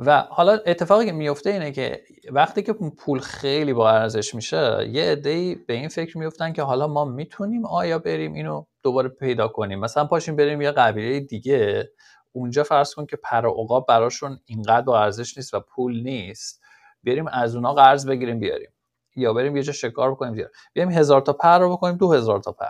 و 0.00 0.20
حالا 0.30 0.52
اتفاقی 0.66 1.06
که 1.06 1.12
میفته 1.12 1.50
اینه 1.50 1.72
که 1.72 2.02
وقتی 2.30 2.62
که 2.62 2.72
پول 2.72 3.18
خیلی 3.18 3.72
با 3.72 3.90
ارزش 3.90 4.34
میشه 4.34 4.88
یه 4.92 5.12
عده‌ای 5.12 5.54
به 5.54 5.74
این 5.74 5.88
فکر 5.88 6.18
میفتن 6.18 6.52
که 6.52 6.62
حالا 6.62 6.86
ما 6.86 7.04
می‌تونیم 7.04 7.66
آیا 7.66 7.98
بریم 7.98 8.32
اینو 8.32 8.64
دوباره 8.82 9.08
پیدا 9.08 9.48
کنیم. 9.48 9.80
مثلا 9.80 10.04
پاشیم 10.04 10.36
بریم 10.36 10.60
یه 10.60 10.70
قبیله 10.70 11.20
دیگه 11.20 11.90
اونجا 12.32 12.64
فرض 12.64 12.94
کن 12.94 13.06
که 13.06 13.16
پر 13.16 13.46
عقاب 13.46 13.86
براشون 13.88 14.40
اینقدر 14.46 14.86
با 14.86 15.00
ارزش 15.00 15.36
نیست 15.36 15.54
و 15.54 15.60
پول 15.60 16.02
نیست. 16.02 16.62
بریم 17.04 17.26
از 17.26 17.54
اونا 17.54 17.74
قرض 17.74 18.06
بگیریم 18.06 18.40
بیاریم. 18.40 18.70
یا 19.16 19.32
بریم 19.32 19.56
یه 19.56 19.62
جا 19.62 19.72
شکار 19.72 20.10
بکنیم 20.10 20.32
بیاریم. 20.32 20.52
بیاریم 20.72 20.92
هزار 20.92 21.20
تا 21.20 21.32
پر 21.32 21.58
رو 21.58 21.72
بکنیم 21.72 21.96
دو 21.96 22.12
هزار 22.12 22.40
تا 22.40 22.52
پر. 22.52 22.66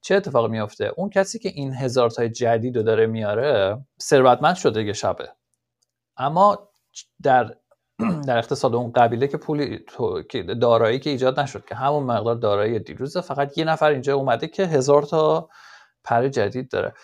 چه 0.00 0.14
اتفاقی 0.14 0.48
میافته؟ 0.48 0.92
اون 0.96 1.10
کسی 1.10 1.38
که 1.38 1.48
این 1.48 1.74
هزار 1.74 2.10
تای 2.10 2.28
جدید 2.28 2.76
رو 2.76 2.82
داره 2.82 3.06
میاره 3.06 3.78
ثروتمند 4.02 4.54
شده 4.54 4.82
یه 4.82 4.92
شبه. 4.92 5.28
اما 6.20 6.68
در 7.22 7.54
در 8.26 8.38
اقتصاد 8.38 8.74
اون 8.74 8.92
قبیله 8.92 9.28
که 9.28 9.36
پولی 9.36 9.84
دارایی 10.60 10.98
که 10.98 11.10
ایجاد 11.10 11.40
نشد 11.40 11.64
که 11.64 11.74
همون 11.74 12.02
مقدار 12.02 12.34
دارایی 12.34 12.78
دیروزه 12.78 13.20
فقط 13.20 13.58
یه 13.58 13.64
نفر 13.64 13.90
اینجا 13.90 14.14
اومده 14.14 14.48
که 14.48 14.66
هزار 14.66 15.02
تا 15.02 15.48
پر 16.04 16.28
جدید 16.28 16.70
داره. 16.70 16.94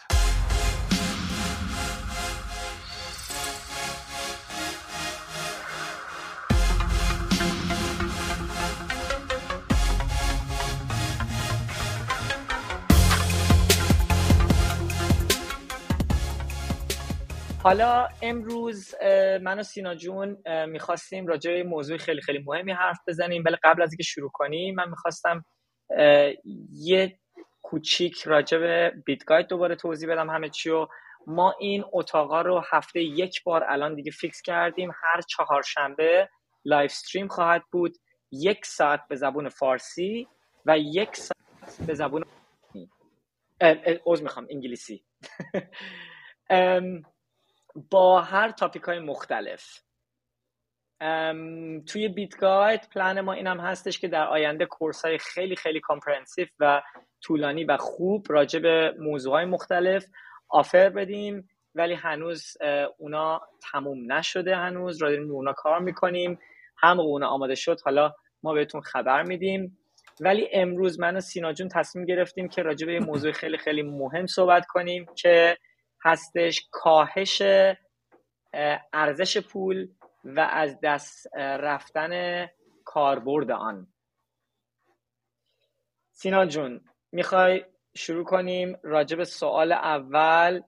حالا 17.66 18.09
امروز 18.23 18.95
من 19.43 19.59
و 19.59 19.62
سینا 19.62 19.95
جون 19.95 20.37
می‌خواستیم 20.66 21.27
راجع 21.27 21.51
به 21.51 21.62
موضوع 21.62 21.97
خیلی 21.97 22.20
خیلی 22.20 22.39
مهمی 22.39 22.73
حرف 22.73 22.98
بزنیم. 23.06 23.42
ولی 23.47 23.56
قبل 23.62 23.83
از 23.83 23.92
اینکه 23.92 24.03
شروع 24.03 24.31
کنیم 24.34 24.75
من 24.75 24.89
می‌خواستم 24.89 25.45
یه 26.73 27.19
کوچیک 27.62 28.23
راجع 28.23 28.58
به 28.58 28.92
BitGuide 29.06 29.47
دوباره 29.47 29.75
توضیح 29.75 30.12
بدم 30.12 30.31
همه 30.31 30.48
چی 30.48 30.70
و 30.70 30.86
ما 31.27 31.55
این 31.61 31.84
اتاقا 31.92 32.42
رو 32.42 32.62
هفته 32.70 33.00
یک 33.00 33.42
بار 33.45 33.64
الان 33.69 33.95
دیگه 33.95 34.11
fix 34.11 34.42
کردیم. 34.42 34.91
هر 34.91 35.20
چهارشنبه 35.20 36.28
live 36.64 36.91
stream 36.91 37.28
خواهد 37.28 37.62
بود. 37.73 37.97
یک 38.33 38.67
ساعت 38.67 39.01
به 39.08 39.17
زبون 39.17 39.48
فارسی 39.48 40.28
و 40.67 40.78
یک 40.78 41.17
ساعت 41.17 41.86
به 41.86 41.95
زبون 41.95 42.23
اوز 44.05 44.23
می‌خوام 44.23 44.47
انگلیسی. 44.51 45.05
با 47.91 48.22
هر 48.22 48.50
topic 48.50 48.83
های 48.82 48.98
مختلف 48.98 49.80
توی 51.86 52.08
بیت 52.08 52.36
گاید 52.36 52.88
پلن 52.94 53.20
ما 53.20 53.33
اینم 53.33 53.60
هستش 53.60 53.98
که 53.98 54.08
در 54.08 54.27
آینده 54.27 54.66
course 54.66 55.05
های 55.05 55.18
خیلی 55.18 55.56
خیلی 55.56 55.80
comprehensive 55.80 56.47
و 56.60 56.83
طولانی 57.20 57.64
و 57.64 57.77
خوب 57.77 58.27
راجع 58.28 58.58
به 58.58 58.94
موضوع 58.98 59.33
های 59.33 59.44
مختلف 59.44 60.06
offer 60.48 60.89
بدیم 60.88 61.48
ولی 61.74 61.94
هنوز 61.94 62.56
اونا 62.98 63.41
تموم 63.72 64.12
نشده 64.12 64.56
هنوز. 64.56 65.02
را 65.02 65.11
داریم 65.11 65.30
اونا 65.30 65.52
کار 65.52 65.80
می‌کنیم. 65.80 66.38
هم 66.78 67.00
اونا 67.00 67.28
آماده 67.28 67.55
شد 67.55 67.80
حالا 67.80 68.14
ما 68.42 68.52
بهتون 68.55 68.80
خبر 68.80 69.22
میدیم. 69.22 69.78
ولی 70.20 70.48
امروز 70.52 71.00
من 71.00 71.16
و 71.16 71.20
سینا 71.20 71.52
جون 71.52 71.68
تصمیم 71.68 72.05
گرفتیم 72.05 72.48
که 72.48 72.62
راجع 72.62 72.86
به 72.86 73.00
موضوع 73.00 73.33
خیلی 73.33 73.58
خیلی 73.58 73.83
مهم 73.83 74.27
صحبت 74.27 74.66
کنیم 74.66 75.06
که 75.14 75.56
هستش 76.05 76.69
کاهش 76.70 77.42
ارزش 78.92 79.39
پول 79.39 79.89
و 80.25 80.41
از 80.41 80.78
دست 80.83 81.27
رفتن 81.36 82.47
کاربرد 82.84 83.50
آن. 83.50 83.86
سینا 86.12 86.47
جون 86.47 86.80
می‌خوای 87.12 87.64
شروع 87.96 88.24
کنیم 88.24 88.79
راجع 88.83 89.17
به 89.17 89.24
سوال 89.24 89.73
اول؟ 89.73 90.62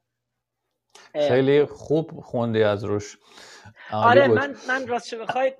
خیلی 1.12 1.64
خوب 1.64 2.20
خوندی 2.20 2.62
از 2.62 2.84
روش. 2.84 3.18
آره 3.92 4.28
من 4.28 4.56
من 4.68 4.86
راستش 4.86 5.14
بخوای 5.14 5.54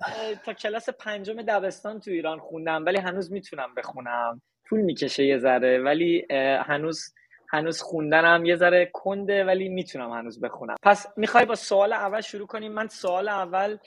تا 0.45 0.53
کلاس 0.53 0.89
پنجم 0.89 1.41
دبستان 1.41 1.99
تو 1.99 2.11
ایران 2.11 2.39
خوندم 2.39 2.85
ولی 2.85 2.97
هنوز 2.97 3.31
می‌تونم 3.31 3.75
بخونم. 3.75 4.41
طول 4.69 4.81
می‌کشه 4.81 5.25
یه 5.25 5.37
ذره 5.37 5.79
ولی 5.83 6.25
هنوز 6.65 7.13
هنوز 7.51 7.81
خوندنم 7.81 8.45
یه 8.45 8.55
ذره 8.55 8.89
کنده 8.93 9.45
ولی 9.45 9.69
می‌تونم 9.69 10.11
هنوز 10.11 10.41
بخونم. 10.41 10.75
پس 10.83 11.07
می‌خوای 11.17 11.45
با 11.45 11.55
سوال 11.55 11.93
اول 11.93 12.21
شروع 12.21 12.47
کنیم؟ 12.47 12.71
من 12.71 12.87
سوال 12.87 13.29
اول 13.29 13.77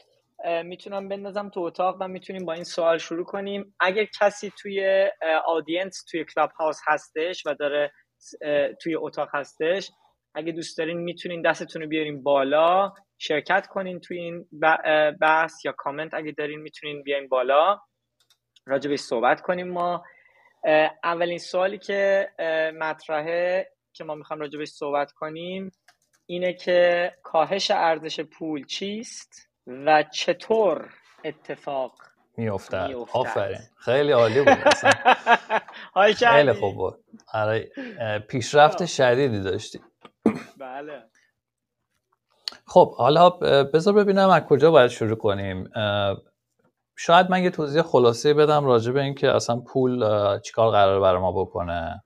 می‌تونم 0.65 1.09
بندازم 1.09 1.49
تو 1.49 1.61
اتاق 1.61 1.97
و 2.00 2.09
می‌تونیم 2.09 2.45
با 2.45 2.53
این 2.53 2.65
سوال 2.65 2.99
شروع 2.99 3.25
کنیم. 3.25 3.75
اگر 3.81 4.05
کسی 4.21 4.53
توی 4.59 5.09
audience 5.47 6.04
توی 6.11 6.25
کلاب 6.25 6.50
هاوس 6.50 6.81
هستش 6.87 7.47
و 7.47 7.55
داره 7.55 7.93
توی 8.83 8.97
اتاق 8.97 9.28
هستش 9.33 9.91
اگه 10.34 10.53
دوست 10.53 10.79
دارین 10.79 10.99
می‌تونین 10.99 11.43
دستتون 11.43 11.83
رو 11.83 11.89
بیارین 11.89 12.23
بالا 12.23 12.93
شرکت 13.19 13.67
کنین 13.67 14.00
توی 14.00 14.19
این 14.19 14.49
بحث 15.21 15.65
یا 15.65 15.73
کامنت 15.73 16.15
اگه 16.15 16.33
دارین 16.33 16.61
می‌تونین 16.61 17.03
بیاین 17.03 17.29
بالا. 17.29 17.79
راجع 18.67 18.97
صحبت 18.97 19.41
کنیم 19.41 19.69
ما. 19.69 20.05
اولین 21.05 21.39
سوالی 21.39 21.78
که 21.78 22.28
مطرحه 22.78 23.73
که 23.93 24.05
ما 24.05 24.15
می‌خوام 24.15 24.41
راجع 24.41 24.65
صحبت 24.65 25.12
کنیم 25.12 25.73
اینه 26.27 26.53
که 26.53 27.12
کاهش 27.23 27.71
ارزش 27.71 28.21
پول 28.21 28.65
چیست 28.65 29.49
و 29.67 30.03
چطور 30.03 30.91
اتفاق 31.25 31.93
میافتد. 32.37 32.91
آفرین. 33.12 33.59
خیلی 33.77 34.12
عالی 34.12 34.39
بود 34.39 34.75
خیلی 36.31 36.53
خوب 36.53 36.75
بود. 36.75 37.05
آره 37.33 37.71
پیشرفت 38.29 38.79
خب. 38.79 38.84
شدیدی 38.84 39.41
داشتی. 39.41 39.81
بله. 40.61 41.03
خب 42.67 42.94
حالا 42.94 43.31
بذار 43.65 43.94
ببینم 43.94 44.29
از 44.29 44.43
کجا 44.43 44.71
باید 44.71 44.91
شروع 44.91 45.17
کنیم. 45.17 45.71
شاید 46.97 47.30
من 47.30 47.42
یه 47.42 47.50
توضیح 47.50 47.82
خلاصه 47.82 48.34
بدم 48.34 48.64
راجع 48.64 48.92
به 48.92 49.03
اینکه 49.03 49.30
اصلا 49.30 49.56
پول 49.56 50.04
چیکار 50.38 50.70
قرار 50.70 51.00
برای 51.00 51.20
ما 51.20 51.32
بکنه. 51.32 52.04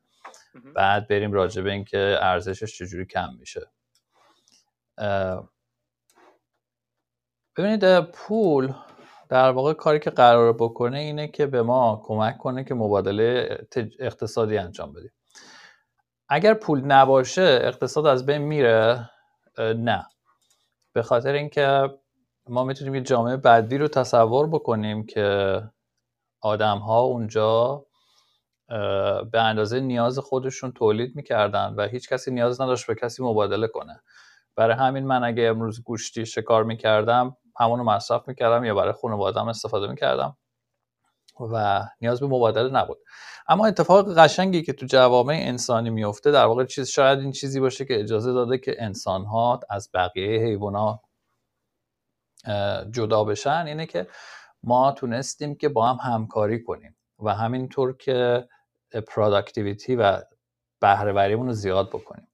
بعد 0.75 1.09
بریم 1.09 1.33
راجع 1.33 1.63
به 1.63 1.73
اینکه 1.73 2.17
ارزشش 2.21 2.79
چجوری 2.79 3.07
کم 3.07 3.29
میشه. 3.39 3.71
ببینید 7.57 8.01
پول 8.01 8.73
در 9.29 9.51
واقع 9.51 9.73
کاری 9.73 9.99
که 9.99 10.11
قرار 10.11 10.53
بکنه 10.53 10.99
اینه 10.99 11.29
که 11.29 11.47
به 11.47 11.63
ما 11.63 12.03
کمک 12.05 12.39
کنه 12.39 12.65
که 12.65 12.75
مبادله 12.75 13.59
اقتصادی 13.99 14.59
انجام 14.59 14.93
بدیم. 14.93 15.13
اگر 16.29 16.55
پول 16.55 16.81
نباشه 16.81 17.61
اقتصاد 17.63 18.07
از 18.07 18.27
بین 18.27 18.39
میره؟ 18.39 19.11
نه. 19.59 20.07
به 20.93 21.03
خاطر 21.03 21.33
اینکه 21.33 21.91
ما 22.49 22.65
می‌تونیم 22.65 22.95
یه 22.95 23.01
جامعه 23.01 23.37
بدی 23.37 23.79
رو 23.79 23.89
تصور 23.89 24.47
بکنیم 24.47 25.07
که 25.07 25.61
آدم 26.41 26.79
ها 26.79 27.01
اونجا 27.01 27.87
به 29.33 29.43
اندازه 29.43 29.81
نیاز 29.81 30.19
خودشون 30.19 30.73
تولید 30.73 31.17
می‌کردن 31.17 31.75
و 31.77 31.89
هیچ 31.89 32.09
کسی 32.09 32.31
نیاز 32.31 32.61
نداشت 32.61 32.87
به 32.87 32.95
کسی 32.95 33.23
مبادله 33.23 33.69
کنه. 33.69 34.03
برای 34.57 34.77
همین 34.77 35.07
من 35.07 35.25
اگه 35.25 35.43
امروز 35.43 35.83
گوشتی 35.83 36.27
شکار 36.27 36.65
می‌کردم 36.65 37.37
همونو 37.61 37.85
مصرف 37.85 38.29
می‌کردم 38.29 38.65
یا 38.65 38.75
برای 38.75 38.93
خانوادم 38.93 39.49
استفاده 39.49 39.87
می‌کردم 39.87 40.37
و 41.53 41.83
نیاز 42.01 42.21
به 42.21 42.27
مبادله 42.27 42.71
نبود. 42.71 42.99
اما 43.49 43.67
اتفاق 43.67 44.19
قشنگی 44.19 44.63
که 44.63 44.73
تو 44.73 44.87
جوامع 44.87 45.35
انسانی 45.41 45.91
میفته 45.91 46.31
در 46.31 46.45
واقع 46.45 46.65
چیز 46.65 46.89
شاید 46.89 47.19
این 47.19 47.33
چیزی 47.33 47.61
باشه 47.61 47.85
که 47.85 48.01
اجازه 48.01 48.33
داده 48.33 48.59
که 48.59 48.77
انسان 48.79 49.25
ها 49.25 49.61
از 49.71 49.91
بقیه 49.95 50.41
حیوانات 50.41 51.01
جدا 52.91 53.25
بشن 53.25 53.65
اینه 53.67 53.87
که 53.87 54.07
ما 54.63 54.93
تونستیم 54.93 55.55
که 55.55 55.69
با 55.69 55.87
هم 55.87 56.13
همکاری 56.13 56.63
کنیم 56.63 56.97
و 57.19 57.35
همینطور 57.35 57.97
که 57.97 58.49
productivity 59.07 59.97
و 59.97 60.23
بهرهوریمون 60.81 61.47
رو 61.47 61.53
زیاد 61.53 61.89
بکنیم. 61.89 62.29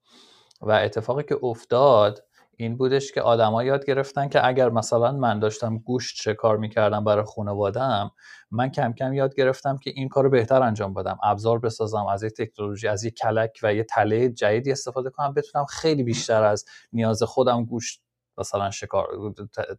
و 0.61 0.71
اتفاقی 0.71 1.23
که 1.23 1.39
افتاد 1.43 2.25
این 2.57 2.77
بودش 2.77 3.13
که 3.13 3.23
آدما 3.23 3.65
یاد 3.65 3.87
گرفتن 3.87 4.29
که 4.29 4.47
اگر 4.47 4.69
مثلا 4.69 5.13
من 5.13 5.39
داشتم 5.39 5.79
گوشت 5.79 6.23
شکار 6.23 6.57
می‌کردم 6.57 7.05
برای 7.05 7.25
خانوادم 7.25 8.11
من 8.51 8.71
کم 8.71 8.93
کم 8.93 9.13
یاد 9.13 9.35
گرفتم 9.35 9.77
که 9.77 9.91
این 9.95 10.09
کار 10.09 10.29
بهتر 10.29 10.63
انجام 10.63 10.95
بدم. 10.95 11.19
ابزار 11.23 11.59
بسازم 11.59 12.07
از 12.07 12.23
یک 12.23 12.33
تکنولوژی 12.33 12.89
از 12.89 13.05
یک 13.05 13.15
کلک 13.15 13.61
و 13.63 13.75
یه 13.75 13.85
تله 13.85 14.29
جدیدی 14.29 14.73
استفاده 14.73 15.11
کنم 15.11 15.35
بتونم 15.35 15.65
خیلی 15.65 16.03
بیشتر 16.03 16.43
از 16.43 16.65
نیاز 16.93 17.23
خودم 17.23 17.65
گوشت 17.65 18.03
مثلا 18.39 18.71
شکار 18.71 19.09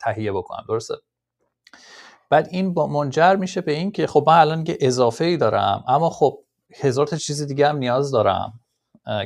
تهیه 0.01 0.31
بکنم 0.31 0.65
درسته؟ 0.67 0.95
بعد 2.29 2.47
این 2.51 2.73
با 2.73 2.87
منجر 2.87 3.35
میشه 3.35 3.61
به 3.61 3.71
این 3.71 3.91
که 3.91 4.07
خب 4.07 4.23
من 4.27 4.37
الان 4.37 4.65
یه 4.67 4.77
اضافه 4.81 5.25
ای 5.25 5.37
دارم 5.37 5.83
اما 5.87 6.09
خب 6.09 6.39
هزار 6.81 7.07
تا 7.07 7.17
چیز 7.17 7.47
دیگه 7.47 7.69
هم 7.69 7.77
نیاز 7.77 8.11
دارم 8.11 8.59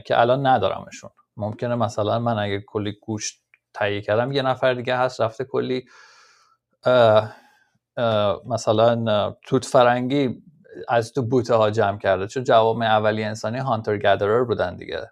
که 0.06 0.19
الان 0.19 0.47
ندارمشون. 0.47 1.09
ممکنه 1.38 1.75
مثلا 1.75 2.19
من 2.19 2.39
اگه 2.39 2.62
کلی 2.68 2.94
گوشت 3.01 3.44
تهیه 3.74 4.01
کردم 4.01 4.31
یه 4.31 4.41
نفر 4.41 4.74
دیگه 4.74 4.97
هست 4.97 5.21
رفته 5.21 5.44
کلی 5.44 5.85
مثلا 8.45 9.35
توت 9.44 9.65
فرنگی 9.65 10.44
از 10.88 11.13
تو 11.13 11.21
بوته 11.21 11.56
ها 11.56 11.69
جمع 11.71 11.97
کرده. 11.97 12.27
چون 12.27 12.44
جواب 12.44 12.81
اولی 12.81 13.24
انسانی 13.24 13.57
هانتر 13.57 13.97
گدرر 13.97 14.44
بودن 14.44 14.75
دیگه. 14.75 15.12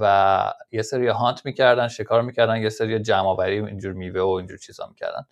و 0.00 0.52
یه 0.72 0.82
سری 0.82 1.08
هانت 1.08 1.46
می‌کردن 1.46 1.88
شکار 1.88 2.22
می‌کردن 2.22 2.56
یه 2.56 2.68
سری 2.68 2.98
جمع 2.98 3.28
آوری 3.28 3.60
اینجور 3.66 3.92
میوه 3.92 4.20
و 4.20 4.28
اینجور 4.28 4.58
چیزا 4.58 4.86
می‌کردن. 4.88 5.26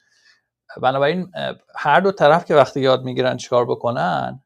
بنابراین 0.82 1.32
هر 1.76 2.00
دو 2.00 2.12
طرف 2.12 2.44
که 2.44 2.54
وقتی 2.54 2.80
یاد 2.80 3.04
می‌گیرن 3.04 3.36
چیکار 3.36 3.64
بکنن 3.66 4.42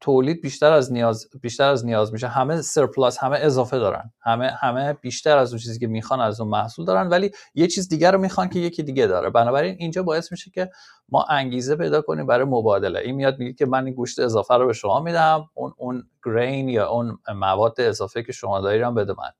تولید 0.00 0.42
بیشتر 0.42 0.72
از 0.72 0.92
نیاز 0.92 1.28
بیشتر 1.42 1.70
از 1.70 1.86
نیاز 1.86 2.12
میشه. 2.12 2.28
همه 2.28 2.62
سرپلاس 2.62 3.18
همه 3.18 3.38
اضافه 3.40 3.78
دارن. 3.78 4.12
همه 4.20 4.50
همه 4.50 4.92
بیشتر 4.92 5.38
از 5.38 5.52
اون 5.52 5.58
چیزی 5.58 5.78
که 5.78 5.86
می‌خوان 5.86 6.20
از 6.20 6.40
اون 6.40 6.50
محصول 6.50 6.84
دارن 6.84 7.08
ولی 7.08 7.30
یه 7.54 7.66
چیز 7.66 7.88
دیگر 7.88 8.12
رو 8.12 8.18
می‌خوان 8.18 8.48
که 8.48 8.58
یکی 8.58 8.82
دیگه 8.82 9.06
داره. 9.06 9.30
بنابراین 9.30 9.76
اینجا 9.78 10.02
باعث 10.02 10.32
میشه 10.32 10.50
که 10.50 10.70
ما 11.08 11.26
انگیزه 11.30 11.76
پیدا 11.76 12.02
کنیم 12.02 12.26
برای 12.26 12.44
مبادله. 12.44 12.98
این 12.98 13.14
میاد 13.14 13.38
میگه 13.38 13.52
که 13.52 13.66
من 13.66 13.84
این 13.84 13.94
گوشت 13.94 14.18
اضافه 14.18 14.54
رو 14.54 14.66
به 14.66 14.72
شما 14.72 15.00
میدم 15.00 15.50
اون 15.54 15.72
اون 15.76 16.04
گرین 16.24 16.68
یا 16.68 16.88
اون 16.88 17.18
مواد 17.34 17.80
اضافه 17.80 18.22
که 18.22 18.32
شما 18.32 18.60
دارید 18.60 18.94
بده 18.94 19.12
من. 19.12 19.30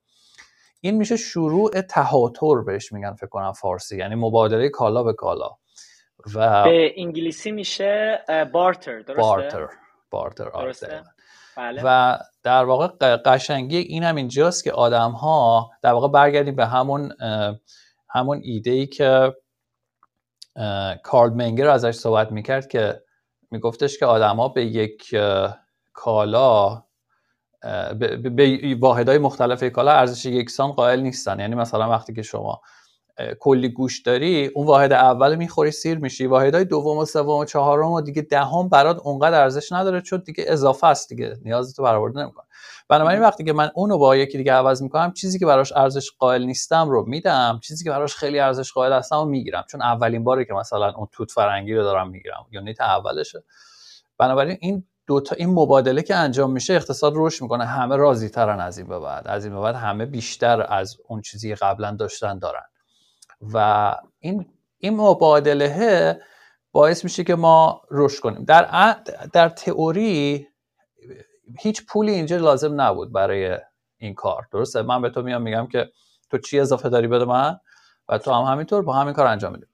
این 0.81 0.97
میشه 0.97 1.17
شروع 1.17 1.81
تهاتر 1.81 2.61
بهش 2.67 2.93
میگن 2.93 3.15
فکر 3.15 3.27
کنم 3.27 3.53
فارسی 3.53 3.99
یعنی 3.99 4.15
مبادله 4.15 4.69
کالا 4.69 5.03
به 5.03 5.13
کالا. 5.13 5.51
و 6.35 6.65
به 6.65 6.93
انگلیسی 6.97 7.51
میشه 7.51 8.21
بارتر 8.53 9.01
درسته؟ 9.01 9.23
بارتر 9.23 9.69
بارتر 10.11 10.49
آره، 10.49 10.75
بله. 11.57 11.83
و 11.85 12.19
در 12.43 12.65
واقع 12.65 13.17
قشنگی 13.17 13.77
این 13.79 14.03
هم 14.05 14.17
اینجاست 14.17 14.65
که 14.65 14.73
آدم 14.73 15.11
ها 15.11 15.71
در 15.83 15.93
واقع 15.93 16.09
برگردیم 16.09 16.57
به 16.57 16.67
همون 16.67 17.13
همون 18.11 18.41
ایده 18.43 18.71
ای 18.71 18.87
که 18.87 19.35
کارل 21.03 21.33
منگر 21.33 21.69
ازش 21.69 21.95
صحبت 21.95 22.33
می‌کرد 22.33 22.69
که 22.69 23.03
میگفتش 23.51 23.99
که 23.99 24.07
آدم 24.07 24.37
ها 24.37 24.49
به 24.49 24.65
یک 24.65 25.17
کالا 25.93 26.83
به 28.23 28.77
واحدهای 28.81 29.19
مختلف 29.19 29.65
کالا 29.65 29.93
ارزش 29.93 30.27
یکسان 30.27 30.73
قائل 30.73 31.01
نیستن. 31.01 31.41
یعنی 31.41 31.55
مثلا 31.55 31.91
وقتی 31.91 32.15
که 32.15 32.23
شما 32.23 32.61
کلی 33.41 33.69
گوش 33.69 34.01
داری 34.03 34.47
اون 34.47 34.67
واحد 34.67 34.93
اول 34.93 35.35
می‌خوری 35.35 35.71
سیر 35.71 35.99
میشی. 35.99 36.27
واحدهای 36.27 36.65
دوم 36.65 36.97
و 36.97 37.05
سوم 37.05 37.39
و 37.39 37.45
چهارم 37.45 37.91
و 37.91 38.01
دیگه 38.01 38.23
دهم 38.23 38.69
برات 38.69 38.99
اونقدر 38.99 39.41
ارزش 39.41 39.73
نداره 39.73 40.01
چون 40.01 40.23
دیگه 40.27 40.45
اضافه 40.47 40.87
است 40.87 41.09
دیگه. 41.09 41.37
نیازی 41.45 41.73
تو 41.73 41.83
برآورده 41.83 42.21
نمی‌کنه. 42.21 42.45
بنابراین 42.89 43.23
وقتی 43.23 43.45
که 43.45 43.53
من 43.53 43.71
اونو 43.75 43.99
با 43.99 44.17
یکی 44.17 44.39
دیگه 44.39 44.53
عوض 44.53 44.83
می‌کنم 44.83 45.13
چیزی 45.13 45.39
که 45.39 45.47
براش 45.47 45.73
ارزش 45.77 46.11
قائل 46.19 46.45
نیستم 46.45 46.91
رو 46.91 47.05
میدم. 47.09 47.61
چیزی 47.63 47.85
که 47.85 47.91
براش 47.91 48.15
خیلی 48.15 48.39
ارزش 48.39 48.73
قائل 48.73 48.93
هستم 48.93 49.17
رو 49.17 49.25
می‌گیرم. 49.25 49.65
چون 49.69 49.83
اولین 49.83 50.25
باره 50.25 50.45
که 50.45 50.55
مثلا 50.55 50.93
اون 50.93 51.09
توت 51.13 51.31
فرنگی 51.31 51.75
رو 51.75 51.83
دارم 51.83 52.11
می‌گیرم. 52.11 52.47
یونیت 52.51 52.81
اولشه. 52.81 53.45
بنابراین 54.19 54.57
این 54.61 54.85
دوتا 55.07 55.37
این 55.39 55.51
مبادله 55.51 56.03
که 56.03 56.17
انجام 56.17 56.53
میشه 56.53 56.75
اقتصاد 56.75 57.13
رشد 57.17 57.43
می‌کنه. 57.43 57.65
همه 57.65 57.97
راضی 57.97 58.29
ترن 58.29 58.61
از 58.61 58.79
این 58.79 58.87
به 58.87 58.99
بعد. 58.99 59.29
از 59.29 59.45
این 59.45 59.55
به 59.55 59.61
بعد 59.61 59.75
همه 59.75 60.07
بیشتر 60.07 60.67
از 60.69 60.97
اون 61.09 61.21
چیزی 61.21 61.55
قبلا 61.55 61.97
داشتن 61.97 62.39
دارن. 62.39 62.63
و 63.41 63.95
این 64.19 64.47
این 64.79 64.97
مبادله 64.97 66.21
باعث 66.73 67.05
میشه 67.05 67.25
که 67.25 67.35
ما 67.35 67.83
رشد 67.91 68.21
کنیم. 68.21 68.45
در 68.45 68.97
در 69.33 69.49
تئوری 69.49 70.47
هیچ 71.61 71.87
پولی 71.87 72.13
اینجا 72.13 72.37
لازم 72.37 72.81
نبود 72.81 73.13
برای 73.13 73.59
این 73.99 74.15
کار. 74.15 74.49
درسته؟ 74.53 74.83
من 74.83 75.03
به 75.03 75.11
تو 75.11 75.23
میام 75.23 75.43
میگم 75.43 75.67
که 75.67 75.91
تو 76.31 76.39
چی 76.39 76.61
اضافه 76.61 76.89
داری 76.89 77.07
بده 77.07 77.25
من 77.25 77.61
و 78.09 78.19
تو 78.19 78.33
هم 78.33 78.53
همینطور 78.53 78.83
با 78.83 78.93
همین 78.93 79.15
کار 79.15 79.27
انجام 79.27 79.53
میدیم 79.53 79.69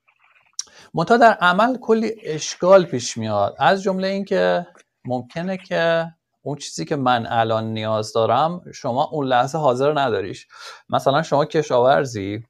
منتها 0.94 1.16
در 1.16 1.32
عمل 1.32 1.76
کلی 1.76 2.14
اشکال 2.22 2.84
پیش 2.84 3.16
میاد. 3.16 3.56
از 3.58 3.82
جمله 3.82 4.08
اینکه 4.08 4.66
ممکنه 5.04 5.56
که 5.56 6.12
اون 6.42 6.56
چیزی 6.58 6.84
که 6.84 6.96
من 6.96 7.26
الان 7.26 7.64
نیاز 7.64 8.12
دارم 8.12 8.62
شما 8.74 9.04
اون 9.04 9.26
لحظه 9.26 9.58
حاضر 9.58 10.00
نداریش. 10.00 10.46
مثلا 10.88 11.22
شما 11.22 11.44
کشاورزی 11.44 12.44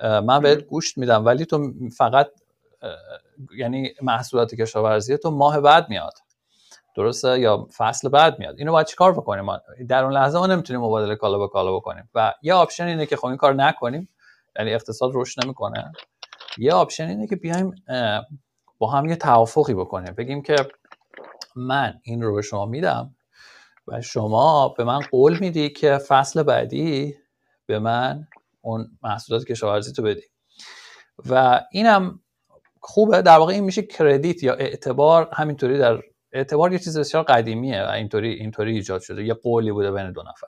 من 0.00 0.40
بهت 0.40 0.58
گوشت 0.58 0.98
میدم 0.98 1.24
ولی 1.24 1.46
تو 1.46 1.72
فقط 1.96 2.30
یعنی 3.56 3.94
محصولات 4.02 4.54
کشاورزی 4.54 5.16
تو 5.18 5.30
ماه 5.30 5.60
بعد 5.60 5.88
میاد. 5.88 6.14
درسته؟ 6.94 7.40
یا 7.40 7.68
فصل 7.76 8.08
بعد 8.08 8.38
میاد. 8.38 8.58
اینو 8.58 8.72
باید 8.72 8.86
چیکار 8.86 9.12
بکنیم؟ 9.12 9.44
ما 9.44 9.60
در 9.88 10.04
اون 10.04 10.12
لحظه 10.12 10.38
ما 10.38 10.46
نمی‌تونیم 10.46 10.82
مبادله 10.82 11.16
کالا 11.16 11.38
به 11.38 11.48
کالا 11.48 11.76
بکنیم. 11.76 12.08
و 12.14 12.34
یه 12.42 12.54
option 12.54 12.84
اینه 12.84 13.06
که 13.06 13.16
خب 13.16 13.26
این 13.26 13.36
کار 13.36 13.54
نکنیم. 13.54 14.08
یعنی 14.58 14.74
اقتصاد 14.74 15.10
رشد 15.14 15.44
نمی‌کنه. 15.44 15.92
یه 16.58 16.72
option 16.72 17.08
اینه 17.08 17.26
که 17.26 17.36
بیایم 17.36 17.74
با 18.78 18.90
هم 18.90 19.06
یه 19.06 19.16
توافقی 19.16 19.74
بکنیم. 19.74 20.14
بگیم 20.14 20.42
که 20.42 20.56
من 21.56 22.00
این 22.02 22.22
رو 22.22 22.34
به 22.34 22.42
شما 22.42 22.66
میدم 22.66 23.14
و 23.88 24.00
شما 24.00 24.68
به 24.68 24.84
من 24.84 25.00
قول 25.10 25.38
میدی 25.38 25.70
که 25.70 25.98
فصل 25.98 26.42
بعدی 26.42 27.16
به 27.66 27.78
من 27.78 28.28
اون 28.60 28.98
محصولات 29.02 29.44
کشاورزی 29.44 29.92
تو 29.92 30.02
بدی. 30.02 30.22
و 31.30 31.60
اینم 31.72 32.20
خوبه. 32.80 33.22
در 33.22 33.38
واقع 33.38 33.52
این 33.52 33.64
میشه 33.64 33.82
کردیت 33.82 34.42
یا 34.42 34.54
اعتبار 34.54 35.28
همینطوری 35.32 35.78
در 35.78 36.02
اعتبار 36.32 36.72
یه 36.72 36.78
چیز 36.78 36.98
بسیار 36.98 37.22
قدیمیه 37.22 37.84
و 37.84 37.90
اینطوری 37.90 38.32
اینطوری 38.32 38.74
ایجاد 38.74 39.00
شده. 39.00 39.24
یه 39.24 39.34
قولی 39.34 39.72
بوده 39.72 39.92
بین 39.92 40.12
دو 40.12 40.22
نفر. 40.22 40.46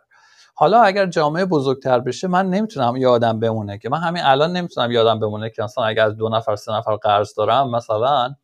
حالا 0.54 0.82
اگر 0.82 1.06
جامعه 1.06 1.44
بزرگتر 1.44 2.00
بشه 2.00 2.28
من 2.28 2.50
نمی‌تونم 2.50 2.96
یادم 2.96 3.40
بمونه 3.40 3.78
که 3.78 3.88
من 3.88 3.98
همین 3.98 4.22
الان 4.22 4.52
نمی‌تونم 4.52 4.90
یادم 4.90 5.20
بمونه 5.20 5.50
که 5.50 5.62
مثلا 5.62 5.84
اگر 5.84 6.04
از 6.04 6.16
دو 6.16 6.28
نفر 6.28 6.56
سه 6.56 6.72
نفر 6.72 6.96
قرض 6.96 7.34
دارم 7.34 7.70
مثلا 7.70 8.34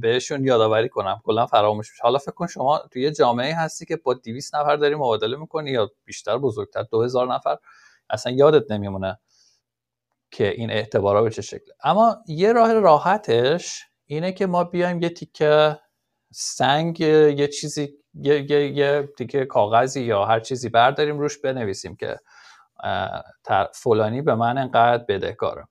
بهشون 0.00 0.44
یادآوری 0.44 0.88
کنم. 0.88 1.20
کلا 1.24 1.46
فراموش 1.46 1.90
میشه. 1.90 2.02
حالا 2.02 2.18
فکر 2.18 2.30
کن 2.30 2.46
شما 2.46 2.78
توی 2.92 3.02
یه 3.02 3.12
جامعه 3.12 3.54
هستی 3.54 3.86
که 3.86 3.96
با 3.96 4.14
200 4.14 4.54
نفر 4.54 4.76
داری 4.76 4.94
مبادله 4.94 5.36
می‌کنی 5.36 5.70
یا 5.70 5.90
بیشتر 6.04 6.38
بزرگتر 6.38 6.82
2000 6.82 7.34
نفر. 7.34 7.56
اصلا 8.10 8.32
یادت 8.32 8.70
نمیمونه 8.72 9.18
که 10.30 10.48
این 10.50 10.70
اعتبارا 10.70 11.22
به 11.22 11.30
چه 11.30 11.42
شکله. 11.42 11.74
اما 11.84 12.16
یه 12.26 12.52
راه 12.52 12.72
راحتش 12.72 13.84
اینه 14.06 14.32
که 14.32 14.46
ما 14.46 14.64
بیایم 14.64 15.02
یه 15.02 15.08
تیکه 15.08 15.78
سنگ 16.32 17.00
یه 17.00 17.48
چیزی 17.48 17.94
یه, 18.14 18.50
یه،, 18.50 18.68
یه 18.76 19.08
تیکه 19.18 19.44
کاغذی 19.44 20.02
یا 20.02 20.24
هر 20.24 20.40
چیزی 20.40 20.68
برداریم 20.68 21.18
روش 21.18 21.38
بنویسیم 21.38 21.96
که 21.96 22.16
فلانی 23.74 24.22
به 24.22 24.34
من 24.34 24.58
انقدر 24.58 25.04
بدهکاره 25.08 25.64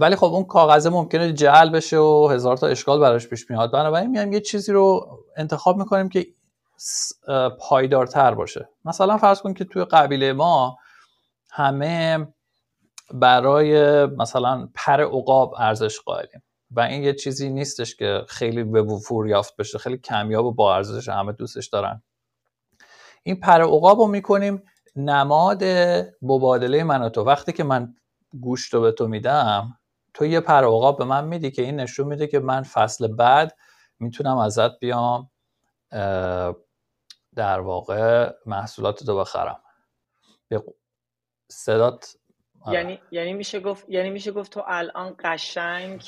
ولی 0.00 0.16
خب 0.16 0.26
اون 0.26 0.44
کاغذ 0.44 0.86
ممکنه 0.86 1.32
جعل 1.32 1.70
بشه 1.70 1.96
و 1.98 2.28
هزار 2.32 2.56
تا 2.56 2.66
اشکال 2.66 3.00
براش 3.00 3.28
پیش 3.28 3.50
میاد. 3.50 3.72
بنابراین 3.72 4.10
میایم 4.10 4.32
یه 4.32 4.40
چیزی 4.40 4.72
رو 4.72 5.18
انتخاب 5.36 5.76
می‌کنیم 5.76 6.08
که 6.08 6.26
پایدارتر 7.60 8.34
باشه. 8.34 8.68
مثلا 8.84 9.18
فرض 9.18 9.40
کن 9.40 9.54
که 9.54 9.64
توی 9.64 9.84
قبیله 9.84 10.32
ما 10.32 10.78
همه 11.50 12.28
برای 13.14 14.06
مثلا 14.06 14.68
پر 14.74 15.00
عقاب 15.00 15.54
ارزش 15.58 16.00
قائلیم 16.00 16.42
و 16.70 16.80
این 16.80 17.02
یه 17.02 17.14
چیزی 17.14 17.50
نیستش 17.50 17.96
که 17.96 18.24
خیلی 18.28 18.64
به 18.64 18.82
وفور 18.82 19.28
یافت 19.28 19.56
بشه 19.56 19.78
خیلی 19.78 19.98
کمیاب 19.98 20.44
و 20.44 20.52
با 20.52 20.74
ارزش 20.74 21.08
همه 21.08 21.32
دوستش 21.32 21.66
دارن. 21.66 22.02
این 23.22 23.40
پر 23.40 23.62
عقاب 23.62 23.98
رو 24.00 24.06
می‌کنیم 24.06 24.62
نماد 24.96 25.64
مبادله 26.22 26.84
من 26.84 27.08
تو. 27.08 27.22
وقتی 27.24 27.52
که 27.52 27.64
من 27.64 27.94
گوشت 28.40 28.74
رو 28.74 28.80
به 28.80 28.92
تو 28.92 29.08
میدم 29.08 29.78
تو 30.14 30.26
یه 30.26 30.40
پر 30.40 30.64
عقاب 30.64 30.98
به 30.98 31.04
من 31.04 31.24
میدی 31.24 31.50
که 31.50 31.62
این 31.62 31.80
نشون 31.80 32.06
میده 32.06 32.26
که 32.26 32.38
من 32.38 32.62
فصل 32.62 33.06
بعد 33.06 33.56
می‌تونم 33.98 34.38
ازت 34.38 34.78
بیام 34.78 35.30
در 37.38 37.60
واقع 37.60 38.32
محصولات 38.46 39.08
رو 39.08 39.18
بخرم 39.18 39.60
صدات 41.50 42.16
آره. 42.60 42.78
یعنی 42.78 43.00
یعنی 43.10 43.32
میشه 43.32 43.60
گفت 43.60 43.84
یعنی 43.88 44.10
میشه 44.10 44.32
گفت 44.32 44.52
تو 44.52 44.62
الان 44.66 45.16
قشنگ 45.18 46.02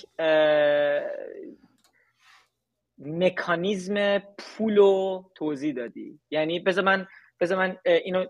مکانیزم 2.98 4.18
پول 4.18 4.76
رو 4.76 5.30
توضیح 5.34 5.74
دادی. 5.74 6.20
یعنی 6.30 6.60
بذار 6.60 6.84
من 6.84 7.06
بذار 7.40 7.58
من 7.58 7.78
اینو 7.84 8.26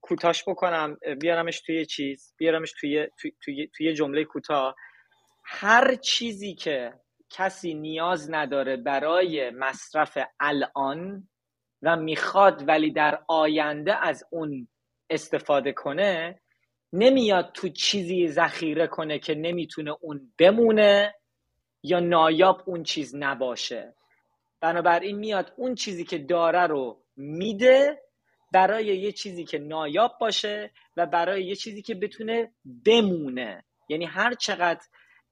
کوتاش 0.00 0.44
بکنم. 0.48 0.98
بیارمش 1.20 1.60
توی 1.60 1.86
چیز 1.86 2.34
بیارمش 2.38 2.72
توی 2.80 3.08
توی 3.18 3.32
توی, 3.44 3.68
توی 3.76 3.94
جمله 3.94 4.24
کوتاه. 4.24 4.74
هر 5.44 5.94
چیزی 5.94 6.54
که 6.54 6.92
کسی 7.30 7.74
نیاز 7.74 8.30
نداره 8.30 8.76
برای 8.76 9.50
مصرف 9.50 10.18
الان 10.40 11.28
و 11.84 11.96
می‌خواد 11.96 12.68
ولی 12.68 12.90
در 12.90 13.22
آینده 13.28 14.06
از 14.06 14.24
اون 14.30 14.68
استفاده 15.10 15.72
کنه 15.72 16.40
نمیاد 16.92 17.50
تو 17.54 17.68
چیزی 17.68 18.28
ذخیره 18.28 18.86
کنه 18.86 19.18
که 19.18 19.34
نمی‌تونه 19.34 19.96
اون 20.00 20.32
بمونه 20.38 21.14
یا 21.82 22.00
نایاب 22.00 22.62
اون 22.66 22.82
چیز 22.82 23.14
نباشه. 23.16 23.94
بنابراین 24.60 25.16
میاد 25.18 25.52
اون 25.56 25.74
چیزی 25.74 26.04
که 26.04 26.18
داره 26.18 26.66
رو 26.66 27.02
میده 27.16 28.02
برای 28.52 28.86
یه 28.86 29.12
چیزی 29.12 29.44
که 29.44 29.58
نایاب 29.58 30.18
باشه 30.20 30.70
و 30.96 31.06
برای 31.06 31.44
یه 31.44 31.54
چیزی 31.54 31.82
که 31.82 31.94
بتونه 31.94 32.52
بمونه. 32.86 33.64
یعنی 33.88 34.04
هر 34.04 34.34
چقدر 34.34 34.80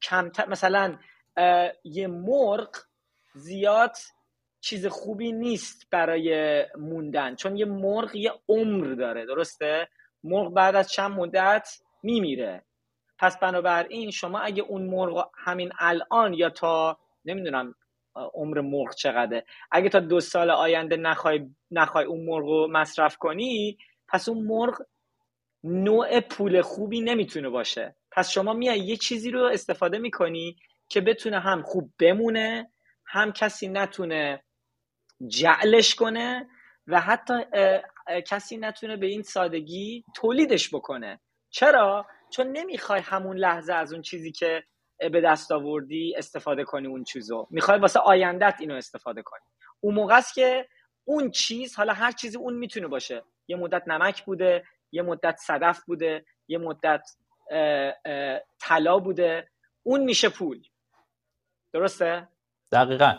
کمتر 0.03 0.49
مثلا 0.49 0.99
یه 1.85 2.07
مرغ 2.07 2.77
زیاد 3.35 3.97
چیز 4.63 4.87
خوبی 4.87 5.33
نیست 5.33 5.87
برای 5.91 6.67
موندن. 6.79 7.35
چون 7.35 7.57
یه 7.57 7.65
مرغ 7.65 8.17
یه 8.17 8.33
عمر 8.49 8.95
داره 8.95 9.27
درسته؟ 9.27 9.89
مرغ 10.25 10.55
بعد 10.55 10.77
از 10.77 10.93
چند 10.93 11.11
مدت 11.11 11.69
میمیره. 12.03 12.65
پس 13.19 13.39
بنابراین 13.39 14.11
شما 14.11 14.39
اگه 14.39 14.63
اون 14.63 14.83
مرغ 14.83 15.31
همین 15.39 15.73
الان 15.79 16.35
یا 16.35 16.51
تا 16.51 16.99
نمی‌دونم 17.25 17.75
عمر 18.15 18.61
مرغ 18.61 18.95
چقدره 18.95 19.45
اگه 19.71 19.89
تا 19.89 20.01
دو 20.01 20.21
سال 20.21 20.51
آینده 20.51 20.97
نخوای, 20.97 21.51
نخوای 21.71 22.05
اون 22.05 22.25
مرغ 22.25 22.45
رو 22.45 22.69
مصرف 22.71 23.17
کنی 23.17 23.79
پس 24.09 24.29
اون 24.29 24.47
مرغ 24.47 24.83
نوع 25.65 26.21
پول 26.21 26.63
خوبی 26.63 27.01
نمی‌تونه 27.01 27.49
باشه. 27.49 27.97
پس 28.11 28.31
شما 28.31 28.53
میای 28.53 28.79
یه 28.79 28.97
چیزی 28.97 29.31
رو 29.31 29.45
استفاده 29.45 29.99
می‌کنی 29.99 30.57
که 30.89 31.01
بتونه 31.01 31.41
هم 31.41 31.63
خوب 31.63 31.91
بمونه 31.99 32.71
هم 33.07 33.33
کسی 33.33 33.69
نتونه 33.69 34.43
جعلش 35.27 35.95
کنه 35.95 36.49
و 36.87 37.01
حتی 37.01 37.35
کسی 38.27 38.57
نتونه 38.57 38.97
به 38.97 39.07
این 39.07 39.23
سادگی 39.23 40.05
تولیدش 40.15 40.75
بکنه. 40.75 41.21
چرا؟ 41.51 42.07
چون 42.31 42.47
نمی‌خوای 42.47 43.01
همون 43.01 43.37
لحظه 43.37 43.73
از 43.73 43.93
اون 43.93 44.03
چیزی 44.03 44.33
که 44.33 44.65
به 44.99 45.21
دست 45.21 45.53
آوردی 45.53 46.15
استفاده 46.17 46.65
کنی 46.65 46.87
اون 46.87 47.05
چیزو. 47.05 47.47
می‌خوای 47.51 47.79
واسه 47.79 48.01
آیندت 48.01 48.57
اینو 48.61 48.75
استفاده 48.75 49.23
کنی. 49.23 49.41
اون 49.81 49.95
موقع 49.95 50.17
است 50.17 50.35
که 50.35 50.69
اون 51.05 51.31
چیز 51.31 51.77
حالا 51.77 51.93
هر 51.93 52.13
چیزی 52.13 52.39
اون 52.39 52.55
می‌تونه 52.55 52.87
باشه. 52.87 53.23
یه 53.49 53.57
مدت 53.57 53.83
نمک 53.89 54.25
بوده 54.25 54.65
یه 54.93 55.03
مدت 55.03 55.37
صدف 55.37 55.85
بوده 55.85 56.25
یه 56.49 56.59
مدت 56.59 57.09
طلا 58.61 58.99
بوده. 58.99 59.49
اون 59.83 60.01
میشه 60.05 60.29
پول. 60.29 60.63
درسته؟ 61.73 62.29
دقیقا. 62.73 63.15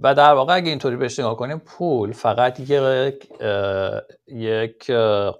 و 0.00 0.14
در 0.14 0.34
واقع 0.34 0.54
اگه 0.54 0.68
اینطوری 0.68 0.96
بهش 0.96 1.18
نگاه 1.18 1.36
کنیم 1.36 1.58
پول 1.58 2.12
فقط 2.12 2.60
یک 2.60 3.28
یک 4.26 4.90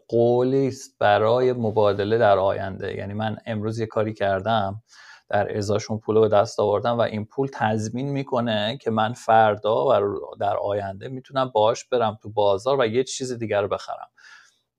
قولی 0.08 0.68
است 0.68 0.98
برای 0.98 1.52
مبادله 1.52 2.18
در 2.18 2.38
آینده. 2.38 2.96
یعنی 2.96 3.14
من 3.14 3.36
امروز 3.46 3.78
یه 3.78 3.86
کاری 3.86 4.14
کردم 4.14 4.82
در 5.30 5.56
ازاشون 5.56 5.98
پول 5.98 6.14
رو 6.14 6.20
به 6.20 6.28
دست 6.28 6.60
آوردم 6.60 6.98
و 6.98 7.00
این 7.00 7.24
پول 7.24 7.48
تضمین 7.52 8.08
می‌کنه 8.08 8.78
که 8.82 8.90
من 8.90 9.12
فردا 9.12 9.86
و 9.86 9.92
در 10.40 10.56
آینده 10.56 11.08
می‌تونم 11.08 11.50
باش 11.54 11.84
برم 11.84 12.18
تو 12.22 12.30
بازار 12.30 12.80
و 12.80 12.86
یه 12.86 13.04
چیز 13.04 13.32
دیگر 13.32 13.62
رو 13.62 13.68
بخرم. 13.68 14.08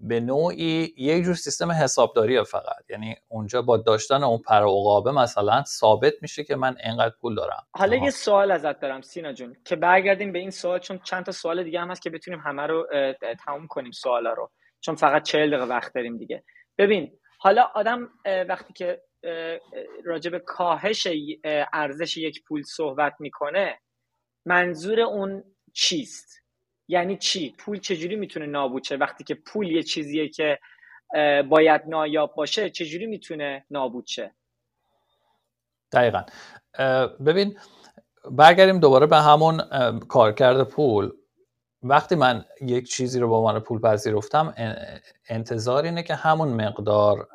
به 0.05 0.19
نوعی 0.19 0.93
یک 0.98 1.24
جور 1.24 1.36
سیستم 1.36 1.72
حسابداریه 1.72 2.43
فقط. 2.43 2.89
یعنی 2.89 3.15
اونجا 3.27 3.62
با 3.62 3.77
داشتن 3.77 4.24
اون 4.24 4.38
پر 4.38 4.55
عقابه 4.55 5.12
مثلا 5.12 5.63
ثابت 5.63 6.13
میشه 6.22 6.43
که 6.43 6.55
من 6.55 6.77
اینقدر 6.83 7.15
پول 7.22 7.36
دارم. 7.36 7.67
حالا 7.72 7.95
یه 7.95 8.10
سوال 8.10 8.51
ازت 8.51 8.79
دارم 8.79 9.01
سینا 9.01 9.33
جون 9.33 9.55
که 9.65 9.75
برگردیم 9.75 10.31
به 10.31 10.39
این 10.39 10.50
سوال 10.50 10.79
چون 10.79 11.00
چند 11.03 11.25
تا 11.25 11.31
سوال 11.31 11.63
دیگه 11.63 11.79
هم 11.79 11.91
هست 11.91 12.01
که 12.01 12.10
بتونیم 12.10 12.39
همه 12.39 12.62
رو 12.62 12.88
تموم 13.45 13.67
کنیم 13.67 13.91
سوالا 13.91 14.33
رو. 14.33 14.51
چون 14.81 14.95
فقط 14.95 15.24
40 15.24 15.50
دقیقه 15.50 15.65
وقت 15.65 15.93
داریم 15.93 16.17
دیگه. 16.17 16.43
ببین 16.77 17.19
حالا 17.38 17.63
آدم 17.75 18.10
وقتی 18.50 18.74
که 18.74 19.01
راجع 20.05 20.31
به 20.31 20.39
کاهش 20.39 21.07
ارزش 21.74 22.17
یک 22.17 22.43
پول 22.43 22.63
صحبت 22.63 23.13
می‌کنه 23.19 23.79
منظور 24.45 25.00
اون 25.00 25.43
چیست؟ 25.74 26.42
یعنی 26.87 27.17
چی؟ 27.17 27.55
پول 27.57 27.79
چجوری 27.79 28.15
می‌تونه 28.15 28.45
نابود 28.45 28.83
شه 28.83 28.95
وقتی 28.95 29.23
که 29.23 29.35
پول 29.35 29.71
یه 29.71 29.83
چیزیه 29.83 30.29
که 30.29 30.59
باید 31.49 31.81
نایاب 31.87 32.35
باشه 32.35 32.69
چجوری 32.69 33.05
می‌تونه 33.05 33.65
نابود 33.71 34.07
شه 34.07 34.35
دقیقا 35.91 36.23
ببین 37.25 37.57
برگردیم 38.31 38.79
دوباره 38.79 39.05
به 39.05 39.17
همون 39.17 39.61
کارکرد 39.99 40.63
پول. 40.63 41.11
وقتی 41.85 42.15
من 42.15 42.45
یک 42.61 42.89
چیزی 42.89 43.19
رو 43.19 43.29
به 43.29 43.35
عنوان 43.35 43.59
پول 43.59 43.81
پذیرفتم 43.81 44.53
انتظار 45.29 45.83
اینه 45.83 46.03
که 46.03 46.15
همون 46.15 46.47
مقدار 46.47 47.27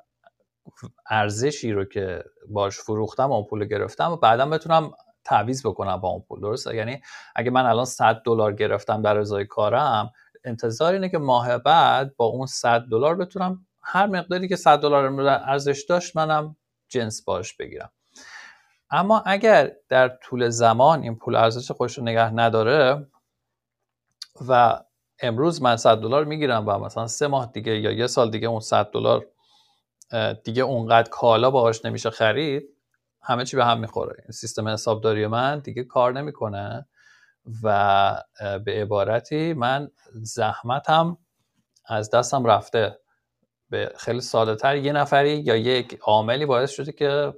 ارزشی 1.11 1.73
رو 1.73 1.85
که 1.85 2.25
باش 2.49 2.79
فروختم 2.79 3.33
اون 3.33 3.45
پول 3.45 3.65
گرفتم 3.65 4.13
و 4.13 4.17
بعدا 4.17 4.47
بتونم 4.47 4.93
تعویض 5.29 5.67
بکنم 5.67 5.97
با 5.97 6.09
اون 6.09 6.25
پول 6.29 6.41
درسته؟ 6.41 6.77
یعنی 6.77 7.03
اگه 7.35 7.51
من 7.51 7.67
الان 7.67 7.85
100 7.85 8.23
دلار 8.25 8.53
گرفتم 8.53 9.03
در 9.03 9.19
ازای 9.19 9.47
کارم 9.47 10.13
انتظار 10.45 10.93
اینه 10.93 11.09
که 11.09 11.19
ماه 11.19 11.59
بعد 11.59 12.17
با 12.17 12.25
اون 12.25 12.47
100 12.47 12.81
دلار 12.81 13.17
بتونم 13.17 13.67
هر 13.83 14.07
مقداری 14.07 14.49
که 14.49 14.57
100 14.57 14.81
دلار 14.81 15.21
ارزش 15.21 15.85
داشت 15.89 16.17
منم 16.17 16.57
جنس 16.89 17.25
باش 17.25 17.55
بگیرم. 17.55 17.91
اما 18.91 19.23
اگر 19.27 19.73
در 19.89 20.09
طول 20.09 20.49
زمان 20.49 21.03
این 21.03 21.17
پول 21.17 21.37
ارزش 21.37 21.71
خودش 21.71 21.99
رو 21.99 22.05
نگه 22.05 22.35
نداره 22.35 23.07
و 24.49 24.81
امروز 25.21 25.63
من 25.63 25.77
100 25.77 25.97
دلار 25.97 26.25
می‌گیرم 26.25 26.69
و 26.69 26.79
مثلا 26.79 27.07
سه 27.07 27.27
ماه 27.27 27.51
دیگه 27.53 27.81
یا 27.81 27.93
یه 27.93 28.07
سال 28.07 28.31
دیگه 28.31 28.49
اون 28.49 28.61
100 28.61 28.91
دلار 28.91 29.27
دیگه 30.45 30.63
اونقدر 30.63 31.11
کالا 31.11 31.51
باهاش 31.51 31.85
نمیشه 31.85 32.11
خرید 32.11 32.78
همه 33.29 33.45
چی 33.45 33.57
به 33.57 33.65
هم 33.65 33.81
می‌خوره. 33.81 34.17
این 34.23 34.33
سیستم 34.33 34.69
حسابداری 34.69 35.27
من 35.27 35.59
دیگه 35.59 35.85
کار 35.85 36.13
نمی‌کنه 36.13 36.89
و 37.63 38.23
به 38.65 38.83
عبارتی 38.83 39.53
من 39.53 39.91
زحمتم 40.13 41.19
از 41.87 42.11
دستم 42.11 42.45
رفته. 42.45 42.99
به 43.71 43.93
خیلی 43.97 44.21
ساده 44.21 44.57
تر 44.57 44.77
یه 44.77 44.93
نفری 44.93 45.41
یا 45.41 45.57
یک 45.57 45.99
عاملی 46.03 46.47
باعث 46.47 46.71
شده 46.71 46.93
که 46.93 47.35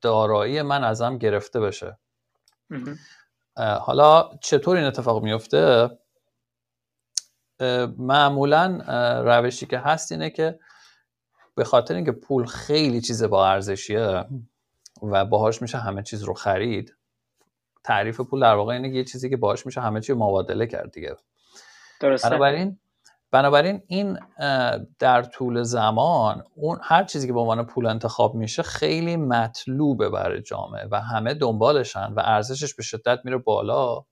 دارایی 0.00 0.62
من 0.62 0.84
ازم 0.84 1.18
گرفته 1.18 1.60
بشه. 1.60 1.98
حالا 3.56 4.30
چطور 4.42 4.76
این 4.76 4.86
اتفاق 4.86 5.22
میفته 5.22 5.90
معمولا 7.98 8.82
روشی 9.24 9.66
که 9.66 9.78
هست 9.78 10.12
اینه 10.12 10.30
که 10.30 10.58
به 11.54 11.64
خاطر 11.64 11.94
اینکه 11.94 12.12
پول 12.12 12.46
خیلی 12.46 13.00
چیز 13.00 13.22
با 13.22 13.48
ارزشیه 13.48 14.24
و 15.12 15.24
باهاش 15.24 15.62
میشه 15.62 15.78
همه 15.78 16.02
چیز 16.02 16.22
رو 16.22 16.34
خرید. 16.34 16.96
تعریف 17.84 18.20
پول 18.20 18.40
در 18.40 18.54
واقع 18.54 18.74
اینه 18.74 18.88
یه 18.88 19.04
چیزی 19.04 19.30
که 19.30 19.36
باهاش 19.36 19.66
میشه 19.66 19.80
همه 19.80 20.00
چیز 20.00 20.16
مبادله 20.16 20.66
کرد 20.66 20.92
دیگه. 20.92 21.16
درسته. 22.00 22.28
بنابراین 22.28 22.78
بنابراین 23.30 23.82
این 23.86 24.18
در 24.98 25.22
طول 25.22 25.62
زمان 25.62 26.44
اون 26.54 26.78
هر 26.82 27.04
چیزی 27.04 27.26
که 27.26 27.32
به 27.32 27.40
عنوان 27.40 27.66
پول 27.66 27.86
انتخاب 27.86 28.34
میشه 28.34 28.62
خیلی 28.62 29.16
مطلوبه 29.16 30.08
برای 30.10 30.42
جامعه 30.42 30.88
و 30.90 31.00
همه 31.00 31.34
دنبالشن 31.34 32.12
و 32.12 32.22
ارزشش 32.24 32.74
به 32.74 32.82
شدت 32.82 33.20
میره 33.24 33.38
بالا. 33.38 34.04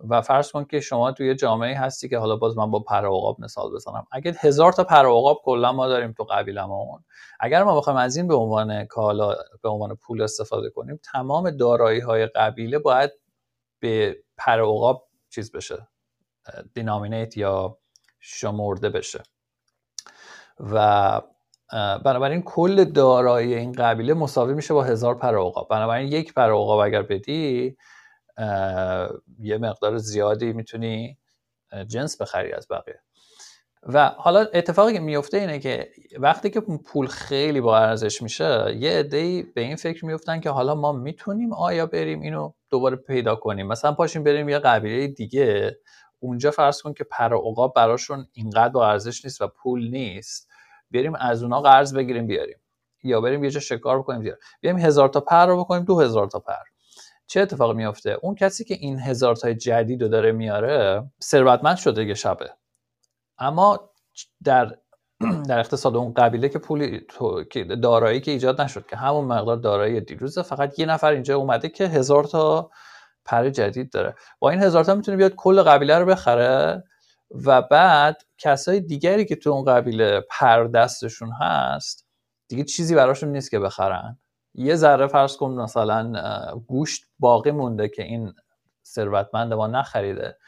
و 0.00 0.22
فرض 0.22 0.52
کن 0.52 0.64
که 0.64 0.80
شما 0.80 1.12
توی 1.12 1.34
جامعه 1.34 1.78
هستی 1.78 2.08
که 2.08 2.18
حالا 2.18 2.36
باز 2.36 2.56
من 2.56 2.70
با 2.70 2.80
پر 2.80 3.06
عقاب 3.06 3.40
مثال 3.40 3.72
بزنم. 3.74 4.06
اگه 4.12 4.34
هزار 4.40 4.72
تا 4.72 4.84
پر 4.84 5.34
کلا 5.44 5.72
ما 5.72 5.88
داریم 5.88 6.12
تو 6.12 6.24
قبیلمون 6.24 7.04
اگر 7.40 7.64
ما 7.64 7.76
بخوایم 7.76 7.98
از 7.98 8.16
این 8.16 8.28
به 8.28 8.34
عنوان 8.34 8.84
کالا 8.84 9.34
به 9.62 9.68
عنوان 9.68 9.94
پول 9.96 10.22
استفاده 10.22 10.70
کنیم 10.70 11.00
تمام 11.12 11.50
دارایی 11.50 12.00
های 12.00 12.26
قبیله 12.26 12.78
باید 12.78 13.10
به 13.80 14.16
پر 14.36 14.60
عقاب 14.60 15.08
چیز 15.30 15.52
بشه 15.52 15.88
دینامینیت 16.74 17.36
یا 17.36 17.78
شمرده 18.20 18.90
بشه. 18.90 19.22
و 20.60 21.20
بنابراین 22.04 22.42
کل 22.42 22.84
دارایی 22.84 23.54
این 23.54 23.72
قبیله 23.72 24.14
مساوی 24.14 24.54
میشه 24.54 24.74
با 24.74 24.82
هزار 24.84 25.14
پر 25.14 25.38
عقاب 25.38 25.68
بنابراین 25.70 26.12
یک 26.12 26.34
پر 26.34 26.50
عقاب 26.50 26.78
اگر 26.78 27.02
بدی 27.02 27.76
یه 29.38 29.58
مقدار 29.58 29.98
زیادی 29.98 30.52
می‌تونی 30.52 31.18
جنس 31.86 32.20
بخری 32.22 32.52
از 32.52 32.68
بقیه. 32.70 33.00
و 33.82 34.08
حالا 34.08 34.46
اتفاقی 34.54 34.92
که 34.92 35.00
میفته 35.00 35.36
اینه 35.36 35.58
که 35.58 35.90
وقتی 36.18 36.50
که 36.50 36.60
پول 36.60 37.06
خیلی 37.06 37.60
با 37.60 37.78
ارزش 37.78 38.22
میشه 38.22 38.76
یه 38.78 38.90
عده‌ای 38.90 39.42
به 39.42 39.60
این 39.60 39.76
فکر 39.76 40.04
میفتن 40.04 40.40
که 40.40 40.50
حالا 40.50 40.74
ما 40.74 40.92
می‌تونیم 40.92 41.52
آیا 41.52 41.86
بریم 41.86 42.20
اینو 42.20 42.52
دوباره 42.70 42.96
پیدا 42.96 43.36
کنیم. 43.36 43.66
مثلا 43.66 43.92
پاشیم 43.92 44.24
بریم 44.24 44.48
یه 44.48 44.58
قبیله 44.58 45.06
دیگه. 45.06 45.78
اونجا 46.20 46.50
فرض 46.50 46.82
کن 46.82 46.92
که 46.92 47.04
پر 47.04 47.34
عقاب 47.34 47.74
براشون 47.74 48.26
اینقدر 48.32 48.72
با 48.72 48.88
ارزش 48.88 49.24
نیست 49.24 49.40
و 49.40 49.48
پول 49.48 49.90
نیست. 49.90 50.48
بریم 50.90 51.14
از 51.14 51.42
اونا 51.42 51.60
قرض 51.60 51.94
بگیریم 51.94 52.26
بیاریم. 52.26 52.58
یا 53.02 53.20
بریم 53.20 53.44
یه 53.44 53.50
جا 53.50 53.60
شکار 53.60 53.98
بکنیم 53.98 54.20
بیاریم 54.20 54.40
بیاریم 54.60 54.80
هزار 54.80 55.08
تا 55.08 55.20
پر 55.20 55.46
رو 55.46 55.58
بکنیم 55.64 55.84
دو 55.84 56.00
هزار 56.00 56.26
تا 56.26 56.38
پر. 56.38 56.77
چه 57.28 57.40
اتفاقی 57.40 57.74
میافته؟ 57.74 58.18
اون 58.22 58.34
کسی 58.34 58.64
که 58.64 58.74
این 58.74 59.00
هزار 59.00 59.36
تای 59.36 59.54
جدید 59.54 60.02
رو 60.02 60.08
داره 60.08 60.32
میاره 60.32 61.10
ثروتمند 61.22 61.76
شده 61.76 62.04
یه 62.04 62.14
شبه. 62.14 62.50
اما 63.38 63.90
در 64.44 64.76
در 65.48 65.58
اقتصاد 65.58 65.96
اون 65.96 66.14
قبیله 66.14 66.48
که 66.48 66.58
پولی 66.58 67.06
دارایی 67.82 68.20
که 68.20 68.30
ایجاد 68.30 68.60
نشد 68.60 68.86
که 68.86 68.96
همون 68.96 69.24
مقدار 69.24 69.56
دارایی 69.56 70.00
دیروزه 70.00 70.42
فقط 70.42 70.78
یه 70.78 70.86
نفر 70.86 71.10
اینجا 71.10 71.36
اومده 71.36 71.68
که 71.68 71.84
هزار 71.84 72.24
تا 72.24 72.70
پر 73.24 73.50
جدید 73.50 73.90
داره. 73.90 74.14
با 74.38 74.50
این 74.50 74.62
هزار 74.62 74.84
تا 74.84 74.94
می‌تونه 74.94 75.16
بیاد 75.16 75.34
کل 75.34 75.62
قبیله 75.62 75.98
رو 75.98 76.06
بخره 76.06 76.84
و 77.30 77.62
بعد 77.62 78.22
کسای 78.38 78.80
دیگری 78.80 79.24
که 79.24 79.36
تو 79.36 79.50
اون 79.50 79.64
قبیله 79.64 80.20
پر 80.30 80.64
دستشون 80.64 81.32
هست 81.40 82.06
دیگه 82.48 82.64
چیزی 82.64 82.94
براشون 82.94 83.28
نیست 83.28 83.50
که 83.50 83.58
بخرن. 83.58 84.18
یه 84.54 84.74
ذره 84.74 85.06
فرض 85.06 85.36
کن 85.36 85.50
مثلا 85.50 86.12
گوشت 86.66 87.04
باقی 87.18 87.50
مونده 87.50 87.88
که 87.88 88.02
این 88.02 88.34
ثروتمند 88.84 89.54
ما 89.54 89.66
نخریده 89.66 90.38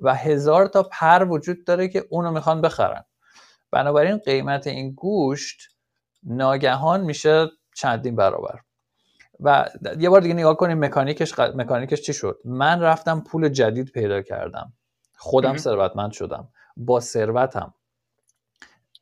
و 0.00 0.14
هزار 0.14 0.66
تا 0.66 0.82
پر 0.82 1.24
وجود 1.24 1.64
داره 1.64 1.88
که 1.88 2.04
اونو 2.10 2.30
می‌خوان 2.30 2.60
بخرن. 2.60 3.04
بنابراین 3.70 4.18
قیمت 4.18 4.66
این 4.66 4.92
گوشت 4.92 5.62
ناگهان 6.22 7.00
میشه 7.00 7.48
چندین 7.74 8.16
برابر. 8.16 8.60
و 9.40 9.68
یه 9.98 10.10
بار 10.10 10.20
دیگه 10.20 10.34
نگاه 10.34 10.56
کنیم 10.56 10.84
مکانیکش 10.84 11.38
مکانیکش 11.38 12.02
چی 12.02 12.12
شد؟ 12.12 12.38
من 12.44 12.80
رفتم 12.80 13.20
پول 13.20 13.48
جدید 13.48 13.92
پیدا 13.92 14.22
کردم. 14.22 14.72
خودم 15.16 15.56
ثروتمند 15.56 16.12
شدم. 16.12 16.48
با 16.76 17.00
ثروتم. 17.00 17.74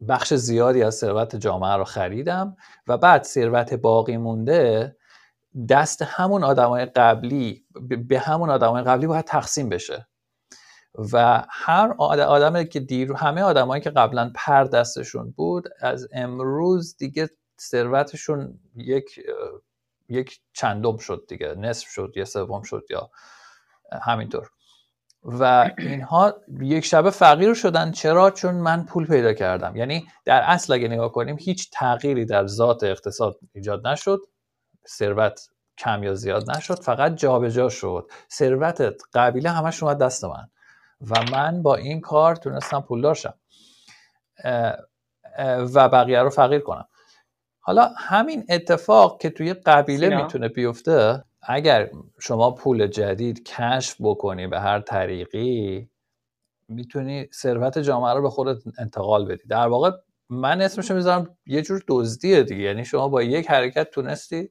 بخش 0.08 0.34
زیادی 0.34 0.82
از 0.82 0.94
ثروت 0.94 1.36
جامعه 1.36 1.76
رو 1.76 1.84
خریدم 1.84 2.56
و 2.86 2.98
بعد 2.98 3.22
ثروت 3.22 3.74
باقی 3.74 4.16
مونده 4.16 4.96
دست 5.68 6.02
همون 6.02 6.44
آدمای 6.44 6.84
قبلی 6.84 7.64
به 8.08 8.18
همون 8.18 8.50
آدمای 8.50 8.82
قبلی 8.82 9.06
باید 9.06 9.24
تقسیم 9.24 9.68
بشه. 9.68 10.08
و 11.12 11.44
هر 11.50 11.94
آدمی 11.98 12.68
که 12.68 12.80
دیر 12.80 13.12
همه 13.12 13.42
آدمایی 13.42 13.82
که 13.82 13.90
قبلا 13.90 14.32
پر 14.34 14.64
دستشون 14.64 15.30
بود 15.30 15.64
از 15.80 16.08
امروز 16.12 16.96
دیگه 16.96 17.30
ثروتشون 17.60 18.58
یک 18.74 19.20
یک 20.08 20.40
چندم 20.52 20.96
شد 20.96 21.24
دیگه 21.28 21.54
نصف 21.54 21.88
شد 21.88 22.12
یا 22.16 22.24
سوم 22.24 22.62
شد 22.62 22.84
یا 22.90 23.10
همینطور. 24.02 24.50
و 25.26 25.70
اینها 25.78 26.34
یک 26.60 26.84
شبه 26.84 27.10
فقیر 27.10 27.54
شدن. 27.54 27.90
چرا؟ 27.90 28.30
چون 28.30 28.54
من 28.54 28.84
پول 28.84 29.06
پیدا 29.06 29.32
کردم. 29.32 29.76
یعنی 29.76 30.06
در 30.24 30.42
اصل 30.42 30.72
اگه 30.72 30.88
نگاه 30.88 31.12
کنیم 31.12 31.36
هیچ 31.40 31.70
تغییری 31.72 32.24
در 32.24 32.46
ذات 32.46 32.84
اقتصاد 32.84 33.38
ایجاد 33.52 33.86
نشد. 33.86 34.18
ثروت 34.88 35.40
کم 35.78 36.02
یا 36.02 36.14
زیاد 36.14 36.50
نشد 36.50 36.82
فقط 36.82 37.14
جابجا 37.14 37.48
جا 37.48 37.68
شد. 37.68 38.10
ثروت 38.32 38.92
قبیله 39.14 39.50
همش 39.50 39.82
اومد 39.82 39.98
دست 39.98 40.24
من. 40.24 40.48
و 41.00 41.22
من 41.32 41.62
با 41.62 41.74
این 41.74 42.00
کار 42.00 42.36
تونستم 42.36 42.80
پولدار 42.80 43.14
شم. 43.14 43.34
و 45.74 45.88
بقیه 45.88 46.22
رو 46.22 46.30
فقیر 46.30 46.60
کنم. 46.60 46.88
حالا 47.60 47.90
همین 47.98 48.46
اتفاق 48.48 49.20
که 49.20 49.30
توی 49.30 49.54
قبیله 49.54 50.22
می‌تونه 50.22 50.48
بیفته 50.48 51.24
اگر 51.48 51.90
شما 52.20 52.50
پول 52.50 52.86
جدید 52.86 53.44
کشف 53.44 53.96
بکنی 54.00 54.46
به 54.46 54.60
هر 54.60 54.80
طریقی 54.80 55.90
می‌تونی 56.68 57.28
ثروت 57.34 57.78
جامعه 57.78 58.14
رو 58.14 58.22
به 58.22 58.30
خودت 58.30 58.62
انتقال 58.78 59.26
بدی. 59.26 59.48
در 59.48 59.66
واقع 59.66 59.90
من 60.28 60.60
اسمشو 60.60 60.94
می‌ذارم 60.94 61.36
یه 61.46 61.62
جور 61.62 61.84
دزدیه 61.88 62.42
دیگه. 62.42 62.62
یعنی 62.62 62.84
شما 62.84 63.08
با 63.08 63.22
یک 63.22 63.50
حرکت 63.50 63.90
تونستی 63.90 64.50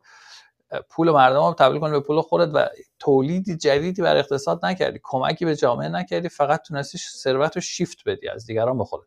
پول 0.90 1.12
مردم 1.12 1.44
رو 1.44 1.54
تبدیل 1.60 1.82
کنی 1.82 1.92
به 1.92 2.00
پول 2.00 2.22
خودت 2.22 2.52
و 2.54 2.70
تولیدی 3.00 3.58
جدیدی 3.58 4.02
بر 4.02 4.18
اقتصاد 4.18 4.66
نکردی 4.66 5.00
کمکی 5.04 5.46
به 5.46 5.56
جامعه 5.56 5.90
نکردی 5.90 6.30
فقط 6.30 6.62
تونستی 6.68 6.98
ثروت 6.98 7.56
رو 7.56 7.62
شیفت 7.62 7.98
بدی 8.06 8.30
از 8.30 8.46
دیگران 8.46 8.78
به 8.78 8.84
خودت. 8.84 9.06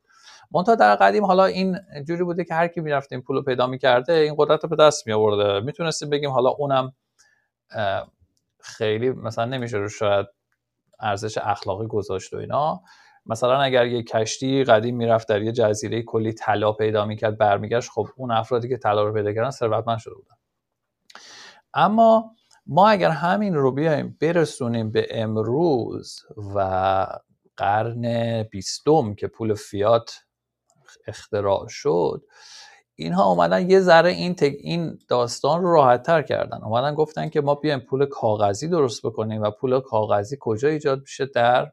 منتها 0.50 0.74
در 0.74 0.94
قدیم 0.94 1.24
حالا 1.24 1.44
این 1.44 1.78
جوری 2.08 2.24
بوده 2.24 2.44
که 2.44 2.54
هر 2.54 2.68
کی 2.68 2.80
می‌رفته 2.80 3.14
این 3.16 3.22
پول 3.22 3.36
رو 3.36 3.42
پیدا 3.42 3.66
می‌کرده 3.66 4.12
این 4.12 4.34
قدرت 4.38 4.62
رو 4.62 4.68
به 4.68 4.76
دست 4.76 5.06
می 5.06 5.12
آورده 5.12 5.60
می‌تونستیم 5.60 6.10
بگیم 6.10 6.30
حالا 6.30 6.50
اونم 6.50 6.92
خیلی 8.60 9.10
مثلا 9.10 9.44
نمیشه 9.44 9.76
رو 9.76 9.88
شاید 9.88 10.26
ارزش 11.00 11.38
اخلاقی 11.38 11.86
گذاشت 11.86 12.34
و 12.34 12.36
اینا. 12.36 12.82
مثلا 13.26 13.60
اگر 13.60 13.86
یه 13.86 14.02
کشتی 14.02 14.64
قدیم 14.64 14.96
می‌رفت 14.96 15.28
در 15.28 15.42
یه 15.42 15.52
جزیره 15.52 16.02
کلی 16.02 16.32
طلا 16.32 16.72
پیدا 16.72 17.04
می‌کرد 17.04 17.38
برمیگشت 17.38 17.90
خب 17.90 18.08
اون 18.16 18.30
افرادی 18.30 18.68
که 18.68 18.76
طلا 18.76 19.04
رو 19.04 19.14
پیدا 19.14 19.32
کردن 19.32 19.50
ثروتمند 19.50 19.98
شده 19.98 20.14
بودن. 20.14 20.34
اما 21.74 22.34
ما 22.66 22.88
اگر 22.88 23.10
همین 23.10 23.54
رو 23.54 23.72
بیایم 23.72 24.16
برسونیم 24.20 24.90
به 24.92 25.06
امروز 25.10 26.20
و 26.54 27.06
قرن 27.56 28.42
بیستم 28.42 29.14
که 29.14 29.28
پول 29.28 29.54
فیات 29.54 30.24
اختراع 31.06 31.68
شد 31.68 32.24
اینها 33.00 33.24
اومدن 33.24 33.70
یه 33.70 33.80
ذره 33.80 34.10
این, 34.10 34.36
این 34.40 34.98
داستان 35.08 35.62
رو 35.62 35.72
راحت 35.72 36.02
تر 36.02 36.22
کردن. 36.22 36.62
اومدن 36.62 36.94
گفتن 36.94 37.28
که 37.28 37.40
ما 37.40 37.54
بیایم 37.54 37.80
پول 37.80 38.06
کاغذی 38.06 38.68
درست 38.68 39.06
بکنیم 39.06 39.42
و 39.42 39.50
پول 39.50 39.80
کاغذی 39.80 40.36
کجا 40.40 40.68
ایجاد 40.68 41.00
میشه؟ 41.00 41.26
در 41.26 41.72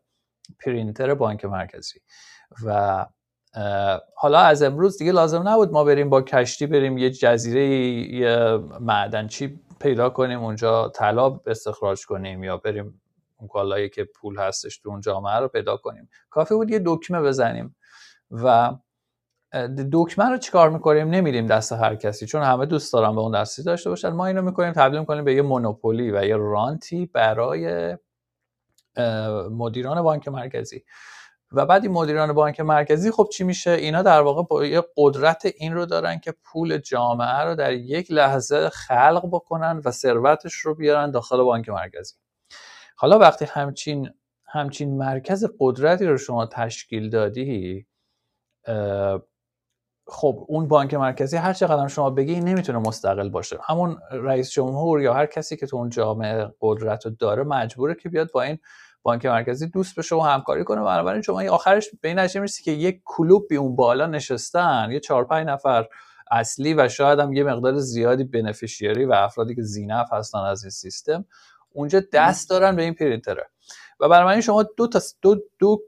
پرینتر 0.65 1.13
بانک 1.13 1.45
مرکزی. 1.45 1.99
و 2.65 3.05
حالا 4.15 4.39
از 4.39 4.63
امروز 4.63 4.97
دیگه 4.97 5.11
لازم 5.11 5.47
نبود 5.47 5.71
ما 5.71 5.83
بریم 5.83 6.09
با 6.09 6.21
کشتی 6.21 6.67
بریم 6.67 6.97
یه 6.97 7.09
جزیره 7.09 7.65
یه 8.15 8.59
معدنچی 8.79 9.59
پیدا 9.79 10.09
کنیم 10.09 10.43
اونجا 10.43 10.89
طلا 10.89 11.39
استخراج 11.45 12.05
کنیم 12.05 12.43
یا 12.43 12.57
بریم 12.57 13.01
اون 13.37 13.47
کالایی 13.47 13.89
که 13.89 14.03
پول 14.03 14.37
هستش 14.37 14.77
تو 14.77 14.89
اون 14.89 15.01
جامعه 15.01 15.35
رو 15.35 15.47
پیدا 15.47 15.77
کنیم. 15.77 16.09
کافی 16.29 16.55
بود 16.55 16.71
یه 16.71 16.81
دکمه 16.85 17.21
بزنیم 17.21 17.75
و 18.31 18.71
دکمه 19.91 20.29
رو 20.29 20.37
چیکار 20.37 20.69
می‌کنیم؟ 20.69 21.09
نمیدیم 21.09 21.47
دست 21.47 21.71
هر 21.71 21.95
کسی 21.95 22.25
چون 22.25 22.43
همه 22.43 22.65
دوست 22.65 22.93
دارن 22.93 23.15
به 23.15 23.21
اون 23.21 23.41
دستی 23.41 23.63
داشته 23.63 23.89
باشن. 23.89 24.09
ما 24.09 24.25
اینو 24.25 24.41
می‌کنیم 24.41 24.73
تبدیل 24.73 24.99
می‌کنیم 24.99 25.23
به 25.23 25.35
یه 25.35 25.41
مونوپولی 25.41 26.11
و 26.11 26.25
یه 26.25 26.35
رانتی 26.35 27.05
برای 27.05 27.97
مدیران 29.51 30.01
بانک 30.01 30.27
مرکزی. 30.27 30.83
و 31.51 31.65
بعد 31.65 31.83
این 31.83 31.91
مدیران 31.91 32.33
بانک 32.33 32.59
مرکزی 32.59 33.11
خب 33.11 33.27
چی 33.33 33.43
میشه؟ 33.43 33.71
اینا 33.71 34.01
در 34.01 34.21
واقع 34.21 34.43
با 34.43 34.65
یه 34.65 34.83
قدرت 34.97 35.45
این 35.57 35.73
رو 35.73 35.85
دارن 35.85 36.19
که 36.19 36.33
پول 36.43 36.77
جامعه 36.77 37.39
رو 37.39 37.55
در 37.55 37.73
یک 37.73 38.11
لحظه 38.11 38.69
خلق 38.69 39.29
بکنن 39.31 39.81
و 39.85 39.91
ثروتش 39.91 40.53
رو 40.53 40.75
بیارن 40.75 41.11
داخل 41.11 41.43
بانک 41.43 41.69
مرکزی. 41.69 42.15
حالا 42.95 43.19
وقتی 43.19 43.45
همچین 43.45 44.09
همچین 44.45 44.97
مرکز 44.97 45.45
قدرتی 45.59 46.05
رو 46.05 46.17
شما 46.17 46.45
تشکیل 46.45 47.09
دادی 47.09 47.87
خب 50.07 50.45
اون 50.47 50.67
بانک 50.67 50.93
مرکزی 50.93 51.37
هر 51.37 51.53
چقدر 51.53 51.87
شما 51.87 52.09
بگی 52.09 52.39
نمی‌تونه 52.39 52.79
مستقل 52.79 53.29
باشه. 53.29 53.57
همون 53.63 53.97
رئیس 54.11 54.51
جمهور 54.51 55.01
یا 55.01 55.13
هر 55.13 55.25
کسی 55.25 55.57
که 55.57 55.67
تو 55.67 55.77
اون 55.77 55.89
جامعه 55.89 56.47
قدرت 56.61 57.05
رو 57.05 57.11
داره 57.11 57.43
مجبوره 57.43 57.95
که 57.95 58.09
بیاد 58.09 58.31
با 58.31 58.41
این 58.41 58.57
بانک 59.03 59.25
مرکزی 59.25 59.67
دوست 59.67 59.99
بشه 59.99 60.15
و 60.15 60.19
همکاری 60.19 60.63
کنه. 60.63 60.81
بنابراین 60.81 61.21
شما 61.21 61.49
آخرش 61.49 61.89
به 62.01 62.07
این 62.07 62.19
نتیجه 62.19 62.39
می‌رسی 62.39 62.63
که 62.63 62.71
یک 62.71 63.01
کلوب 63.05 63.47
بی 63.49 63.55
اون 63.55 63.75
بالا 63.75 64.05
نشستن 64.05 64.89
یه 64.91 64.99
چهار 64.99 65.25
پنج 65.25 65.47
نفر 65.47 65.85
اصلی 66.31 66.73
و 66.73 66.89
شاید 66.89 67.19
هم 67.19 67.33
یه 67.33 67.43
مقدار 67.43 67.75
زیادی 67.75 68.23
بنفیشیری 68.23 69.05
و 69.05 69.13
افرادی 69.13 69.55
که 69.55 69.61
زینف 69.61 70.13
هستن 70.13 70.39
از 70.39 70.63
این 70.63 70.69
سیستم 70.71 71.25
اونجا 71.73 72.01
دست 72.13 72.49
دارن 72.49 72.75
به 72.75 72.81
این 72.81 72.93
پرینتره. 72.93 73.49
و 73.99 74.09
بنابراین 74.09 74.41
شما 74.41 74.63
دو 74.63 74.87
تا 74.87 74.99
دو, 75.21 75.35
دو 75.59 75.81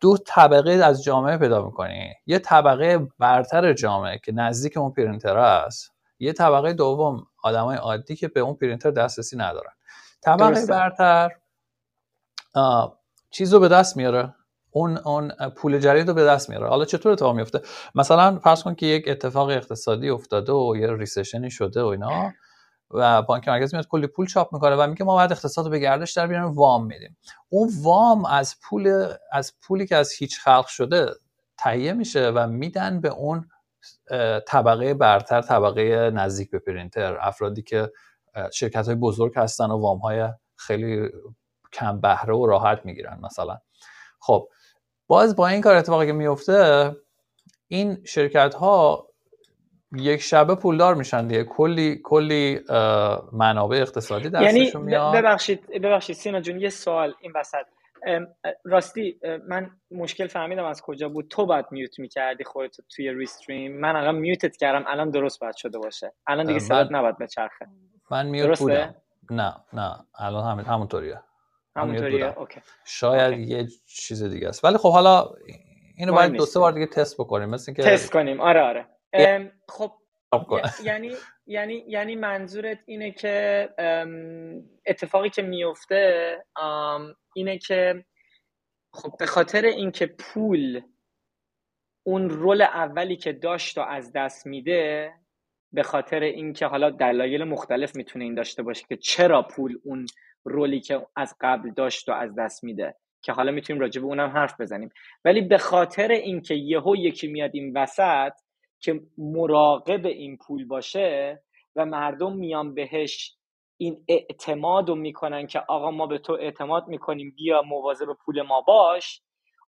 دو 0.00 0.16
طبقه 0.26 0.70
از 0.70 1.04
جامعه 1.04 1.36
پیدا 1.36 1.64
می‌کنی. 1.64 2.14
یه 2.26 2.38
طبقه 2.38 3.08
برتر 3.18 3.72
جامعه 3.72 4.18
که 4.18 4.32
نزدیک 4.32 4.76
اون 4.76 4.92
پرینتر 4.92 5.38
است. 5.38 5.92
یه 6.18 6.32
طبقه 6.32 6.72
دوم 6.72 7.26
آدمای 7.42 7.76
عادی 7.76 8.16
که 8.16 8.28
به 8.28 8.40
اون 8.40 8.54
پرینتر 8.54 8.90
دسترسی 8.90 9.36
ندارن. 9.36 9.72
طبقه 10.22 10.66
برتر 10.66 11.30
چیز 13.30 13.54
رو 13.54 13.60
به 13.60 13.68
دست 13.68 13.96
میاره. 13.96 14.34
اون 14.70 14.98
اون 14.98 15.32
پول 15.56 15.78
جدید 15.78 16.08
رو 16.08 16.14
به 16.14 16.24
دست 16.24 16.50
میاره. 16.50 16.68
حالا 16.68 16.84
چطور 16.84 17.12
اتفاق 17.12 17.36
میفته 17.36 17.60
مثلا 17.94 18.38
فرض 18.38 18.62
کن 18.62 18.74
که 18.74 18.86
یک 18.86 19.08
اتفاق 19.08 19.48
اقتصادی 19.48 20.10
افتاده 20.10 20.52
و 20.52 20.76
یه 20.76 20.92
ریسشنی 20.92 21.50
شده 21.50 21.82
و 21.82 21.86
اینا. 21.86 22.32
و 22.94 23.22
بانک 23.22 23.48
مرکزی 23.48 23.76
میاد 23.76 23.88
کلی 23.88 24.06
پول 24.06 24.26
چاپ 24.26 24.54
می‌کنه 24.54 24.76
و 24.76 24.86
میگه 24.86 25.04
ما 25.04 25.14
باید 25.14 25.32
اقتصاد 25.32 25.64
رو 25.64 25.70
به 25.70 25.78
گردش 25.78 26.12
در 26.12 26.26
بیاریم 26.26 26.52
وام 26.52 26.86
میدیم. 26.86 27.16
اون 27.48 27.70
وام 27.82 28.24
از 28.24 28.56
پول 28.62 29.12
از 29.32 29.52
پولی 29.62 29.86
که 29.86 29.96
از 29.96 30.12
هیچ 30.12 30.40
خلق 30.40 30.66
شده 30.66 31.10
تهیه 31.58 31.92
میشه 31.92 32.30
و 32.30 32.46
میدن 32.46 33.00
به 33.00 33.08
اون 33.08 33.48
طبقه 34.46 34.94
برتر 34.94 35.42
طبقه 35.42 36.10
نزدیک 36.10 36.50
به 36.50 36.58
پرینتر 36.58 37.18
افرادی 37.20 37.62
که 37.62 37.92
شرکت 38.52 38.86
های 38.86 38.94
بزرگ 38.94 39.32
هستن 39.36 39.70
و 39.70 39.80
وام 39.80 39.98
های 39.98 40.28
خیلی 40.56 41.08
کم 41.72 42.00
بهره 42.00 42.34
و 42.34 42.46
راحت 42.46 42.80
می‌گیرن 42.84 43.18
مثلا. 43.22 43.58
خب 44.20 44.48
باز 45.06 45.36
با 45.36 45.48
این 45.48 45.60
کار 45.60 45.76
اتفاقی 45.76 46.06
که 46.06 46.12
میفته 46.12 46.90
این 47.68 48.04
شرکت 48.04 48.54
ها 48.54 49.08
یک 49.96 50.20
شبه 50.20 50.54
پولدار 50.54 50.94
میشن 50.94 51.26
دیگه. 51.26 51.44
کلی 51.44 52.00
کلی 52.04 52.60
منابع 53.32 53.76
اقتصادی 53.76 54.28
دستشون 54.28 54.56
یعنی 54.56 54.72
میاد. 54.76 55.16
ببخشید 55.16 55.70
ببخشید 55.82 56.16
سینا 56.16 56.40
جون 56.40 56.60
یه 56.60 56.68
سوال 56.68 57.14
این 57.20 57.32
وسط. 57.34 57.64
راستی 58.64 59.20
من 59.48 59.70
مشکل 59.90 60.26
فهمیدم 60.26 60.64
از 60.64 60.82
کجا 60.82 61.08
بود. 61.08 61.28
تو 61.28 61.46
باید 61.46 61.66
میوت 61.70 61.98
می‌کردی 61.98 62.44
خودت 62.44 62.76
توی 62.96 63.14
ریستریم. 63.14 63.80
من 63.80 63.96
الان 63.96 64.14
میوتت 64.14 64.56
کردم. 64.56 64.84
الان 64.86 65.10
درست 65.10 65.40
باید 65.40 65.56
شده 65.56 65.78
باشه. 65.78 66.12
الان 66.26 66.46
دیگه 66.46 66.58
صدات 66.58 66.88
نباید 66.90 67.18
بچرخه 67.18 67.66
من 68.10 68.26
میوت 68.26 68.58
بودم. 68.58 68.94
نه 69.30 69.54
نه. 69.72 69.94
الان 70.18 70.50
همین 70.50 70.64
همونطوریه. 70.64 71.20
همونطوریه. 71.76 72.34
شاید 72.84 73.38
یه 73.38 73.68
چیز 73.86 74.22
دیگه 74.22 74.48
است. 74.48 74.64
ولی 74.64 74.76
خب 74.76 74.92
حالا 74.92 75.30
اینو 75.96 76.12
باید 76.12 76.32
دو 76.32 76.46
سه 76.46 76.60
بار 76.60 76.72
دیگه 76.72 76.86
تست 76.86 77.16
بکنیم. 77.20 77.48
مثل 77.48 77.72
که 77.72 77.82
تست 77.82 78.12
کنیم. 78.12 78.40
آره 78.40 78.60
آره. 78.60 78.86
خب 79.68 79.92
یعنی 80.84 81.12
یعنی 81.46 81.84
یعنی 81.88 82.16
منظورت 82.16 82.78
اینه 82.86 83.10
که 83.10 83.68
اتفاقی 84.86 85.30
که 85.30 85.42
میفته 85.42 86.44
اینه 87.34 87.58
که 87.58 88.04
خب 88.92 89.16
به 89.18 89.26
خاطر 89.26 89.64
اینکه 89.64 90.06
پول 90.06 90.80
اون 92.06 92.30
رول 92.30 92.62
اولی 92.62 93.16
که 93.16 93.32
داشت 93.32 93.78
و 93.78 93.80
از 93.80 94.12
دست 94.12 94.46
میده 94.46 95.12
به 95.72 95.82
خاطر 95.82 96.20
اینکه 96.20 96.66
حالا 96.66 96.90
دلایل 96.90 97.44
مختلف 97.44 97.96
می‌تونه 97.96 98.24
این 98.24 98.34
داشته 98.34 98.62
باشه 98.62 98.86
که 98.88 98.96
چرا 98.96 99.42
پول 99.42 99.78
اون 99.84 100.06
رولی 100.44 100.80
که 100.80 101.06
از 101.16 101.36
قبل 101.40 101.70
داشت 101.70 102.08
و 102.08 102.12
از 102.12 102.34
دست 102.34 102.64
میده. 102.64 102.94
که 103.22 103.32
حالا 103.32 103.52
می‌تونیم 103.52 103.80
راجع 103.80 104.00
به 104.00 104.06
اونم 104.06 104.30
حرف 104.30 104.60
بزنیم. 104.60 104.90
ولی 105.24 105.40
به 105.40 105.58
خاطر 105.58 106.08
اینکه 106.08 106.54
یهو 106.54 106.96
یکی 106.96 107.28
میاد 107.28 107.50
این 107.54 107.76
وسط 107.76 108.32
که 108.84 109.00
مراقب 109.18 110.06
این 110.06 110.36
پول 110.36 110.66
باشه 110.66 111.42
و 111.76 111.86
مردم 111.86 112.32
میان 112.32 112.74
بهش 112.74 113.36
این 113.76 114.04
اعتماد 114.08 114.88
رو 114.88 114.94
می‌کنن 114.94 115.46
که 115.46 115.60
آقا 115.68 115.90
ما 115.90 116.06
به 116.06 116.18
تو 116.18 116.32
اعتماد 116.32 116.88
می‌کنیم 116.88 117.34
بیا 117.36 117.62
مواظب 117.62 118.06
پول 118.24 118.42
ما 118.42 118.60
باش. 118.60 119.22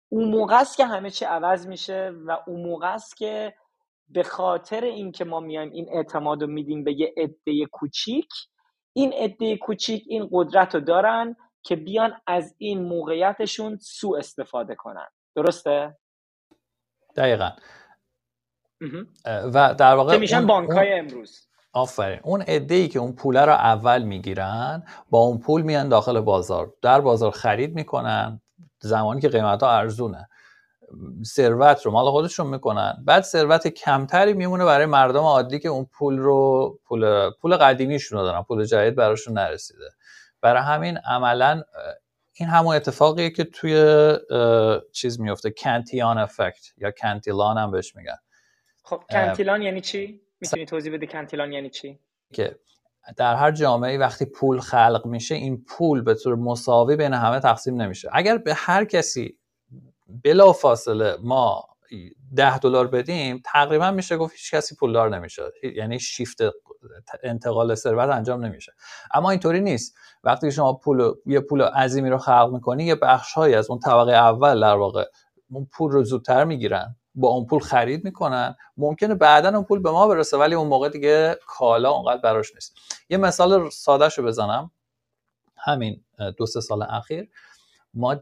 اون 0.09 0.29
موقع 0.29 0.59
است 0.59 0.77
که 0.77 0.85
همه 0.85 1.09
چی 1.09 1.25
عوض 1.25 1.67
میشه 1.67 2.11
و 2.25 2.37
اون 2.47 2.61
موقع 2.61 2.93
است 2.93 3.17
که 3.17 3.53
به 4.09 4.23
خاطر 4.23 4.83
اینکه 4.83 5.25
ما 5.25 5.39
میایم 5.39 5.71
این 5.71 5.89
اعتماد 5.93 6.41
رو 6.41 6.47
میدیم 6.47 6.83
به 6.83 6.99
یه 6.99 7.13
عده 7.17 7.65
کوچیک 7.71 8.29
این 8.93 9.13
عده 9.13 9.57
کوچیک 9.57 10.03
این 10.07 10.29
قدرت 10.31 10.75
رو 10.75 10.81
دارن 10.81 11.35
که 11.63 11.75
بیان 11.75 12.21
از 12.27 12.55
این 12.57 12.83
موقعیتشون 12.83 13.77
سوء 13.77 14.17
استفاده 14.17 14.75
کنن. 14.75 15.07
درسته؟ 15.35 15.97
دقیقا. 17.15 17.49
و 19.25 19.73
در 19.73 19.95
واقع 19.95 20.13
که 20.13 20.19
میشن 20.19 20.47
بانک 20.47 20.69
های 20.69 20.93
امروز؟ 20.93 21.47
آفرین. 21.73 22.19
اون 22.23 22.41
عده 22.41 22.75
ای 22.75 22.87
که 22.87 22.99
اون 22.99 23.13
پوله 23.13 23.45
رو 23.45 23.51
اول 23.51 24.03
می‌گیرن 24.03 24.83
با 25.09 25.19
اون 25.19 25.37
پول 25.37 25.61
میان 25.61 25.89
داخل 25.89 26.19
بازار. 26.19 26.73
در 26.81 27.01
بازار 27.01 27.31
خرید 27.31 27.75
می‌کنن 27.75 28.41
زمانی 28.79 29.21
که 29.21 29.29
قیمت 29.29 29.63
ها 29.63 29.71
ارزونه. 29.71 30.29
ثروت 31.25 31.85
رو 31.85 31.91
مال 31.91 32.11
خودشون 32.11 32.47
می‌کنن. 32.47 33.03
بعد 33.05 33.23
ثروت 33.23 33.67
کمتری 33.67 34.33
میمونه 34.33 34.65
برای 34.65 34.85
مردم 34.85 35.23
عادی 35.23 35.59
که 35.59 35.69
اون 35.69 35.85
پول 35.85 36.17
رو 36.17 36.79
پول 36.85 37.29
پول 37.29 37.57
قدیمیشون 37.57 38.19
رو 38.19 38.25
دارن. 38.25 38.43
پول 38.43 38.65
جدید 38.65 38.95
براشون 38.95 39.37
نرسیده. 39.37 39.89
برای 40.41 40.61
همین 40.61 40.97
عملا 40.97 41.63
این 42.33 42.49
همون 42.49 42.75
اتفاقیه 42.75 43.29
که 43.29 43.43
توی 43.43 44.13
چیز 44.91 45.19
میفته 45.19 45.51
کنتیان 45.51 46.17
افکت 46.17 46.65
یا 46.77 46.91
کنتیلان 46.91 47.57
هم 47.57 47.71
بهش 47.71 47.95
میگن. 47.95 48.17
خب 48.87 49.03
کنتیلان 49.11 49.61
یعنی 49.61 49.81
چی؟ 49.81 50.21
می‌تونی 50.41 50.65
توضیح 50.65 50.93
بده 50.93 51.05
کنتیلان 51.05 51.53
یعنی 51.53 51.69
چی؟ 51.69 51.99
که 52.33 52.59
در 53.17 53.35
هر 53.35 53.51
جامعه 53.51 53.97
وقتی 53.97 54.25
پول 54.25 54.59
خلق 54.59 55.05
میشه 55.05 55.35
این 55.35 55.63
پول 55.63 56.01
به 56.01 56.15
طور 56.15 56.35
مساوی 56.35 56.95
بین 56.95 57.13
همه 57.13 57.39
تقسیم 57.39 57.81
نمیشه. 57.81 58.09
اگر 58.13 58.37
به 58.37 58.53
هر 58.53 58.85
کسی 58.85 59.37
بلا 60.23 60.51
فاصله 60.51 61.17
ما 61.23 61.67
ده 62.35 62.59
دلار 62.59 62.87
بدیم 62.87 63.41
تقریبا 63.45 63.91
میشه 63.91 64.17
گفت 64.17 64.33
هیچ 64.33 64.53
کسی 64.53 64.75
پولدار 64.75 65.15
نمیشه. 65.15 65.43
یعنی 65.75 65.99
شیفت 65.99 66.37
انتقال 67.23 67.75
ثروت 67.75 68.09
انجام 68.09 68.45
نمیشه. 68.45 68.71
اما 69.13 69.29
اینطوری 69.29 69.61
نیست. 69.61 69.95
وقتی 70.23 70.51
شما 70.51 70.73
پول 70.73 71.13
یه 71.25 71.39
پول 71.39 71.61
عظیمی 71.61 72.09
رو 72.09 72.17
خلق 72.17 72.49
می‌کنی 72.53 72.85
یه 72.85 72.95
بخشهایی 72.95 73.55
از 73.55 73.69
اون 73.69 73.79
طبقه 73.79 74.11
اول 74.11 74.61
در 74.61 74.75
واقع 74.75 75.05
اون 75.49 75.67
پول 75.71 75.91
رو 75.91 76.03
زودتر 76.03 76.43
می‌گیرن. 76.43 76.95
با 77.17 77.27
اون 77.27 77.45
پول 77.45 77.59
خرید 77.59 78.05
می‌کنن. 78.05 78.55
ممکنه 78.77 79.15
بعدا 79.15 79.49
اون 79.49 79.63
پول 79.63 79.81
به 79.81 79.91
ما 79.91 80.07
برسه 80.07 80.37
ولی 80.37 80.55
اون 80.55 80.67
موقع 80.67 80.89
دیگه 80.89 81.39
کالا 81.47 81.91
اونقدر 81.91 82.21
براش 82.21 82.53
نیست. 82.53 82.77
یه 83.09 83.17
مثال 83.17 83.69
ساده 83.69 84.09
شو 84.09 84.23
بزنم. 84.23 84.71
همین 85.57 86.03
دو 86.37 86.45
سه 86.45 86.61
سال 86.61 86.81
اخیر 86.81 87.29
ما 87.93 88.15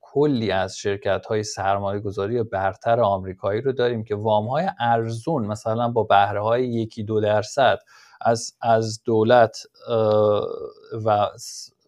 کلی 0.00 0.50
از 0.50 0.76
شرکت 0.76 1.26
های 1.26 1.42
سرمایه 1.42 2.00
گذاری 2.00 2.42
برتر 2.42 3.00
آمریکایی 3.00 3.60
رو 3.60 3.72
داریم 3.72 4.04
که 4.04 4.16
وام 4.16 4.46
های 4.46 4.70
ارزون 4.78 5.46
مثلا 5.46 5.88
با 5.88 6.02
بهره 6.02 6.42
های 6.42 6.68
یکی 6.68 7.04
دو 7.04 7.20
درصد 7.20 7.78
از, 8.20 8.56
از 8.60 9.02
دولت 9.04 9.58
و 11.04 11.28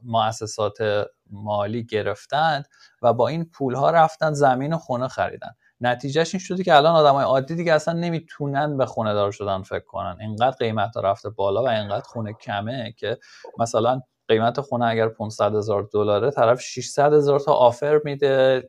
مؤسسات 0.04 1.06
مالی 1.30 1.84
گرفتند 1.84 2.68
و 3.02 3.12
با 3.12 3.28
این 3.28 3.44
پول 3.44 3.74
ها 3.74 3.90
رفتن 3.90 4.32
زمین 4.32 4.72
و 4.72 4.78
خونه 4.78 5.08
خریدن. 5.08 5.54
نتیجهش 5.80 6.34
این 6.34 6.40
شده 6.40 6.64
که 6.64 6.74
الان 6.76 6.94
آدمای 6.94 7.24
عادی 7.24 7.54
دیگه 7.54 7.72
اصلا 7.72 7.94
نمی‌تونن 7.94 8.76
به 8.76 8.86
خونه 8.86 9.14
دار 9.14 9.30
شدن 9.30 9.62
فکر 9.62 9.84
کنن. 9.84 10.16
اینقدر 10.20 10.56
قیمت 10.56 10.96
رفته 10.96 11.30
بالا 11.30 11.62
و 11.62 11.68
اینقدر 11.68 12.04
خونه 12.04 12.32
کمه 12.32 12.94
که 12.96 13.18
مثلا 13.58 14.00
قیمت 14.28 14.60
خونه 14.60 14.86
اگر 14.86 15.08
500 15.08 15.54
هزار 15.54 15.88
دلاره 15.92 16.30
طرف 16.30 16.60
600 16.60 17.12
هزار 17.12 17.40
تا 17.40 17.52
آفر 17.52 18.00
میده 18.04 18.68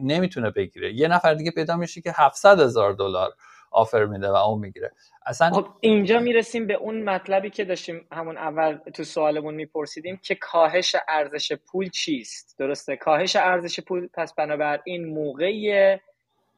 نمی‌تونه 0.00 0.50
بگیره. 0.50 0.94
یه 0.94 1.08
نفر 1.08 1.34
دیگه 1.34 1.50
پیدا 1.50 1.76
میشه 1.76 2.00
که 2.00 2.12
700 2.16 2.60
هزار 2.60 2.92
دلار. 2.92 3.32
آفر 3.76 4.04
میده 4.04 4.28
و 4.28 4.34
اون 4.34 4.58
می‌گیره. 4.58 4.92
اصلا 5.26 5.50
خب 5.50 5.66
اینجا 5.80 6.18
می‌رسیم 6.18 6.66
به 6.66 6.74
اون 6.74 7.02
مطلبی 7.02 7.50
که 7.50 7.64
داشتیم 7.64 8.08
همون 8.12 8.36
اول 8.36 8.78
تو 8.94 9.04
سوالمون 9.04 9.54
میپرسیدیم 9.54 10.16
که 10.16 10.34
کاهش 10.34 10.96
ارزش 11.08 11.52
پول 11.52 11.88
چیست؟ 11.88 12.56
درسته؟ 12.58 12.96
کاهش 12.96 13.36
ارزش 13.36 13.80
پول 13.80 14.08
پس 14.14 14.34
بنابر 14.34 14.80
این 14.84 15.04
موقعیه 15.04 16.00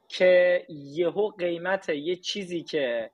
که 0.09 0.65
یهو 0.69 1.31
قیمت 1.31 1.89
یه 1.89 2.17
چیزی 2.17 2.63
که 2.63 3.11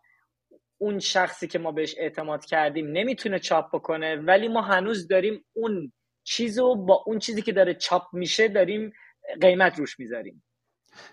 اون 0.78 0.98
شخصی 0.98 1.48
که 1.48 1.58
ما 1.58 1.72
بهش 1.72 1.94
اعتماد 1.98 2.44
کردیم 2.44 2.86
نمی‌تونه 2.86 3.38
چاپ 3.38 3.74
بکنه 3.74 4.16
ولی 4.16 4.48
ما 4.48 4.62
هنوز 4.62 5.08
داریم 5.08 5.44
اون 5.52 5.92
چیزو 6.24 6.74
با 6.74 7.04
اون 7.06 7.18
چیزی 7.18 7.42
که 7.42 7.52
داره 7.52 7.74
چاپ 7.74 8.02
میشه 8.12 8.48
داریم 8.48 8.92
قیمت 9.40 9.78
روش 9.78 10.00
می‌ذاریم. 10.00 10.43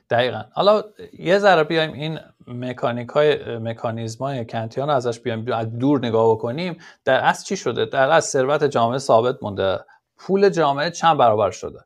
دقیقا. 0.09 0.43
حالا 0.51 0.83
یه 1.19 1.39
ذره 1.39 1.63
بیایم 1.63 1.93
این 1.93 2.19
مکانیک 2.47 3.09
های 3.09 3.57
مکانیزم 3.57 4.23
های 4.23 4.45
کنتیان 4.45 4.87
رو 4.89 4.95
ازش 4.95 5.19
بیایم 5.19 5.45
از 5.53 5.77
دور 5.77 6.05
نگاه 6.05 6.31
بکنیم. 6.31 6.77
در 7.05 7.19
اصل 7.19 7.45
چی 7.45 7.57
شده؟ 7.57 7.85
در 7.85 8.09
اصل 8.09 8.29
ثروت 8.29 8.63
جامعه 8.63 8.97
ثابت 8.97 9.43
مونده. 9.43 9.79
پول 10.17 10.49
جامعه 10.49 10.91
چند 10.91 11.17
برابر 11.17 11.51
شده؟ 11.51 11.79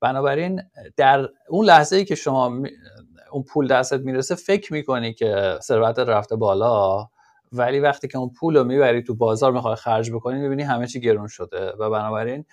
بنابراین 0.00 0.62
در 0.96 1.28
اون 1.48 1.66
لحظه 1.66 1.96
ای 1.96 2.04
که 2.04 2.14
شما 2.14 2.62
اون 3.32 3.42
پول 3.42 3.68
دستت 3.68 4.00
می‌رسه 4.00 4.34
فکر 4.34 4.72
می‌کنی 4.72 5.14
که 5.14 5.58
ثروت 5.60 5.98
رفته 5.98 6.36
بالا 6.36 7.06
ولی 7.52 7.80
وقتی 7.80 8.08
که 8.08 8.18
اون 8.18 8.30
پول 8.40 8.56
رو 8.56 8.64
می‌بری 8.64 9.02
تو 9.02 9.14
بازار 9.14 9.52
می‌خوای 9.52 9.74
خرج 9.74 10.10
بکنی 10.10 10.38
می‌بینی 10.38 10.62
همه 10.62 10.86
چی 10.86 11.00
گرون 11.00 11.26
شده. 11.26 11.72
و 11.78 11.90
بنابراین 11.90 12.44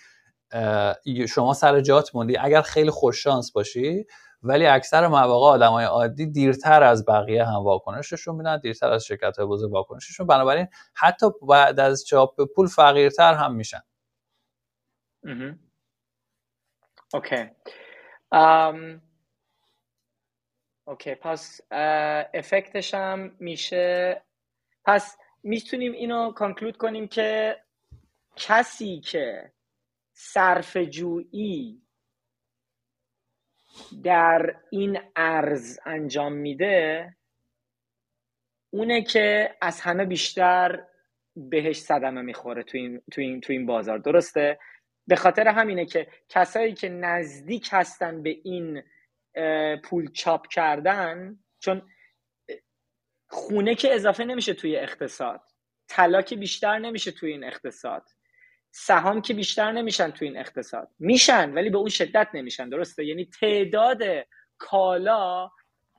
شما 1.30 1.54
سر 1.54 1.82
جات 1.82 2.15
موندی. 2.15 2.38
اگر 2.38 2.62
خیلی 2.62 2.89
خوش 2.89 3.23
شانس 3.23 3.52
باشی 3.52 4.06
ولی 4.43 4.65
اکثر 4.65 5.08
مواقع 5.08 5.65
های 5.65 5.86
عادی 5.86 6.25
دیرتر 6.25 6.84
از 6.84 7.06
بقیه 7.06 7.45
هم 7.45 7.63
واکنششون 7.63 8.36
میدن 8.36 8.60
دیرتر 8.60 8.91
از 8.91 9.06
شرکت 9.06 9.38
های 9.38 9.47
بزرگ 9.47 9.71
واکنششون. 9.71 10.28
بنابراین 10.28 10.67
حتی 10.93 11.25
بعد 11.49 11.80
از 11.80 12.06
چاپ 12.06 12.54
پول 12.56 12.67
فقیرتر 12.67 13.34
هم 13.34 13.56
میشن. 13.56 13.82
Okay. 17.13 17.50
Okay. 20.86 21.15
پس 21.15 21.62
effect 22.34 22.79
ش 22.79 22.94
هم 22.93 23.36
میشه. 23.39 24.21
پس 24.86 25.17
می‌تونیم 25.43 25.91
اینو 25.91 26.32
conclude 26.32 26.78
کنیم 26.78 27.08
که 27.08 27.58
کسی 28.36 28.99
که 28.99 29.54
صرفه 30.13 30.78
جویی 30.78 31.82
در 34.04 34.56
این 34.70 35.00
ارز 35.16 35.80
انجام 35.86 36.34
میده 36.34 37.16
اونه 38.70 39.02
که 39.02 39.56
از 39.62 39.82
همه 39.82 40.06
بیشتر 40.06 40.84
بهش 41.36 41.80
صدمه 41.80 42.22
می‌خوره 42.22 42.64
تو 42.64 42.78
این, 42.78 43.02
تو 43.12 43.22
این, 43.22 43.42
تو 43.42 43.54
این 43.54 43.66
بازار. 43.66 43.98
درسته؟ 43.98 44.60
به 45.08 45.16
خاطر 45.16 45.48
همینه 45.48 45.86
که 45.86 46.08
کسایی 46.30 46.74
که 46.74 46.90
نزدیک 46.90 47.70
هستن 47.72 48.24
به 48.24 48.30
این 48.44 48.84
پول 49.84 50.12
چاپ 50.12 50.48
کردن 50.48 51.40
چون 51.60 51.82
خونه 53.28 53.76
که 53.76 53.96
اضافه 53.96 54.24
نمیشه 54.24 54.54
توی 54.54 54.76
اقتصاد 54.76 55.42
طلا 55.88 56.22
که 56.22 56.36
بیشتر 56.36 56.80
نمیشه 56.80 57.12
توی 57.12 57.32
این 57.32 57.44
اقتصاد. 57.44 58.10
سهام 58.72 59.22
که 59.22 59.34
بیشتر 59.34 59.72
نمیشن 59.72 60.12
توی 60.12 60.28
این 60.28 60.38
اقتصاد. 60.38 60.90
میشن 61.00 61.54
ولی 61.54 61.70
به 61.70 61.78
اون 61.78 61.90
شدت 61.90 62.28
نمیشن. 62.34 62.70
درسته؟ 62.70 63.06
یعنی 63.06 63.26
تعداد 63.40 64.02
کالا 64.58 65.50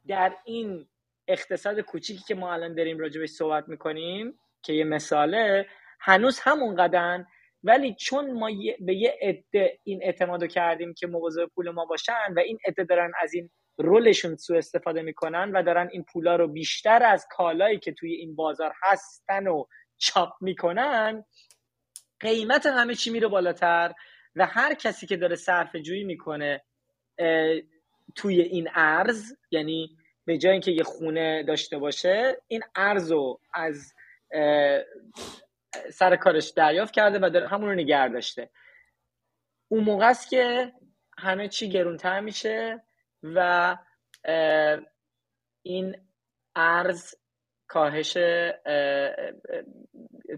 در 0.06 0.36
این 0.44 0.88
اقتصاد 1.28 1.80
کوچیکی 1.80 2.22
که 2.28 2.34
ما 2.34 2.52
الان 2.52 2.74
داریم 2.74 2.98
راجبش 2.98 3.28
صحبت 3.28 3.68
می‌کنیم 3.68 4.38
که 4.62 4.72
یه 4.72 4.84
مثاله 4.84 5.66
هنوز 6.00 6.40
همون 6.42 6.74
قدن. 6.74 7.26
ولی 7.62 7.94
چون 7.94 8.32
ما 8.32 8.50
به 8.80 8.94
یه 8.94 9.18
عده 9.22 9.78
این 9.84 10.00
اعتمادو 10.02 10.46
کردیم 10.46 10.94
که 10.94 11.06
مواظب 11.06 11.46
پول 11.46 11.70
ما 11.70 11.84
باشن 11.84 12.34
و 12.36 12.38
این 12.40 12.58
عده 12.68 12.84
دارن 12.84 13.12
از 13.22 13.34
این 13.34 13.50
رولشون 13.76 14.36
سو 14.36 14.54
استفاده 14.54 15.02
می‌کنن 15.02 15.52
و 15.54 15.62
دارن 15.62 15.88
این 15.92 16.04
پولا 16.12 16.36
رو 16.36 16.48
بیشتر 16.48 17.02
از 17.02 17.26
کالایی 17.30 17.78
که 17.78 17.92
توی 17.92 18.14
این 18.14 18.36
بازار 18.36 18.72
هستن 18.82 19.46
و 19.46 19.64
چاپ 19.98 20.32
می‌کنن 20.40 21.24
قیمت 22.20 22.66
همه 22.66 22.94
چی 22.94 23.10
میره 23.10 23.28
بالاتر 23.28 23.92
و 24.36 24.46
هر 24.46 24.74
کسی 24.74 25.06
که 25.06 25.16
داره 25.16 25.36
صرف 25.36 25.76
جویی 25.76 26.04
می‌کنه 26.04 26.62
توی 28.16 28.40
این 28.40 28.68
ارز 28.74 29.32
یعنی 29.50 29.96
به 30.24 30.38
جای 30.38 30.52
اینکه 30.52 30.70
یه 30.70 30.82
خونه 30.82 31.42
داشته 31.42 31.78
باشه 31.78 32.36
این 32.48 32.62
ارز 32.74 33.12
رو 33.12 33.40
از 33.54 33.94
سر 35.92 36.16
کارش 36.16 36.48
دریافت 36.48 36.94
کرده 36.94 37.18
و 37.22 37.30
داره 37.30 37.48
همون 37.48 37.68
رو 37.68 37.74
نگر 37.74 38.08
داشته. 38.08 38.50
اون 39.68 39.84
موقع 39.84 40.08
است 40.08 40.30
که 40.30 40.72
همه 41.18 41.48
چی 41.48 41.68
گرونتر 41.68 42.20
میشه 42.20 42.82
و 43.22 43.76
این 45.62 45.96
ارز 46.56 47.14
کاهش 47.70 48.16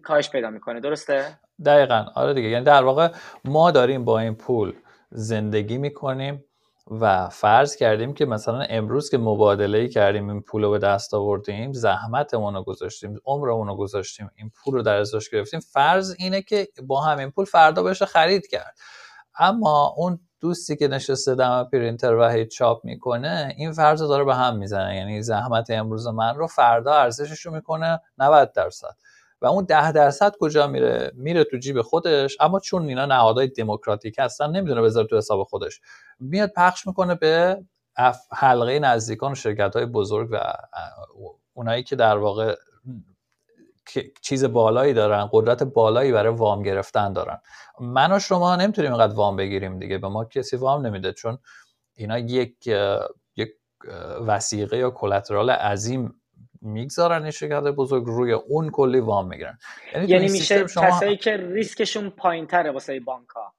کاهش 0.03 0.31
پیدا 0.31 0.51
می‌کنه. 0.51 0.81
درسته؟ 0.81 1.39
دقیقا. 1.65 2.07
آره 2.15 2.35
دیگه. 2.35 2.49
یعنی 2.49 2.65
در 2.65 2.85
واقع 2.85 3.09
ما 3.45 3.71
داریم 3.71 4.05
با 4.05 4.19
این 4.19 4.35
پول 4.35 4.75
زندگی 5.11 5.79
می‌کنیم 5.79 6.45
و 6.91 7.29
فرض 7.29 7.77
کردیم 7.77 8.15
که 8.15 8.27
مثلا 8.27 8.61
امروز 8.61 9.11
که 9.11 9.19
مبادله 9.19 9.89
کردیم 9.89 10.29
این 10.29 10.43
پول 10.43 10.63
رو 10.63 10.71
به 10.71 10.79
دست 10.79 11.15
آوردیم 11.15 11.73
زحمتمون 11.73 12.55
رو 12.55 12.63
گذاشتیم 12.63 13.21
عمرمون 13.25 13.69
رو 13.69 13.77
گذاشتیم 13.77 14.31
این 14.37 14.51
پول 14.55 14.75
رو 14.75 14.83
در 14.83 14.97
ازاش 14.97 15.31
گرفتیم 15.31 15.61
فرض 15.61 16.15
اینه 16.19 16.43
که 16.43 16.69
با 16.87 17.01
همین 17.01 17.31
پول 17.31 17.45
فردا 17.45 17.83
بشه 17.83 18.07
خرید 18.07 18.47
کرد. 18.47 18.79
اما 19.39 19.95
اون 19.97 20.21
دوستی 20.43 20.77
که 20.77 20.89
نشسته 20.89 21.35
دم 21.35 21.69
پرینتر 21.73 22.15
و 22.15 22.29
هی 22.29 22.47
چاپ 22.47 22.85
می‌کنه 22.85 23.55
این 23.57 23.73
فرض 23.73 24.03
داره 24.03 24.25
به 24.25 24.35
هم 24.35 24.57
می‌زنه. 24.57 24.97
یعنی 24.97 25.23
زحمت 25.23 25.71
امروز 25.71 26.07
من 26.07 26.37
رو 26.37 26.47
فردا 26.47 26.95
ارزشش 26.95 27.41
رو 27.41 27.53
می‌کنه 27.53 28.01
90 28.19 28.53
درصد. 28.53 28.97
و 29.43 29.47
اون 29.47 29.65
ده 29.65 29.93
درصد 29.93 30.33
کجا 30.41 30.67
میره؟ 30.67 31.13
میره 31.15 31.45
تو 31.45 31.57
جیب 31.57 31.83
خودش. 31.83 32.37
اما 32.41 32.61
چون 32.61 32.89
اینا 32.89 33.07
نهادهای 33.07 33.47
دموکراتیک 33.47 34.17
هستن 34.19 34.51
نمی‌دونه 34.51 34.83
بذاره 34.83 35.07
تو 35.07 35.17
حساب 35.17 35.43
خودش. 35.43 35.81
میاد 36.21 36.53
پخش 36.57 36.87
می‌کنه 36.87 37.15
به 37.15 37.63
حلقه 38.33 38.79
نزدیکان 38.79 39.33
و 39.33 39.35
شرکت 39.35 39.77
های 39.77 39.87
بزرگ 39.87 40.29
و 40.33 40.53
اونایی 41.55 41.83
که 41.83 41.97
در 41.97 42.17
واقع 42.17 42.57
چیز 44.23 44.45
بالایی 44.45 44.95
دارن 44.95 45.29
قدرت 45.33 45.63
بالایی 45.63 46.13
برای 46.13 46.35
وام 46.35 46.63
گرفتن 46.63 47.13
دارن. 47.13 47.39
من 47.81 48.13
و 48.13 48.19
شما 48.19 48.57
نمی‌تونیم 48.57 48.93
اینقدر 48.93 49.15
وام 49.15 49.37
بگیریم 49.37 49.79
دیگه 49.79 49.99
به 49.99 50.09
ما 50.09 50.25
کسی 50.25 50.57
وام 50.57 50.87
نمیده 50.87 51.13
چون 51.13 51.39
اینا 51.95 52.19
یک 52.19 52.67
یک 53.37 53.53
وسیقه 54.27 54.77
یا 54.77 54.91
کلترال 54.91 55.51
عظیم 55.51 56.23
می‌گذارن 56.61 57.23
این 57.23 57.31
شرکت 57.31 57.63
بزرگ 57.63 58.05
روی 58.05 58.33
اون 58.33 58.71
کلی 58.71 59.01
وام 59.01 59.29
می‌گیرن. 59.29 59.59
یعنی, 59.95 60.07
یعنی 60.07 60.29
میشه 60.29 60.67
شما... 60.67 60.85
کسایی 60.85 61.17
که 61.17 61.37
ریسکشون 61.37 62.11
پایین 62.11 62.47
تره 62.47 62.71
واسه 62.71 63.01
بانک 63.01 63.29
ها 63.29 63.55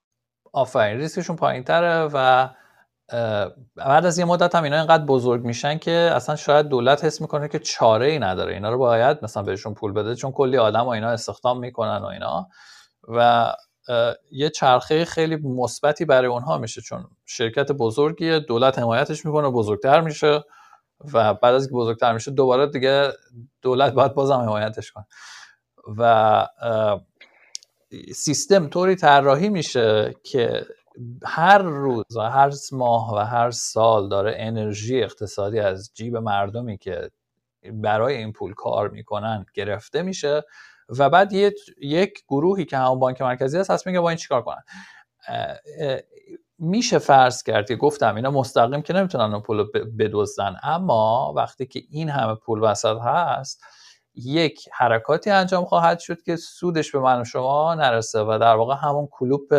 آفرین 0.53 0.97
ریسکشون 0.97 1.35
پایین 1.35 1.63
تره 1.63 2.09
و 2.13 2.49
بعد 3.75 4.05
از 4.05 4.17
یه 4.17 4.25
مدت 4.25 4.55
هم 4.55 4.63
اینا 4.63 4.77
اینقدر 4.77 5.05
بزرگ 5.05 5.43
میشن 5.43 5.77
که 5.77 5.91
اصلا 5.91 6.35
شاید 6.35 6.67
دولت 6.67 7.05
حس 7.05 7.21
می‌کنه 7.21 7.47
که 7.47 7.59
چاره 7.59 8.05
ای 8.05 8.19
نداره. 8.19 8.53
اینا 8.53 8.69
رو 8.69 8.77
باید 8.77 9.17
مثلا 9.21 9.43
بهشون 9.43 9.73
پول 9.73 9.91
بده 9.91 10.15
چون 10.15 10.31
کلی 10.31 10.57
آدم 10.57 10.85
و 10.85 10.89
اینا 10.89 11.09
استخدام 11.09 11.59
می‌کنن 11.59 11.97
و 11.97 12.05
اینا. 12.05 12.47
و 13.07 13.53
یه 14.31 14.49
چرخه 14.49 15.05
خیلی 15.05 15.35
مثبتی 15.35 16.05
برای 16.05 16.27
اونها 16.27 16.57
میشه 16.57 16.81
چون 16.81 17.07
شرکت 17.25 17.71
بزرگیه 17.71 18.39
دولت 18.39 18.79
حمایتش 18.79 19.25
می‌کنه 19.25 19.49
بزرگتر 19.49 20.01
میشه 20.01 20.43
و 21.13 21.33
بعد 21.33 21.55
از 21.55 21.67
که 21.67 21.73
بزرگتر 21.73 22.13
میشه 22.13 22.31
دوباره 22.31 22.67
دیگه 22.67 23.11
دولت 23.61 23.93
باید 23.93 24.13
بازم 24.13 24.39
حمایتش 24.39 24.91
کنه. 24.91 25.05
و 25.97 26.47
سیستم 28.13 28.67
طوری 28.67 28.95
طراحی 28.95 29.49
میشه 29.49 30.15
که 30.23 30.65
هر 31.25 31.57
روز 31.57 32.17
و 32.17 32.21
هر 32.21 32.51
ماه 32.71 33.15
و 33.15 33.17
هر 33.17 33.51
سال 33.51 34.09
داره 34.09 34.35
انرژی 34.37 35.03
اقتصادی 35.03 35.59
از 35.59 35.91
جیب 35.93 36.17
مردمی 36.17 36.77
که 36.77 37.11
برای 37.73 38.17
این 38.17 38.31
پول 38.31 38.53
کار 38.53 38.89
می‌کنن 38.89 39.45
گرفته 39.53 40.01
میشه 40.01 40.43
و 40.99 41.09
بعد 41.09 41.33
یک 41.81 42.23
گروهی 42.27 42.65
که 42.65 42.77
همون 42.77 42.99
بانک 42.99 43.21
مرکزی 43.21 43.57
هست 43.57 43.71
هست 43.71 43.87
میگه 43.87 43.99
با 43.99 44.09
این 44.09 44.17
چیکار 44.17 44.41
کنن؟ 44.41 44.63
میشه 46.59 46.99
فرض 46.99 47.43
کرد 47.43 47.67
که 47.67 47.75
گفتم 47.75 48.15
اینا 48.15 48.31
مستقیم 48.31 48.81
که 48.81 48.93
نمی‌تونن 48.93 49.33
اون 49.33 49.41
پول 49.41 49.57
رو 49.57 49.67
بدزدن 49.99 50.55
اما 50.63 51.33
وقتی 51.35 51.65
که 51.65 51.81
این 51.89 52.09
همه 52.09 52.35
پول 52.35 52.59
وسط 52.63 52.97
هست 53.03 53.63
یک 54.15 54.69
حرکاتی 54.73 55.29
انجام 55.29 55.65
خواهد 55.65 55.99
شد 55.99 56.21
که 56.21 56.35
سودش 56.35 56.91
به 56.91 56.99
من 56.99 57.21
و 57.21 57.23
شما 57.23 57.75
نرسه 57.75 58.19
و 58.19 58.37
در 58.41 58.55
واقع 58.55 58.75
همون 58.81 59.07
کلوپ 59.11 59.53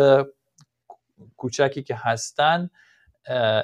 کوچکی 1.37 1.83
که 1.83 1.95
هستن 1.95 2.69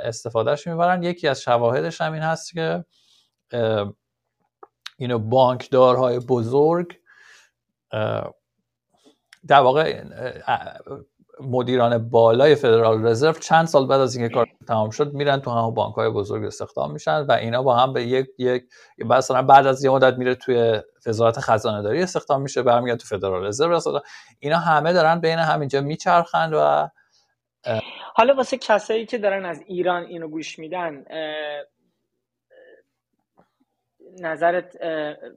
استفادهش 0.04 0.68
می‌برن. 0.68 1.04
یکی 1.04 1.28
از 1.28 1.42
شواهدش 1.42 2.02
هم 2.02 2.14
این 2.14 2.22
هست 2.22 2.54
که 2.54 2.86
اینو 4.98 5.20
بانکدارهای 5.20 6.20
بزرگ 6.20 6.98
در 9.48 9.60
واقع 9.60 10.04
مدیران 11.40 12.10
بالای 12.10 12.56
فدرال 12.56 13.06
رزرو 13.06 13.34
چند 13.34 13.68
سال 13.68 13.88
بعد 13.88 14.02
از 14.02 14.16
اینکه 14.16 14.34
کار 14.34 14.48
تمام 14.68 14.90
شد 14.90 15.14
میرن 15.14 15.40
تو 15.42 15.52
همون 15.52 15.74
بانک 15.74 15.96
های 15.96 16.10
بزرگ 16.10 16.46
استخدام 16.46 16.92
میشن 16.92 17.22
و 17.22 17.32
اینا 17.32 17.64
با 17.64 17.78
هم 17.78 17.94
به 17.94 18.04
یک 18.04 18.28
یک 18.38 18.64
مثلا 18.98 19.42
بعد 19.42 19.68
از 19.68 19.84
یه 19.84 19.92
مدت 19.92 20.18
میره 20.18 20.36
توی 20.36 20.82
وزارت 21.06 21.40
خزانه 21.40 21.82
داری 21.82 22.04
استخدام 22.04 22.42
میشه 22.42 22.62
برمیگرد 22.62 23.00
تو 23.00 23.08
فدرال 23.08 23.46
رزرو 23.46 24.02
اینا 24.40 24.58
همه 24.58 24.94
دارن 24.94 25.20
بین 25.20 25.40
همینجا 25.40 25.82
میچرخند 25.82 26.54
و 26.54 26.90
حالا 28.16 28.34
واسه 28.34 28.58
کسایی 28.58 29.06
که 29.06 29.18
دارن 29.18 29.46
از 29.46 29.64
ایران 29.68 30.06
اینو 30.06 30.28
گوش 30.28 30.60
میدن 30.60 31.06
نظرت 34.20 34.78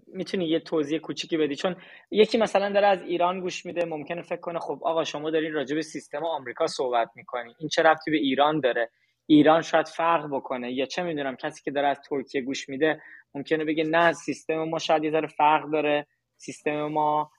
می‌تونی 0.06 0.44
یه 0.44 0.60
توضیح 0.60 0.98
کوچیکی 0.98 1.37
بدی؟ 1.37 1.56
چون 1.56 1.76
یکی 2.10 2.38
مثلا 2.38 2.70
داره 2.70 2.87
از 2.87 3.02
ایران 3.02 3.40
گوش 3.40 3.66
میده 3.66 3.84
ممکنه 3.84 4.22
فکر 4.22 4.40
کنه 4.40 4.58
خب 4.58 4.80
آقا 4.82 5.04
شما 5.04 5.30
دارین 5.30 5.52
راجع 5.52 5.76
به 5.76 5.82
سیستم 5.82 6.24
آمریکا 6.24 6.66
صحبت 6.66 7.10
می‌کنی. 7.14 7.54
این 7.58 7.68
چه 7.68 7.82
ربطی 7.82 8.10
به 8.10 8.16
ایران 8.16 8.60
داره؟ 8.60 8.90
ایران 9.26 9.62
شاید 9.62 9.88
فرق 9.88 10.26
بکنه. 10.30 10.72
یا 10.72 10.87
چه 10.87 11.02
می‌دونم 11.02 11.37
کسی 11.37 11.62
که 11.62 11.70
داره 11.70 11.88
از 11.88 12.00
ترکیه 12.00 12.40
گوش 12.40 12.68
میده 12.68 13.02
ممکنه 13.34 13.64
بگه 13.64 13.84
نه 13.84 14.12
سیستم 14.12 14.64
ما 14.64 14.78
شاید 14.78 15.04
یه 15.04 15.10
ذره 15.10 15.28
فرق 15.28 15.70
داره. 15.70 16.06
سیستم 16.37 16.87
ما 16.87 17.30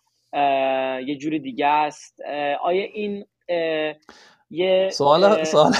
یه 1.05 1.15
جور 1.17 1.37
دیگه 1.37 1.67
است. 1.67 2.21
آیا 2.61 2.83
این 2.83 3.25
یه 4.49 4.89
سوال 4.93 5.43
سوال 5.43 5.73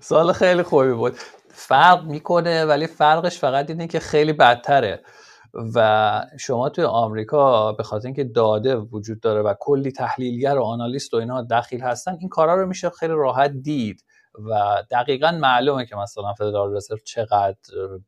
سوال 0.00 0.32
خیلی 0.32 0.62
خوبی 0.62 0.92
بود. 0.92 1.14
فرق 1.48 2.04
می‌کنه 2.04 2.64
ولی 2.64 2.86
فرقش 2.86 3.38
فقط 3.38 3.70
اینه 3.70 3.86
که 3.86 4.00
خیلی 4.00 4.32
بدتره. 4.32 5.02
و 5.74 6.26
شما 6.40 6.68
توی 6.68 6.84
آمریکا 6.84 7.72
به 7.72 7.82
خاطر 7.82 8.06
اینکه 8.06 8.24
داده 8.24 8.76
وجود 8.76 9.20
داره 9.20 9.42
و 9.42 9.54
کلی 9.60 9.92
تحلیلگر 9.92 10.58
و 10.58 10.64
آنالیست 10.64 11.14
و 11.14 11.16
اینها 11.16 11.42
دخیل 11.42 11.80
هستن 11.80 12.16
این 12.20 12.28
کارا 12.28 12.54
رو 12.54 12.66
میشه 12.66 12.90
خیلی 12.90 13.12
راحت 13.12 13.50
دید. 13.50 14.04
و 14.50 14.82
دقیقا 14.90 15.30
معلومه 15.30 15.86
که 15.86 15.96
مثلا 15.96 16.34
فدرال 16.34 16.76
رزرو 16.76 16.98
چقدر 16.98 17.58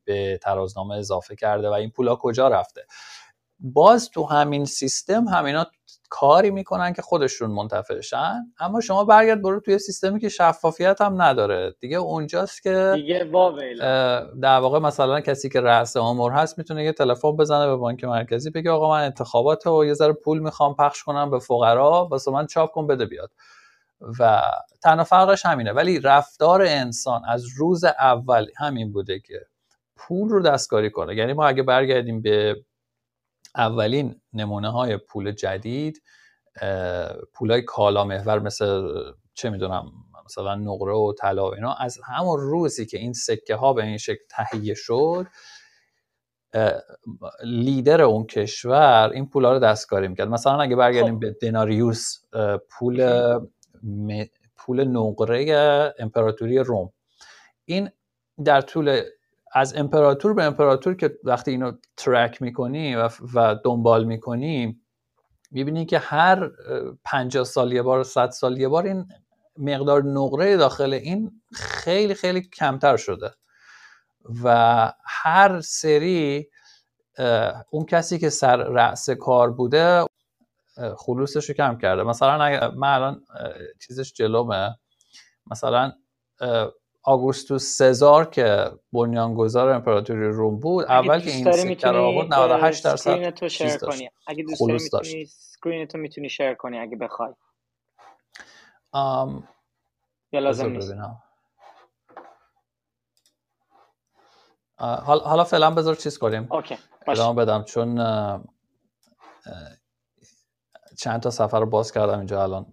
به 0.04 0.38
ترازنامه 0.42 0.94
اضافه 0.96 1.36
کرده 1.36 1.68
و 1.68 1.72
این 1.72 1.90
پولا 1.90 2.16
کجا 2.16 2.48
رفته. 2.48 2.86
باز 3.58 4.10
تو 4.10 4.24
همین 4.24 4.64
سیستم 4.64 5.28
همینا 5.28 5.66
کاری 6.10 6.50
می‌کنن 6.50 6.92
که 6.92 7.02
خودشون 7.02 7.50
منتفعشن 7.50 8.34
اما 8.60 8.80
شما 8.80 9.04
برگرد 9.04 9.42
برو 9.42 9.60
توی 9.60 9.78
سیستمی 9.78 10.20
که 10.20 10.28
شفافیت 10.28 11.00
هم 11.00 11.22
نداره. 11.22 11.74
دیگه 11.80 11.96
اونجاست 11.96 12.62
که 12.62 12.92
دیگه 12.94 13.30
در 14.42 14.58
واقع 14.58 14.78
مثلا 14.78 15.20
کسی 15.20 15.48
که 15.48 15.60
رأس 15.60 15.96
امور 15.96 16.32
هست 16.32 16.58
می‌تونه 16.58 16.84
یه 16.84 16.92
تلفن 16.92 17.36
بزنه 17.36 17.66
به 17.66 17.76
بانک 17.76 18.04
مرکزی 18.04 18.50
بگه 18.50 18.70
آقا 18.70 18.90
من 18.90 19.04
انتخابات 19.04 19.66
و 19.66 19.84
یه 19.84 19.94
ذره 19.94 20.12
پول 20.12 20.38
می‌خوام 20.38 20.74
پخش 20.74 21.02
کنم 21.02 21.30
به 21.30 21.38
فقرا 21.38 22.08
واسه 22.10 22.30
من 22.30 22.46
چاپ 22.46 22.70
کن 22.70 22.86
بده 22.86 23.06
بیاد. 23.06 23.30
و 24.20 24.42
تنها 24.82 25.04
فرقش 25.04 25.46
همینه. 25.46 25.72
ولی 25.72 26.00
رفتار 26.00 26.62
انسان 26.62 27.22
از 27.28 27.44
روز 27.58 27.84
اول 27.84 28.46
همین 28.58 28.92
بوده 28.92 29.20
که 29.20 29.40
پول 29.96 30.28
رو 30.28 30.42
دستکاری 30.42 30.90
کنه. 30.90 31.16
یعنی 31.16 31.32
ما 31.32 31.46
اگه 31.46 31.62
برگردیم 31.62 32.22
به 32.22 32.56
اولین 33.56 34.20
نمونه 34.32 34.72
های 34.72 34.96
پول 34.96 35.32
جدید 35.32 36.02
پول 37.34 37.50
های 37.50 37.62
کالا 37.62 38.04
محور 38.04 38.38
مثل 38.38 38.82
چه 39.34 39.50
می‌دونم 39.50 39.92
مثلا 40.24 40.54
نقره 40.54 40.94
و 40.94 41.12
طلا 41.18 41.50
و 41.50 41.54
اینا 41.54 41.74
از 41.74 41.98
همون 42.04 42.40
روزی 42.40 42.86
که 42.86 42.98
این 42.98 43.12
سکه 43.12 43.54
ها 43.54 43.72
به 43.72 43.82
این 43.82 43.98
شکل 43.98 44.24
تهیه 44.30 44.74
شد 44.74 45.26
لیدر 47.44 48.02
اون 48.02 48.26
کشور 48.26 49.10
این 49.14 49.28
پولا 49.28 49.52
رو 49.52 49.58
دستکاری 49.58 50.08
می‌کرد. 50.08 50.28
مثلا 50.28 50.60
اگه 50.60 50.76
برگردیم 50.76 51.14
خب. 51.14 51.20
به 51.20 51.36
دناریوس 51.42 52.18
پول 52.70 53.38
پول 54.56 54.84
نقره 54.84 55.94
امپراتوری 55.98 56.58
روم. 56.58 56.92
این 57.64 57.90
در 58.44 58.60
طول 58.60 59.02
از 59.56 59.76
امپراتور 59.76 60.34
به 60.34 60.44
امپراتور 60.44 60.94
که 60.94 61.18
وقتی 61.24 61.50
اینو 61.50 61.72
ترک 61.96 62.42
می‌کنی 62.42 62.96
و, 62.96 63.10
و 63.34 63.54
دنبال 63.64 64.04
می‌کنی 64.04 64.80
می‌بینی 65.50 65.86
که 65.86 65.98
هر 65.98 66.50
50 67.04 67.44
سال 67.44 67.72
یه 67.72 67.82
بار 67.82 68.04
100 68.04 68.30
سال 68.30 68.58
یه 68.58 68.68
بار 68.68 68.86
این 68.86 69.08
مقدار 69.58 70.02
نقره 70.02 70.56
داخل 70.56 70.92
این 70.92 71.42
خیلی 71.52 72.14
خیلی 72.14 72.40
کمتر 72.40 72.96
شده. 72.96 73.34
و 74.44 74.92
هر 75.04 75.60
سری 75.60 76.50
اون 77.70 77.84
کسی 77.84 78.18
که 78.18 78.30
سر 78.30 78.56
رأس 78.56 79.10
کار 79.10 79.50
بوده 79.50 80.04
خلوصش 80.96 81.48
رو 81.48 81.54
کم 81.54 81.78
کرده. 81.78 82.02
مثلا 82.02 82.38
من 82.70 82.88
الان 82.88 83.24
چیزش 83.86 84.12
جلومه. 84.12 84.76
مثلا 85.46 85.92
آگوستوس 87.06 87.76
سزار 87.76 88.24
که 88.24 88.70
بنیانگذار 88.92 89.68
امپراتوری 89.68 90.28
روم 90.28 90.60
بود 90.60 90.84
اول 90.84 91.20
که 91.20 91.30
این 91.30 91.52
سکه 91.52 91.88
رو 91.88 92.02
آورد 92.02 92.34
98 92.34 92.84
درصد 92.84 93.46
شیر 93.48 93.76
کنی. 93.76 94.10
اگه 94.26 94.42
دوست 94.42 94.60
داری 94.92 95.08
می‌تونی 95.08 95.22
screen 95.22 95.86
تو 95.86 95.98
می‌تونی 95.98 96.28
share 96.28 96.54
کنی 96.54 96.78
اگه 96.78 96.96
بخوای. 96.96 97.34
ام... 98.92 99.48
یا 100.32 100.40
لازم 100.40 100.68
نیست. 100.68 100.94
حالا 104.78 105.44
فعلا 105.44 105.70
بذار 105.70 105.94
چیز 105.94 106.18
کنیم. 106.18 106.52
okay 106.52 106.78
ادامه 107.06 107.42
بدم 107.42 107.62
چون 107.62 107.96
چند 110.98 111.20
تا 111.20 111.30
سفر 111.30 111.60
رو 111.60 111.66
باز 111.66 111.92
کردم 111.92 112.18
اینجا 112.18 112.42
الان 112.42 112.66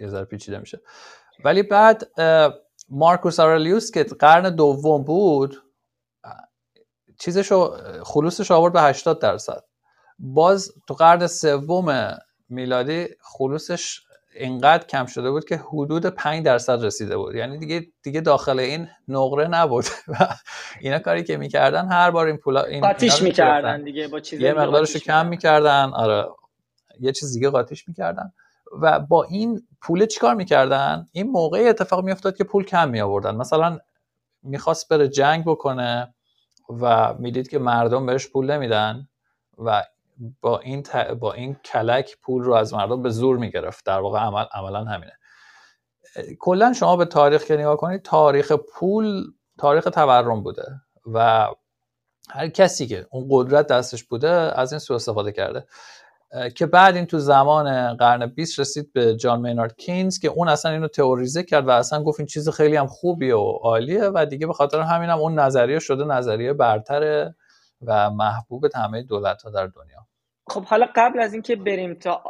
یه 0.00 0.08
ذره 0.08 0.24
پیچیده 0.24 0.58
میشه. 0.58 0.80
ولی 1.44 1.62
بعد 1.62 2.10
مارکوس 2.88 3.40
آرلیوس 3.40 3.90
که 3.90 4.04
قرن 4.04 4.54
دوم 4.54 5.04
بود 5.04 5.62
چیزشو 7.18 7.76
خلوصش 8.02 8.50
آورد 8.50 8.72
به 8.72 8.82
80 8.82 9.20
درصد. 9.20 9.64
باز 10.18 10.72
تو 10.88 10.94
قرن 10.94 11.26
سوم 11.26 12.18
میلادی 12.48 13.08
خلوصش 13.20 14.00
اینقدر 14.34 14.86
کم 14.86 15.06
شده 15.06 15.30
بود 15.30 15.44
که 15.44 15.56
حدود 15.56 16.06
5 16.06 16.44
درصد 16.44 16.84
رسیده 16.84 17.16
بود. 17.16 17.34
یعنی 17.34 17.58
دیگه 17.58 17.86
دیگه 18.02 18.20
داخل 18.20 18.60
این 18.60 18.88
نقره 19.08 19.48
نبود. 19.48 19.84
و 20.08 20.28
اینا 20.80 20.98
کاری 20.98 21.24
که 21.24 21.36
می‌کردن 21.36 21.88
هر 21.88 22.10
بار 22.10 22.26
این 22.26 22.36
پولا 22.36 22.62
این 22.62 22.80
قاطیش 22.80 23.22
می‌کردن 23.22 23.82
دیگه 23.82 24.08
با 24.08 24.20
چیز 24.20 24.40
یه 24.40 24.52
مقدارشو 24.52 24.98
کم 24.98 25.26
می‌کردن. 25.26 25.90
آره. 25.94 26.28
یه 27.00 27.12
چیز 27.12 27.32
دیگه 27.32 27.50
قاطیش 27.50 27.88
می‌کردن. 27.88 28.32
و 28.82 29.00
با 29.00 29.24
این 29.24 29.66
پول 29.80 30.06
چیکار 30.06 30.34
می‌کردن؟ 30.34 31.08
این 31.12 31.30
موقع 31.30 31.66
اتفاق 31.68 32.04
میافتاد 32.04 32.36
که 32.36 32.44
پول 32.44 32.64
کم 32.64 32.88
می 32.88 33.00
آوردن 33.00 33.34
مثلا 33.36 33.78
می‌خواست 34.42 34.88
بره 34.88 35.08
جنگ 35.08 35.44
بکنه 35.44 36.14
و 36.80 37.14
می‌دید 37.14 37.48
که 37.48 37.58
مردم 37.58 38.06
بهش 38.06 38.28
پول 38.28 38.50
نمیدن 38.50 39.08
و 39.58 39.84
با 40.40 40.58
این, 40.58 40.84
با 41.20 41.32
این 41.32 41.54
کلک 41.54 42.16
پول 42.22 42.42
رو 42.42 42.54
از 42.54 42.74
مردم 42.74 43.02
به 43.02 43.10
زور 43.10 43.36
می‌گرفت. 43.36 43.86
در 43.86 44.00
واقع 44.00 44.18
عمل 44.18 44.44
عملا 44.52 44.84
همینه. 44.84 45.12
کلا 46.38 46.72
شما 46.72 46.96
به 46.96 47.04
تاریخ 47.04 47.44
که 47.44 47.56
نگاه 47.56 47.76
کنید 47.76 48.02
تاریخ 48.02 48.52
پول 48.52 49.24
تاریخ 49.58 49.84
تورم 49.84 50.42
بوده 50.42 50.80
و 51.12 51.48
هر 52.30 52.48
کسی 52.48 52.86
که 52.86 53.06
اون 53.10 53.26
قدرت 53.30 53.66
دستش 53.66 54.04
بوده 54.04 54.28
از 54.30 54.72
این 54.72 54.78
سو 54.78 54.94
استفاده 54.94 55.32
کرده. 55.32 55.66
که 56.54 56.66
بعد 56.66 56.96
این 56.96 57.06
تو 57.06 57.18
زمان 57.18 57.96
قرن 57.96 58.26
20 58.26 58.60
رسید 58.60 58.92
به 58.92 59.16
جان 59.16 59.40
مینارد 59.40 59.76
کینز 59.76 60.18
که 60.18 60.28
اون 60.28 60.48
اصلا 60.48 60.72
اینو 60.72 60.88
تئوریزه 60.88 61.42
کرد 61.42 61.68
و 61.68 61.70
اصلا 61.70 62.02
گفت 62.02 62.20
این 62.20 62.26
چیز 62.26 62.48
خیلی 62.48 62.76
هم 62.76 62.86
خوبیه 62.86 63.34
و 63.34 63.58
عالیه 63.62 64.10
و 64.14 64.26
دیگه 64.26 64.46
به 64.46 64.52
خاطر 64.52 64.80
همین 64.80 65.10
هم 65.10 65.18
اون 65.18 65.38
نظریه 65.38 65.78
شده 65.78 66.04
نظریه 66.04 66.52
برتره 66.52 67.34
و 67.82 68.10
محبوب 68.10 68.64
همه 68.74 69.02
دولت 69.02 69.42
ها 69.42 69.50
در 69.50 69.66
دنیا. 69.66 70.06
خب 70.48 70.64
حالا 70.64 70.86
قبل 70.96 71.20
از 71.20 71.32
اینکه 71.32 71.56
بریم 71.56 71.94
تا 71.94 72.22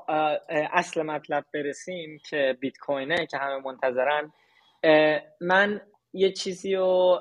اصل 0.72 1.02
مطلب 1.02 1.44
برسیم 1.54 2.18
که 2.28 2.56
بیت 2.60 2.78
کوینه 2.78 3.26
که 3.26 3.38
همه 3.38 3.62
منتظرن 3.64 4.32
من 5.40 5.80
یه 6.16 6.32
چیزی 6.32 6.76
و 6.76 7.20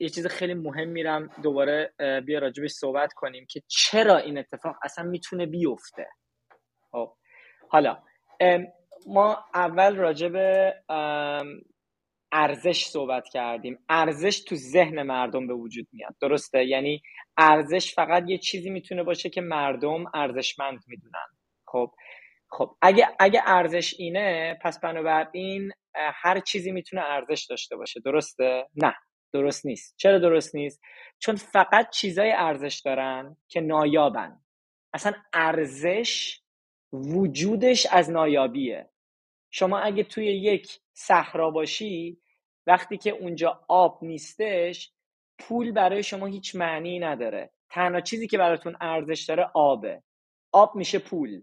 یه 0.00 0.08
چیز 0.08 0.26
خیلی 0.26 0.54
مهم 0.54 0.88
میرم 0.88 1.30
دوباره 1.42 1.92
بیا 2.26 2.38
راجبش 2.38 2.70
صحبت 2.70 3.12
کنیم 3.12 3.46
که 3.50 3.62
چرا 3.66 4.16
این 4.16 4.38
اتفاق 4.38 4.76
اصلا 4.82 5.04
می‌تونه 5.04 5.46
بیفته. 5.46 6.06
خب 6.90 7.14
حالا 7.68 8.02
ما 9.06 9.44
اول 9.54 9.96
راجب 9.96 10.32
ارزش 12.32 12.84
صحبت 12.84 13.28
کردیم. 13.28 13.78
ارزش 13.88 14.40
تو 14.40 14.54
ذهن 14.56 15.02
مردم 15.02 15.46
به 15.46 15.54
وجود 15.54 15.86
میاد 15.92 16.14
درسته؟ 16.20 16.64
یعنی 16.64 17.02
ارزش 17.36 17.94
فقط 17.94 18.24
یه 18.26 18.38
چیزی 18.38 18.70
می‌تونه 18.70 19.02
باشه 19.02 19.30
که 19.30 19.40
مردم 19.40 20.04
ارزشمند 20.14 20.80
می‌دونن. 20.86 21.26
خب 21.66 21.94
خب 22.52 22.76
اگه 22.82 23.08
اگه 23.20 23.42
ارزش 23.46 23.94
اینه 23.98 24.58
پس 24.62 24.80
بنابراین 24.80 25.72
هر 25.94 26.40
چیزی 26.40 26.72
می‌تونه 26.72 27.02
ارزش 27.02 27.46
داشته 27.50 27.76
باشه. 27.76 28.00
درسته؟ 28.00 28.66
نه. 28.76 28.94
درست 29.32 29.66
نیست. 29.66 29.94
چرا 29.96 30.18
درست 30.18 30.54
نیست؟ 30.54 30.80
چون 31.18 31.36
فقط 31.36 31.90
چیزای 31.90 32.32
ارزش 32.32 32.82
دارن 32.84 33.36
که 33.48 33.60
نایابن. 33.60 34.40
اصلا 34.94 35.12
ارزش 35.32 36.40
وجودش 36.92 37.86
از 37.86 38.10
نایابیه. 38.10 38.90
شما 39.50 39.78
اگه 39.78 40.04
توی 40.04 40.26
یک 40.26 40.80
صحرا 40.94 41.50
باشی 41.50 42.18
وقتی 42.66 42.96
که 42.96 43.10
اونجا 43.10 43.64
آب 43.68 43.98
نیستش 44.02 44.92
پول 45.38 45.72
برای 45.72 46.02
شما 46.02 46.26
هیچ 46.26 46.56
معنی 46.56 46.98
نداره. 46.98 47.50
تنها 47.70 48.00
چیزی 48.00 48.26
که 48.28 48.38
براتون 48.38 48.76
ارزش 48.80 49.24
داره 49.28 49.50
آبه. 49.54 50.02
آب 50.52 50.76
میشه 50.76 50.98
پول. 50.98 51.42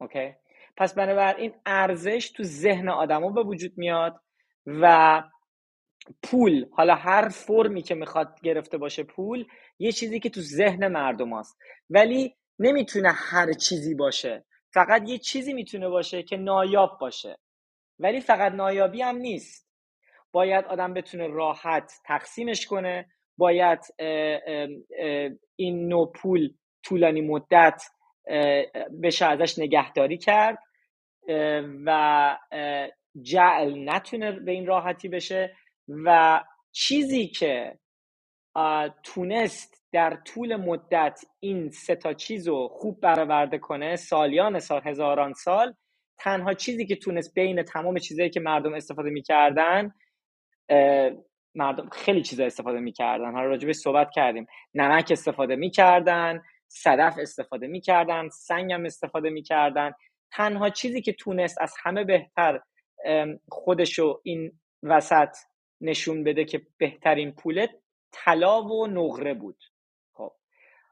اوکی؟ 0.00 0.34
پس 0.76 0.94
بنابراین 0.94 1.54
ارزش 1.66 2.30
تو 2.30 2.42
ذهن 2.42 2.88
آدما 2.88 3.30
به 3.30 3.42
وجود 3.42 3.72
میاد 3.76 4.20
و 4.66 5.22
پول 6.22 6.66
حالا 6.72 6.94
هر 6.94 7.28
فرمی 7.28 7.82
که 7.82 7.94
می‌خواد 7.94 8.40
گرفته 8.42 8.78
باشه 8.78 9.02
پول 9.04 9.44
یه 9.78 9.92
چیزی 9.92 10.20
که 10.20 10.30
تو 10.30 10.40
ذهن 10.40 10.88
مردم 10.88 11.38
هست. 11.38 11.58
ولی 11.90 12.36
نمی‌تونه 12.58 13.12
هر 13.12 13.52
چیزی 13.52 13.94
باشه. 13.94 14.44
فقط 14.74 15.08
یه 15.08 15.18
چیزی 15.18 15.52
می‌تونه 15.52 15.88
باشه 15.88 16.22
که 16.22 16.36
نایاب 16.36 16.98
باشه. 17.00 17.38
ولی 17.98 18.20
فقط 18.20 18.52
نایابی 18.52 19.02
هم 19.02 19.16
نیست. 19.16 19.70
باید 20.32 20.64
آدم 20.64 20.94
بتونه 20.94 21.26
راحت 21.26 21.92
تقسیمش 22.04 22.66
کنه. 22.66 23.06
باید 23.36 23.80
این 25.56 25.88
نوع 25.88 26.12
پول 26.12 26.54
طولانی 26.82 27.20
مدت 27.20 27.82
بشه 29.02 29.26
ازش 29.26 29.58
نگهداری 29.58 30.18
کرد. 30.18 30.58
و 31.84 32.38
جعل 33.22 33.88
نتونه 33.88 34.32
به 34.32 34.52
این 34.52 34.66
راحتی 34.66 35.08
بشه 35.08 35.56
و 35.88 36.40
چیزی 36.72 37.26
که 37.26 37.78
تونست 39.02 39.84
در 39.92 40.18
طول 40.24 40.56
مدت 40.56 41.20
این 41.40 41.70
سه 41.70 41.96
تا 41.96 42.12
چیز 42.12 42.48
رو 42.48 42.68
خوب 42.68 43.00
برآورده 43.00 43.58
کنه 43.58 43.96
سالیان 43.96 44.58
سال 44.58 44.80
هزاران 44.84 45.32
سال 45.32 45.74
تنها 46.18 46.54
چیزی 46.54 46.86
که 46.86 46.96
تونست 46.96 47.34
بین 47.34 47.62
تمام 47.62 47.98
چیزهایی 47.98 48.30
که 48.30 48.40
مردم 48.40 48.74
استفاده 48.74 49.10
می‌کردن 49.10 49.94
مردم 51.54 51.88
خیلی 51.92 52.22
چیزا 52.22 52.44
استفاده 52.44 52.80
می‌کردن. 52.80 53.32
حالا 53.32 53.46
راجبش 53.46 53.74
صحبت 53.74 54.10
کردیم. 54.10 54.46
نمک 54.74 55.08
استفاده 55.10 55.56
می‌کردن. 55.56 56.42
صدف 56.72 57.18
استفاده 57.18 57.66
می‌کردن 57.66 58.28
سنگ 58.28 58.72
هم 58.72 58.84
استفاده 58.84 59.30
می‌کردن. 59.30 59.92
تنها 60.32 60.70
چیزی 60.70 61.02
که 61.02 61.12
تونست 61.12 61.60
از 61.60 61.74
همه 61.82 62.04
بهتر 62.04 62.60
خودشو 63.48 64.20
این 64.24 64.60
وسط 64.82 65.36
نشون 65.80 66.24
بده 66.24 66.44
که 66.44 66.66
بهترین 66.78 67.32
پول 67.32 67.66
طلا 68.12 68.62
و 68.62 68.86
نقره 68.86 69.34
بود. 69.34 69.64
خب. 70.12 70.32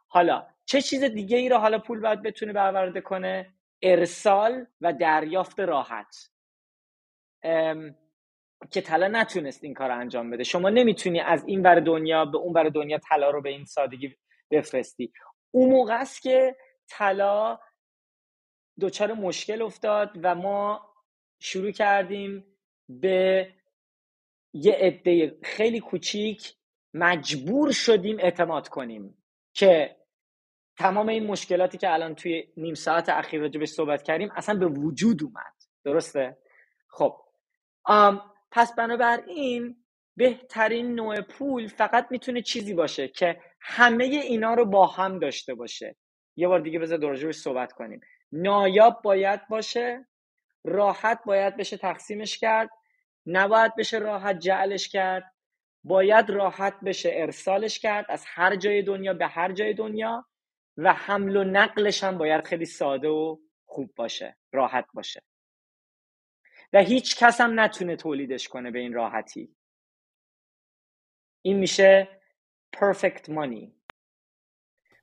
حالا 0.09 0.47
چه 0.64 0.81
چیز 0.81 1.05
دیگه 1.05 1.37
ای 1.37 1.49
رو 1.49 1.57
حالا 1.57 1.79
پول 1.79 2.01
باید 2.01 2.22
بتونه 2.22 2.53
برآورده 2.53 3.01
کنه؟ 3.01 3.55
ارسال 3.83 4.66
و 4.81 4.93
دریافت 4.93 5.61
راحت. 5.61 6.31
که 8.70 8.81
طلا 8.81 9.09
نتونست 9.09 9.64
این 9.64 9.74
کار 9.74 9.91
انجام 9.91 10.31
بده. 10.31 10.45
شما 10.45 10.70
نمی‌تونی 10.70 11.20
از 11.20 11.45
این 11.47 11.62
ور 11.62 11.81
دنیا 11.81 12.24
به 12.24 12.39
اون 12.39 12.53
ور 12.53 12.68
دنیا 12.68 12.99
طلا 12.99 13.31
رو 13.31 13.43
به 13.43 13.49
این 13.49 13.64
سادگی 13.64 14.16
بفرستی. 14.51 15.12
اون 15.51 15.70
موقع 15.70 16.01
است 16.01 16.22
که 16.22 16.57
طلا 16.88 17.59
دچار 18.80 19.12
مشکل 19.12 19.62
افتاد 19.62 20.11
و 20.22 20.34
ما 20.34 20.94
شروع 21.40 21.70
کردیم 21.70 22.44
به 22.88 23.49
یه 24.53 24.72
عده 24.72 25.38
خیلی 25.42 25.80
کوچیک 25.80 26.55
مجبور 26.94 27.72
شدیم 27.72 28.16
اعتماد 28.20 28.68
کنیم 28.68 29.22
که 29.55 29.96
تمام 30.78 31.09
این 31.09 31.26
مشکلاتی 31.26 31.78
که 31.78 31.92
الان 31.92 32.14
توی 32.14 32.53
نیم 32.57 32.74
ساعت 32.74 33.09
اخیر 33.09 33.40
راجبش 33.40 33.68
صحبت 33.68 34.03
کردیم 34.03 34.30
اصلا 34.36 34.55
به 34.55 34.66
وجود 34.66 35.22
اومد. 35.22 35.55
درسته؟ 35.84 36.38
خب. 36.88 37.20
پس 38.51 38.74
بنابراین 38.74 39.84
بهترین 40.19 40.95
نوع 40.95 41.21
پول 41.21 41.69
فقط 41.69 42.07
می‌تونه 42.11 42.43
چیزی 42.43 42.75
باشه 42.75 43.09
که 43.09 43.41
همه 43.61 44.05
اینا 44.05 44.55
رو 44.55 44.64
با 44.64 44.87
هم 44.87 45.19
داشته 45.19 45.55
باشه. 45.55 45.97
یه 46.37 46.49
بار 46.49 46.61
دیگه 46.61 46.79
بذار 46.79 47.01
راجبش 47.01 47.35
صحبت 47.35 47.73
کنیم. 47.73 48.01
نایاب 48.33 49.03
باید 49.03 49.49
باشه 49.49 50.07
راحت 50.64 51.21
باید 51.27 51.57
بشه 51.57 51.77
تقسیمش 51.77 52.39
کرد 52.39 52.71
نباید 53.27 53.75
بشه 53.77 53.99
راحت 53.99 54.39
جعلش 54.39 54.89
کرد 54.89 55.25
باید 55.85 56.31
راحت 56.31 56.81
بشه 56.85 57.11
ارسالش 57.12 57.79
کرد 57.79 58.07
از 58.09 58.25
هر 58.27 58.57
جای 58.57 58.83
دنیا 58.83 59.14
به 59.14 59.27
هر 59.27 59.53
جای 59.53 59.75
دنیا 59.75 60.27
و 60.77 60.93
حمل 60.93 61.37
و 61.37 61.45
نقلش 61.45 62.05
هم 62.05 62.19
باید 62.19 62.47
خیلی 62.47 62.64
ساده 62.64 63.09
و 63.09 63.37
خوب 63.64 63.95
باشه 63.97 64.37
راحت 64.53 64.87
باشه. 64.95 65.23
و 66.73 66.79
هیچ 66.83 67.16
کس 67.16 67.41
هم 67.41 67.61
نتونه 67.61 67.97
تولیدش 67.97 68.49
کنه 68.49 68.71
به 68.71 68.79
این 68.79 68.93
راحتی. 68.93 69.58
این 71.49 71.59
میشه 71.59 72.09
perfect 72.76 73.24
money. 73.28 73.70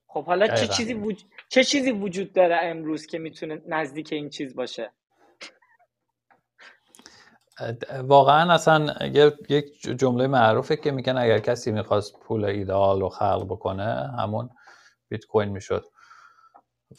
خب 0.07 0.25
حالا 0.25 0.47
چه 0.47 0.67
چیزی, 0.67 0.93
وجود... 0.93 1.31
چه 1.49 1.63
چیزی 1.63 1.91
وجود 1.91 2.33
داره 2.33 2.59
امروز 2.61 3.05
که 3.05 3.19
می‌تونه 3.19 3.61
نزدیک 3.67 4.13
این 4.13 4.29
چیز 4.29 4.55
باشه؟ 4.55 4.91
واقعا 8.03 8.53
اصلا 8.53 8.95
یک 9.49 9.81
جمله 9.81 10.27
معروفه 10.27 10.75
که 10.75 10.91
میگن 10.91 11.17
اگر 11.17 11.39
کسی 11.39 11.71
می‌خواست 11.71 12.19
پول 12.19 12.45
ایدئال 12.45 13.01
رو 13.01 13.09
خلق 13.09 13.45
بکنه 13.45 14.11
همون 14.19 14.49
بیت 15.09 15.25
کوین 15.25 15.49
می‌شد. 15.49 15.85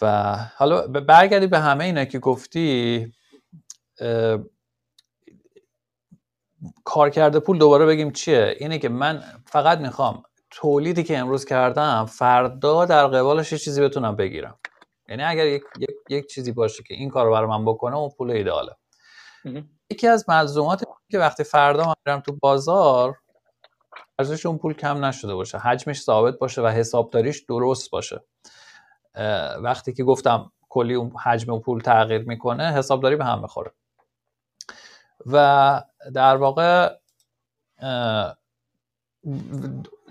و 0.03 0.37
حالا 0.57 0.87
برگردی 0.87 1.47
به 1.47 1.59
همه 1.59 1.85
اینا 1.85 2.05
که 2.05 2.19
گفتی 2.19 3.13
کار 6.85 7.11
کرده 7.11 7.41
پول 7.41 7.59
دوباره 7.59 7.87
بگیم 7.87 8.11
چیه؟ 8.11 8.57
اینه 8.59 8.79
که 8.79 8.89
من 8.89 9.23
فقط 9.47 9.79
می‌خوام 9.79 10.23
تولیدی 10.51 11.05
که 11.05 11.19
امروز 11.19 11.45
کردم 11.45 12.07
فردا 12.07 12.85
در 12.85 13.07
قبالش 13.07 13.53
یه 13.53 13.59
چیزی 13.59 13.83
بتونم 13.83 14.17
بگیرم. 14.17 14.59
یعنی 15.09 15.23
اگر 15.23 15.47
یک, 15.47 15.63
یک،, 15.79 15.91
یک 16.09 16.27
چیزی 16.27 16.53
باشه 16.53 16.83
که 16.83 16.95
این 16.95 17.11
کار 17.11 17.27
رو 17.27 17.33
برای 17.33 17.49
من 17.49 17.65
بکنه 17.65 17.97
اون 17.97 18.11
پول 18.19 18.31
ایداله 18.31 18.73
یکی 19.91 20.07
از 20.07 20.25
ملزومات 20.29 20.85
که 21.11 21.19
وقتی 21.19 21.45
فردا 21.45 21.85
من 21.85 21.95
میرم 22.07 22.21
تو 22.21 22.37
بازار 22.43 23.17
ارزش 24.19 24.47
اون 24.47 24.59
پول 24.59 24.75
کم 24.75 25.05
نشده 25.05 25.35
باشه. 25.35 25.59
حجمش 25.59 26.01
ثابت 26.01 26.39
باشه 26.39 26.63
و 26.63 26.67
حسابداریش 26.67 27.45
درست 27.49 27.91
باشه. 27.91 28.25
وقتی 29.63 29.93
که 29.93 30.05
گفتم 30.05 30.53
کلی 30.69 30.95
اون 30.95 31.13
حجم 31.25 31.53
اون 31.53 31.61
پول 31.61 31.81
تغییر 31.81 32.23
می‌کنه 32.23 32.73
حسابداری 32.73 33.17
به 33.17 33.25
هم 33.25 33.43
می‌خوره. 33.43 33.73
و 35.27 35.83
در 36.15 36.37
واقع 36.37 36.97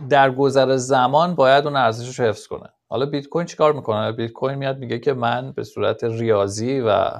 در 0.09 0.31
گذر 0.31 0.75
زمان 0.75 1.35
باید 1.35 1.65
اون 1.65 1.75
ارزشش 1.75 2.19
رو 2.19 2.25
حفظ 2.25 2.47
کنه. 2.47 2.69
حالا 2.87 3.05
بیت 3.05 3.27
کوین 3.27 3.45
چیکار 3.45 3.73
می‌کنه؟ 3.73 4.11
بیت 4.11 4.31
کوین 4.31 4.55
میاد 4.55 4.77
میگه 4.77 4.99
که 4.99 5.13
من 5.13 5.51
به 5.51 5.63
صورت 5.63 6.03
ریاضی 6.03 6.79
و 6.79 7.11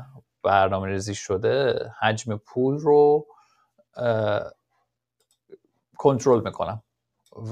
برنامه 0.44 0.88
ریزی 0.88 1.16
شده 1.16 1.90
حجم 2.02 2.38
پول 2.38 2.80
رو 2.80 3.28
کنترل 5.98 6.42
می‌کنم 6.44 6.84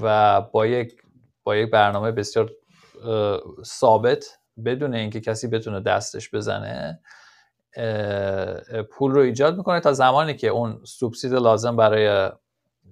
و 0.02 0.42
با 0.42 0.66
یک 0.66 1.02
با 1.44 1.56
یک 1.56 1.72
برنامه 1.72 2.12
بسیار 2.12 2.52
ثابت 3.66 4.26
بدون 4.66 4.94
اینکه 4.94 5.22
کسی 5.22 5.48
بتونه 5.48 5.80
دستش 5.80 6.30
بزنه 6.36 7.02
پول 8.92 9.12
رو 9.12 9.22
ایجاد 9.22 9.58
می‌کنه 9.58 9.80
تا 9.80 9.94
زمانی 9.94 10.36
که 10.36 10.48
اون 10.48 10.82
سوبسید 10.86 11.34
لازم 11.34 11.76
برای 11.76 12.30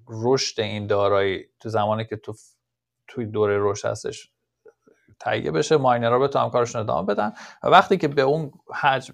رشد 0.10 0.62
این 0.62 0.88
دارایی 0.88 1.46
تو 1.60 1.70
زمانی 1.70 2.06
که 2.06 2.16
تو 2.16 2.34
توی 3.08 3.26
دوره 3.26 3.58
رشد 3.60 3.88
هستش 3.88 4.32
تهیه 5.20 5.52
بشه 5.52 5.78
ماینرها 5.78 6.20
بتونن 6.20 6.50
کارشون 6.50 6.82
ادامه 6.82 7.08
بدن 7.08 7.34
و 7.64 7.68
وقتی 7.68 7.98
که 7.98 8.08
به 8.08 8.22
اون 8.22 8.52
حجم 8.82 9.14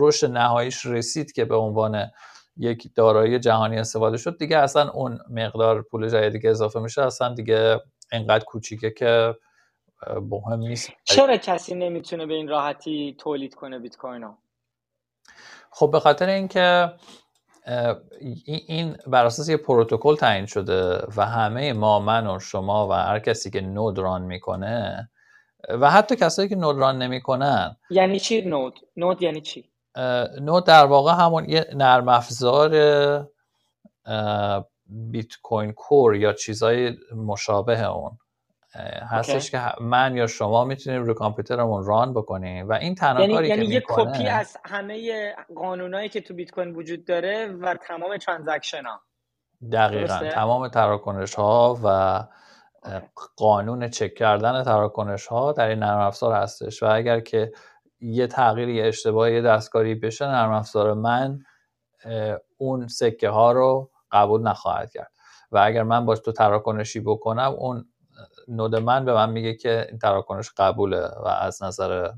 رشد 0.00 0.30
نهاییش 0.30 0.86
رسید 0.86 1.32
که 1.32 1.44
به 1.44 1.56
عنوان 1.56 2.10
یک 2.56 2.94
دارایی 2.94 3.38
جهانی 3.38 3.78
استفاده 3.78 4.16
شد 4.16 4.38
دیگه 4.38 4.58
اصلا 4.58 4.90
اون 4.90 5.18
مقدار 5.30 5.82
پول 5.82 6.08
جدیدی 6.08 6.40
که 6.40 6.50
اضافه 6.50 6.80
میشه 6.80 7.02
اصلا 7.02 7.34
دیگه 7.34 7.80
انقدر 8.12 8.44
کوچیکه 8.44 8.90
که 8.90 9.34
مهم 10.30 10.58
نیست. 10.58 10.90
چرا 11.04 11.36
کسی 11.36 11.74
نمی‌تونه 11.74 12.26
به 12.26 12.34
این 12.34 12.48
راحتی 12.48 13.16
تولید 13.18 13.54
کنه 13.54 13.78
بیت 13.78 13.96
کوین 13.96 14.24
خب 15.76 15.90
به 15.92 16.00
خاطر 16.00 16.28
اینکه 16.28 16.92
این 18.46 18.96
بر 19.06 19.26
اساس 19.26 19.48
یه 19.48 19.56
پروتکل 19.56 20.16
تعیین 20.16 20.46
شده 20.46 21.06
و 21.16 21.26
همه 21.26 21.72
ما 21.72 22.00
من 22.00 22.26
و 22.26 22.38
شما 22.38 22.88
و 22.88 22.92
هر 22.92 23.18
کسی 23.18 23.50
که 23.50 23.60
نود 23.60 23.98
ران 23.98 24.22
می‌کنه 24.22 25.10
و 25.68 25.90
حتی 25.90 26.16
کسایی 26.16 26.48
که 26.48 26.56
نود 26.56 26.78
ران 26.78 26.98
نمی‌کنن. 26.98 27.76
یعنی 27.90 28.20
چی 28.20 28.42
نود؟ 28.42 28.74
نود 28.96 29.22
یعنی 29.22 29.40
چی؟ 29.40 29.70
نود 30.40 30.66
در 30.66 30.84
واقع 30.84 31.12
همون 31.12 31.48
یه 31.48 31.66
نرم 31.74 32.08
افزار 32.08 32.70
بیت 34.86 35.32
کوین 35.42 35.72
کور 35.72 36.16
یا 36.16 36.32
چیزای 36.32 36.96
مشابه 37.16 37.88
اون. 37.88 38.18
هستش 39.10 39.50
که 39.50 39.60
من 39.80 40.16
یا 40.16 40.26
شما 40.26 40.64
می‌تونیم 40.64 41.02
رو 41.02 41.14
کامپیوترمون 41.14 41.84
run 41.84 42.14
بکنیم 42.14 42.68
و 42.68 42.72
این 42.72 42.94
تنها 42.94 43.20
یعنی, 43.20 43.34
کاری 43.34 43.48
یعنی 43.48 43.66
که 43.66 43.72
یه 43.72 43.82
کپی 43.88 44.26
از 44.26 44.56
همه 44.64 45.34
قانونایی 45.54 46.08
که 46.08 46.20
تو 46.20 46.34
بیت 46.34 46.50
کوین 46.50 46.74
وجود 46.74 47.04
داره 47.04 47.46
و 47.46 47.74
تمام 47.74 48.16
transaction 48.16 48.82
ها 48.84 49.00
دقیقا 49.72 50.18
تمام 50.18 50.68
تراکنش 50.68 51.34
ها 51.34 51.78
و 51.84 52.20
قانون 53.36 53.88
چک 53.88 54.14
کردن 54.14 54.64
تراکنش 54.64 55.26
ها 55.26 55.52
در 55.52 55.68
این 55.68 55.78
نرم 55.78 55.98
افزار 55.98 56.32
هستش 56.32 56.82
و 56.82 56.86
اگر 56.86 57.20
که 57.20 57.52
یه 58.00 58.26
تغییری 58.26 58.82
اشتباهی 58.82 59.34
یه 59.34 59.42
دستکاری 59.42 59.94
بشه 59.94 60.26
نرم 60.26 60.52
افزار 60.52 60.94
من 60.94 61.38
اون 62.56 62.88
سکه 62.88 63.28
ها 63.28 63.52
رو 63.52 63.90
قبول 64.12 64.42
نخواهد 64.42 64.90
کرد. 64.90 65.10
و 65.52 65.58
اگر 65.58 65.82
من 65.82 66.06
باش 66.06 66.18
تو 66.18 66.32
تراکنشی 66.32 67.00
بکنم 67.00 67.54
اون 67.58 67.88
نود 68.48 68.76
من 68.76 69.04
به 69.04 69.14
من 69.14 69.30
میگه 69.30 69.54
که 69.54 69.86
این 69.90 69.98
تراکنش 69.98 70.50
قبوله 70.56 71.06
و 71.06 71.26
از 71.26 71.62
نظر 71.62 72.10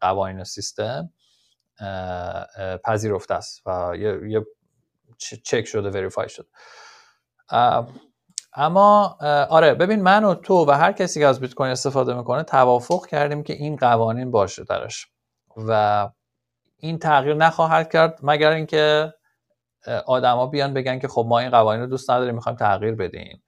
قوانین 0.00 0.44
سیستم 0.44 1.10
پذیرفته 2.84 3.34
است 3.34 3.66
و 3.66 3.96
یه, 3.96 4.46
چک 5.44 5.64
شده 5.64 5.90
وریفای 5.90 6.28
شده. 6.28 6.48
اما 8.54 9.18
آره 9.50 9.74
ببین 9.74 10.02
من 10.02 10.24
و 10.24 10.34
تو 10.34 10.64
و 10.68 10.70
هر 10.70 10.92
کسی 10.92 11.20
که 11.20 11.26
از 11.26 11.40
بیت 11.40 11.54
کوین 11.54 11.70
استفاده 11.70 12.14
می‌کنه 12.14 12.42
توافق 12.42 13.06
کردیم 13.06 13.42
که 13.42 13.52
این 13.52 13.76
قوانین 13.76 14.30
باشه 14.30 14.64
درش. 14.64 15.06
و 15.56 16.08
این 16.76 16.98
تغییر 16.98 17.34
نخواهد 17.34 17.92
کرد 17.92 18.18
مگر 18.22 18.50
اینکه 18.50 19.14
آدما 20.06 20.46
بیان 20.46 20.74
بگن 20.74 20.98
که 20.98 21.08
خب 21.08 21.24
ما 21.28 21.38
این 21.38 21.50
قوانین 21.50 21.80
رو 21.80 21.86
دوست 21.86 22.10
نداریم 22.10 22.34
می‌خوایم 22.34 22.58
تغییر 22.58 22.94
بدیم. 22.94 23.42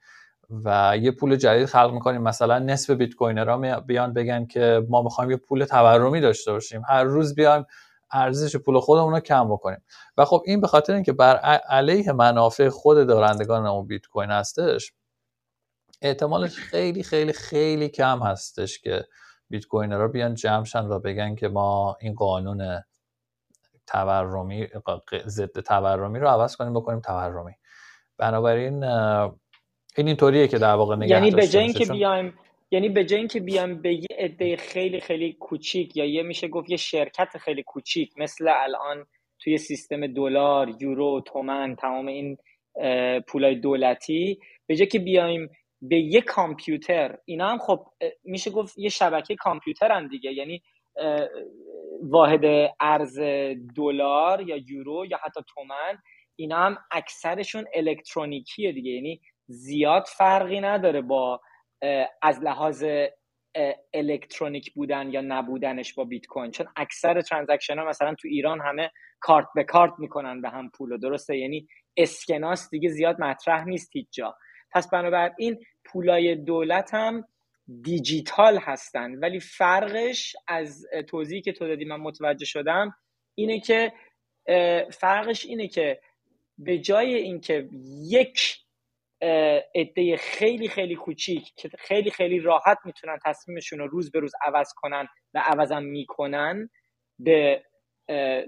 و 0.65 0.97
یه 1.01 1.11
پول 1.11 1.37
جدید 1.37 1.67
خلق 1.67 1.93
می‌کنیم. 1.93 2.23
مثلا 2.23 2.59
نصف 2.59 2.91
بیت 2.91 3.15
کوینرها 3.15 3.81
بیان 3.81 4.13
بگن 4.13 4.47
که 4.47 4.87
ما 4.89 5.03
می‌خوایم 5.03 5.31
یه 5.31 5.37
پول 5.37 5.65
تورمی 5.65 6.21
داشته 6.21 6.53
باشیم. 6.53 6.83
هر 6.89 7.05
روز 7.05 7.35
بیایم 7.35 7.67
ارزش 8.13 8.57
پول 8.57 8.81
خودمون 8.81 9.13
رو 9.13 9.21
کم 9.21 9.49
بکنیم. 9.49 9.83
و 10.17 10.25
خب 10.25 10.43
این 10.47 10.61
به 10.61 10.67
خاطر 10.67 10.93
اینکه 10.93 11.13
بر 11.13 11.37
علیه 11.69 12.13
منافع 12.13 12.69
خود 12.69 13.07
دارندگان 13.07 13.67
اون 13.67 13.87
بیت 13.87 14.07
کوین 14.07 14.31
هستش 14.31 14.93
احتمالش 16.03 16.57
خیلی 16.57 17.03
خیلی 17.03 17.33
خیلی 17.33 17.89
کم 17.89 18.23
هستش 18.23 18.79
که 18.79 19.05
بیت 19.51 19.67
کوینرها 19.67 20.09
بیان 20.09 20.35
جمع 20.35 20.65
و 20.81 20.99
بگن 20.99 21.35
که 21.35 21.49
ما 21.49 21.97
این 22.01 22.15
قانون 22.15 22.83
تورمی 23.87 24.69
ضد 25.27 25.61
تورمی 25.61 26.19
رو 26.19 26.29
عوض 26.29 26.57
کنیم 26.57 26.75
بکنیم 26.75 27.01
تورمی. 27.01 27.53
بنابراین 28.19 28.85
این 29.97 30.07
اینطوریه 30.07 30.49
که 30.49 30.59
در 30.59 30.74
واقع 30.74 30.97
نگه 30.97 31.09
یعنی 31.09 31.30
به 31.30 31.47
جای 31.47 31.62
اینکه 31.62 31.84
بیایم 31.84 32.38
یعنی 32.70 32.88
به 32.88 33.05
جای 33.05 33.18
اینکه 33.18 33.40
بیایم 33.40 33.82
به 33.82 33.95
یه 33.95 34.07
عده 34.18 34.57
خیلی 34.57 35.01
خیلی 35.01 35.32
کوچیک 35.32 35.97
یا 35.97 36.05
یه 36.05 36.22
میشه 36.22 36.49
گفت 36.49 36.70
یه 36.70 36.76
شرکت 36.76 37.38
خیلی 37.38 37.62
کوچیک 37.62 38.12
مثل 38.16 38.53
الان 38.57 39.07
توی 39.38 39.59
سیستم 39.59 40.07
دلار 40.07 40.74
یورو 40.80 41.20
تومن 41.26 41.76
تمام 41.76 42.07
این 42.07 42.38
پولای 43.28 43.55
دولتی 43.55 44.38
به 44.66 44.76
جای 44.76 44.86
که 44.86 44.99
بیایم 44.99 45.51
به 45.82 45.97
یه 45.97 46.20
کامپیوتر 46.20 47.18
اینا 47.24 47.49
هم 47.49 47.59
خب 47.59 47.86
میشه 48.24 48.51
گفت 48.51 48.78
یه 48.78 48.88
شبکه 48.88 49.36
کامپیوترن 49.36 50.07
دیگه. 50.07 50.32
یعنی 50.32 50.62
واحد 52.03 52.72
ارز 52.80 53.18
دلار 53.76 54.40
یا 54.40 54.57
یورو 54.57 55.07
یا 55.07 55.18
حتی 55.24 55.40
تومن 55.55 55.99
اینا 56.36 56.57
هم 56.57 56.78
اکثرشون 56.90 57.64
الکترونیکیه 57.74 58.72
دیگه. 58.72 58.90
یعنی 58.90 59.20
زیاد 59.47 60.05
فرقی 60.16 60.61
نداره 60.61 61.01
با 61.01 61.40
از 62.22 62.42
لحاظ 62.42 62.84
الکترونیک 63.95 64.72
بودن 64.74 65.11
یا 65.11 65.20
نبودنش 65.20 65.95
با 65.95 66.05
بیت 66.05 66.26
کوین. 66.26 66.51
چون 66.51 66.66
اکثر 66.76 67.20
transaction 67.20 67.79
ها 67.78 67.88
مثلا 67.88 68.14
تو 68.14 68.28
ایران 68.28 68.61
همه 68.61 68.90
کارت 69.20 69.47
به 69.55 69.64
کارت 69.64 69.92
می‌کنن 69.99 70.40
به 70.40 70.49
هم 70.49 70.70
پول 70.70 70.99
درسته 70.99 71.38
یعنی 71.38 71.68
اسکناس 71.97 72.70
دیگه 72.70 72.88
زیاد 72.88 73.20
مطرح 73.20 73.64
نیست 73.64 73.97
هیچ 73.97 74.09
جا 74.12 74.36
پس 74.72 74.90
بنابراین 74.90 75.64
پولای 75.84 76.34
دولت 76.34 76.95
هم 76.95 77.24
دیجیتال 77.82 78.59
هستن. 78.59 79.14
ولی 79.14 79.40
فرقش 79.40 80.36
از 80.49 80.86
توضیحی 81.09 81.42
که 81.42 81.53
تو 81.53 81.68
دادی 81.68 81.84
من 81.84 81.97
متوجه 81.97 82.47
شدم 82.47 82.95
اینه 83.34 83.61
که 83.61 83.92
فرقش 84.92 85.47
اینه 85.47 85.68
که 85.68 86.01
به 86.59 86.78
جای 86.78 87.14
اینکه 87.14 87.68
یک 88.11 88.64
عده 89.75 90.16
خیلی 90.16 90.68
خیلی 90.68 90.95
کوچیک 90.95 91.53
که 91.57 91.68
خیلی 91.79 92.11
خیلی 92.11 92.41
راحت 92.41 92.79
می‌تونن 92.85 93.18
تصمیمشون 93.25 93.79
رو 93.79 93.87
روز 93.87 94.11
به 94.11 94.20
روز 94.20 94.33
عوض 94.47 94.72
کنن 94.77 95.09
و 95.35 95.43
عوضم 95.47 95.83
می‌کنن 95.83 96.70
به 97.18 97.62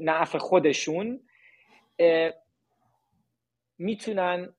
نفع 0.00 0.38
خودشون. 0.38 1.20
می‌تونن 3.78 4.54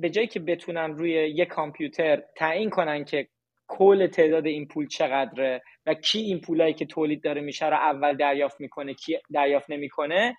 به 0.00 0.10
جایی 0.10 0.26
که 0.26 0.40
بتونن 0.40 0.90
روی 0.96 1.10
یک 1.10 1.48
کامپیوتر 1.48 2.22
تعیین 2.36 2.70
کنن 2.70 3.04
که 3.04 3.28
کل 3.68 4.06
تعداد 4.06 4.46
این 4.46 4.68
پول 4.68 4.88
چقدره 4.88 5.62
و 5.86 5.94
کی 5.94 6.18
این 6.18 6.40
پولایی 6.40 6.74
که 6.74 6.86
تولید 6.86 7.24
داره 7.24 7.40
میشه 7.40 7.66
رو 7.66 7.76
اول 7.76 8.16
دریافت 8.16 8.60
می‌کنه 8.60 8.94
کی 8.94 9.18
دریافت 9.32 9.70
نمی‌کنه 9.70 10.36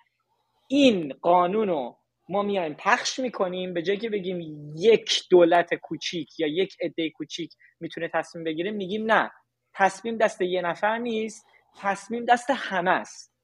این 0.68 1.14
قانون 1.22 1.68
رو 1.68 1.96
ما 2.28 2.42
میایم 2.42 2.74
پخش 2.74 3.18
می‌کنیم. 3.18 3.74
به 3.74 3.82
جایی 3.82 3.98
که 3.98 4.10
بگیم 4.10 4.40
یک 4.78 5.22
دولت 5.30 5.74
کوچیک 5.74 6.40
یا 6.40 6.46
یک 6.46 6.76
عده 6.80 7.10
کوچیک 7.10 7.54
می‌تونه 7.80 8.08
تصمیم 8.14 8.44
بگیره 8.44 8.70
میگیم 8.70 9.12
نه. 9.12 9.30
تصمیم 9.74 10.16
دست 10.16 10.40
یه 10.40 10.62
نفر 10.62 10.98
نیست. 10.98 11.46
تصمیم 11.78 12.24
دست 12.24 12.50
همه 12.50 12.90
است. 12.90 13.34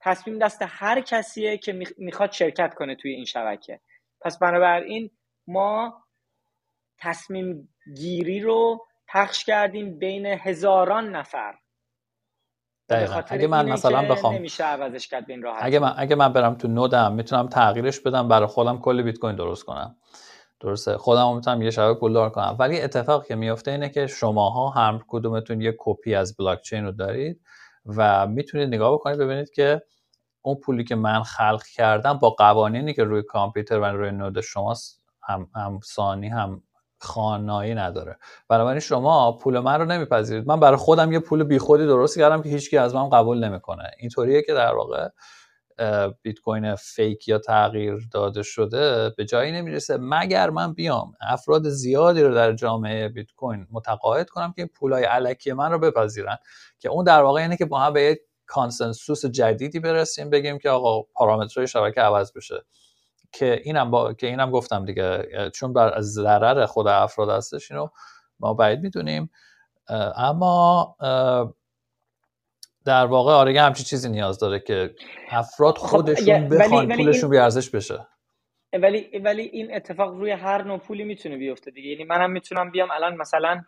تصمیم 0.00 0.38
دست 0.38 0.58
هر 0.62 1.00
کسیه 1.00 1.58
که 1.58 1.80
می‌خواد 1.98 2.32
شرکت 2.32 2.74
کنه 2.74 2.94
توی 2.94 3.12
این 3.12 3.24
شبکه. 3.24 3.80
پس 4.20 4.38
بنابراین 4.38 5.10
ما 5.46 6.04
تصمیم 6.98 7.68
گیری 7.96 8.40
رو 8.40 8.86
پخش 9.08 9.44
کردیم 9.44 9.98
بین 9.98 10.26
هزاران 10.26 11.16
نفر. 11.16 11.54
دقیقا. 12.90 13.22
اگه 13.26 13.46
من 13.46 13.68
مثلا 13.68 14.08
بخوام 14.08 14.34
نمیشه 14.34 14.64
عوضش 14.64 15.08
کرد 15.08 15.26
به 15.26 15.32
این 15.32 15.42
راحت 15.42 15.58
اگه 15.64 15.78
من, 15.78 15.94
اگه 15.96 16.16
من 16.16 16.32
برم 16.32 16.54
تو 16.54 16.68
نودم 16.68 17.12
می‌تونم 17.12 17.48
تغییرش 17.48 18.00
بدم 18.00 18.28
برای 18.28 18.46
خودم 18.46 18.78
کل 18.78 19.02
بیت 19.02 19.18
کوین 19.18 19.36
درست 19.36 19.64
کنم. 19.64 19.96
درسته. 20.60 20.96
خودم 20.96 21.34
می‌تونم 21.34 21.62
یه 21.62 21.70
شبکه 21.70 22.00
پولدار 22.00 22.30
کنم. 22.30 22.56
ولی 22.58 22.80
اتفاقی 22.80 23.28
که 23.28 23.34
میفته 23.34 23.70
اینه 23.70 23.88
که 23.88 24.06
شماها 24.06 24.68
هم 24.68 25.04
کدومتون 25.08 25.60
یه 25.60 25.74
کپی 25.78 26.14
از 26.14 26.36
بلاک 26.36 26.62
چین 26.62 26.84
رو 26.84 26.92
دارید 26.92 27.40
و 27.86 28.26
می‌تونید 28.26 28.68
نگاه 28.68 28.94
بکنید 28.94 29.18
ببینید 29.18 29.50
که 29.50 29.82
اون 30.42 30.56
پولی 30.56 30.84
که 30.84 30.94
من 30.94 31.22
خلق 31.22 31.62
کردم 31.62 32.18
با 32.18 32.30
قوانینی 32.30 32.94
که 32.94 33.04
روی 33.04 33.22
کامپیوتر 33.22 33.78
و 33.78 33.84
روی 33.84 34.10
نود 34.10 34.40
شماست 34.40 35.02
هم, 35.22 35.48
هم 35.54 35.80
ثانی 35.84 36.28
هم 36.28 36.62
خانایی 37.00 37.74
نداره. 37.74 38.18
بنابراین 38.48 38.80
شما 38.80 39.32
پول 39.32 39.58
من 39.58 39.80
رو 39.80 39.84
نمیپذیرید. 39.84 40.46
من 40.48 40.60
برای 40.60 40.76
خودم 40.76 41.12
یه 41.12 41.18
پول 41.18 41.44
بیخودی 41.44 41.86
درست 41.86 42.18
کردم 42.18 42.42
که 42.42 42.48
هیچکی 42.48 42.78
از 42.78 42.94
من 42.94 43.08
قبول 43.08 43.44
نمی‌کنه. 43.44 43.90
اینطوریه 43.98 44.42
که 44.42 44.54
در 44.54 44.74
واقع 44.74 45.08
بیت 46.22 46.38
کوین 46.38 46.74
فیک 46.74 47.28
یا 47.28 47.38
تغییر 47.38 48.08
داده 48.12 48.42
شده 48.42 49.10
به 49.16 49.24
جایی 49.24 49.52
نمی‌رسه. 49.52 49.98
مگر 50.00 50.50
من 50.50 50.72
بیام 50.72 51.12
افراد 51.20 51.68
زیادی 51.68 52.22
رو 52.22 52.34
در 52.34 52.52
جامعه 52.52 53.08
بیت 53.08 53.32
کوین 53.36 53.66
متقاعد 53.70 54.30
کنم 54.30 54.52
که 54.52 54.62
این 54.62 54.70
پولای 54.74 55.04
علکی 55.04 55.52
من 55.52 55.72
رو 55.72 55.78
بپذیرن؟ 55.78 56.36
که 56.78 56.88
اون 56.88 57.04
در 57.04 57.22
واقع 57.22 57.40
اینه 57.40 57.56
که 57.56 57.64
با 57.64 57.78
هم 57.78 57.92
به 57.92 58.02
یک 58.02 58.18
کانسنسوس 58.46 59.26
جدیدی 59.26 59.80
برسیم 59.80 60.30
بگیم 60.30 60.58
که 60.58 60.70
آقا 60.70 61.02
پارامترهای 61.14 61.66
شبکه 61.66 62.00
عوض 62.00 62.32
بشه. 62.32 62.64
که 63.32 63.60
اینم 63.64 63.90
با... 63.90 64.12
که 64.12 64.26
اینم 64.26 64.50
گفتم 64.50 64.84
دیگه 64.84 65.28
چون 65.54 65.72
بر 65.72 66.00
ضرر 66.00 66.66
خود 66.66 66.86
افراد 66.86 67.30
هستش 67.30 67.70
اینو 67.70 67.88
ما 68.40 68.54
بعید 68.54 68.80
می‌دونیم. 68.80 69.30
اما 70.16 70.96
در 72.84 73.06
واقع 73.06 73.32
آره 73.32 73.60
همچی 73.60 73.84
چیزی 73.84 74.08
نیاز 74.08 74.38
داره 74.38 74.60
که 74.60 74.94
افراد 75.30 75.78
خب، 75.78 75.86
خودشون 75.86 76.48
خب 76.48 76.54
بخوان 76.58 76.96
پولشون 76.96 77.30
بیارزش 77.30 77.70
بشه. 77.70 78.06
ولی 78.72 79.18
ولی 79.24 79.42
این 79.42 79.74
اتفاق 79.74 80.14
روی 80.14 80.30
هر 80.30 80.62
نوع 80.62 80.78
پولی 80.78 81.04
می‌تونه 81.04 81.36
بیفته 81.36 81.70
دیگه. 81.70 81.90
یعنی 81.90 82.04
منم 82.04 82.30
می‌تونم 82.30 82.70
بیام 82.70 82.90
الان 82.90 83.16
مثلا 83.16 83.62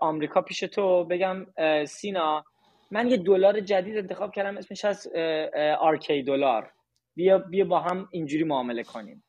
آمریکا 0.00 0.42
پیش 0.42 0.60
تو 0.60 1.04
بگم 1.04 1.46
سینا 1.86 2.44
من 2.90 3.06
یه 3.08 3.16
دلار 3.16 3.60
جدید 3.60 3.96
انتخاب 3.96 4.32
کردم 4.32 4.56
اسمش 4.56 4.84
از 4.84 5.08
آرکی 5.80 6.22
دلار. 6.22 6.70
بیا 7.14 7.38
بیا 7.38 7.64
با 7.64 7.80
هم 7.80 8.08
اینجوری 8.10 8.44
معامله 8.44 8.82
کنیم. 8.82 9.24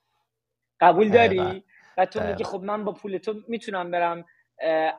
قبول 0.80 1.10
داری؟ 1.10 1.64
و 1.98 2.06
تو 2.06 2.24
میگی 2.24 2.44
خب 2.44 2.62
من 2.64 2.84
با 2.84 2.92
پول 2.92 3.18
تو 3.18 3.34
می‌تونم 3.48 3.92
برم 3.92 4.26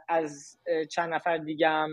از 0.08 0.58
چند 0.90 1.14
نفر 1.14 1.36
دیگم 1.36 1.88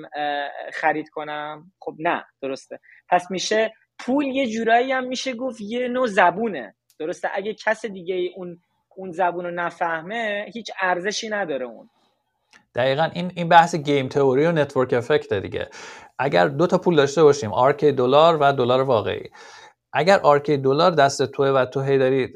خرید 0.74 1.10
کنم؟ 1.10 1.72
خب 1.80 1.96
نه 2.00 2.26
درسته. 2.42 2.80
پس 3.10 3.32
میشه 3.32 3.74
پول 4.00 4.26
یه 4.26 4.48
جورایی 4.48 4.92
هم 4.92 5.04
میشه 5.04 5.34
گفت 5.34 5.62
یه 5.62 5.88
نوع 5.88 6.08
زبونه. 6.08 6.76
درسته؟ 7.00 7.30
اگه 7.34 7.54
کس 7.54 7.86
دیگه 7.86 8.32
اون 8.36 8.62
اون 8.96 9.12
زبون 9.12 9.46
رو 9.46 9.52
نفهمه 9.52 10.46
هیچ 10.54 10.72
ارزشی 10.82 11.30
نداره 11.30 11.66
اون. 11.66 11.90
دقیقا. 12.76 13.10
این 13.14 13.32
این 13.36 13.50
بحث 13.50 13.76
game 13.76 14.08
theory 14.08 14.46
و 14.46 14.52
network 14.52 14.94
effect 14.94 15.34
دیگه. 15.34 15.70
اگر 16.20 16.48
دو 16.48 16.68
تا 16.68 16.78
پول 16.78 16.96
داشته 16.96 17.24
باشیم 17.24 17.54
آرکی 17.54 17.92
دلار 17.92 18.38
و 18.42 18.54
دلار 18.54 18.82
واقعی. 18.82 19.30
اگر 19.94 20.20
آرکی 20.20 20.58
دلار 20.58 20.92
دست 20.92 21.26
توه 21.26 21.48
و 21.48 21.66
تو 21.66 21.82
هی 21.82 21.98
داری 21.98 22.34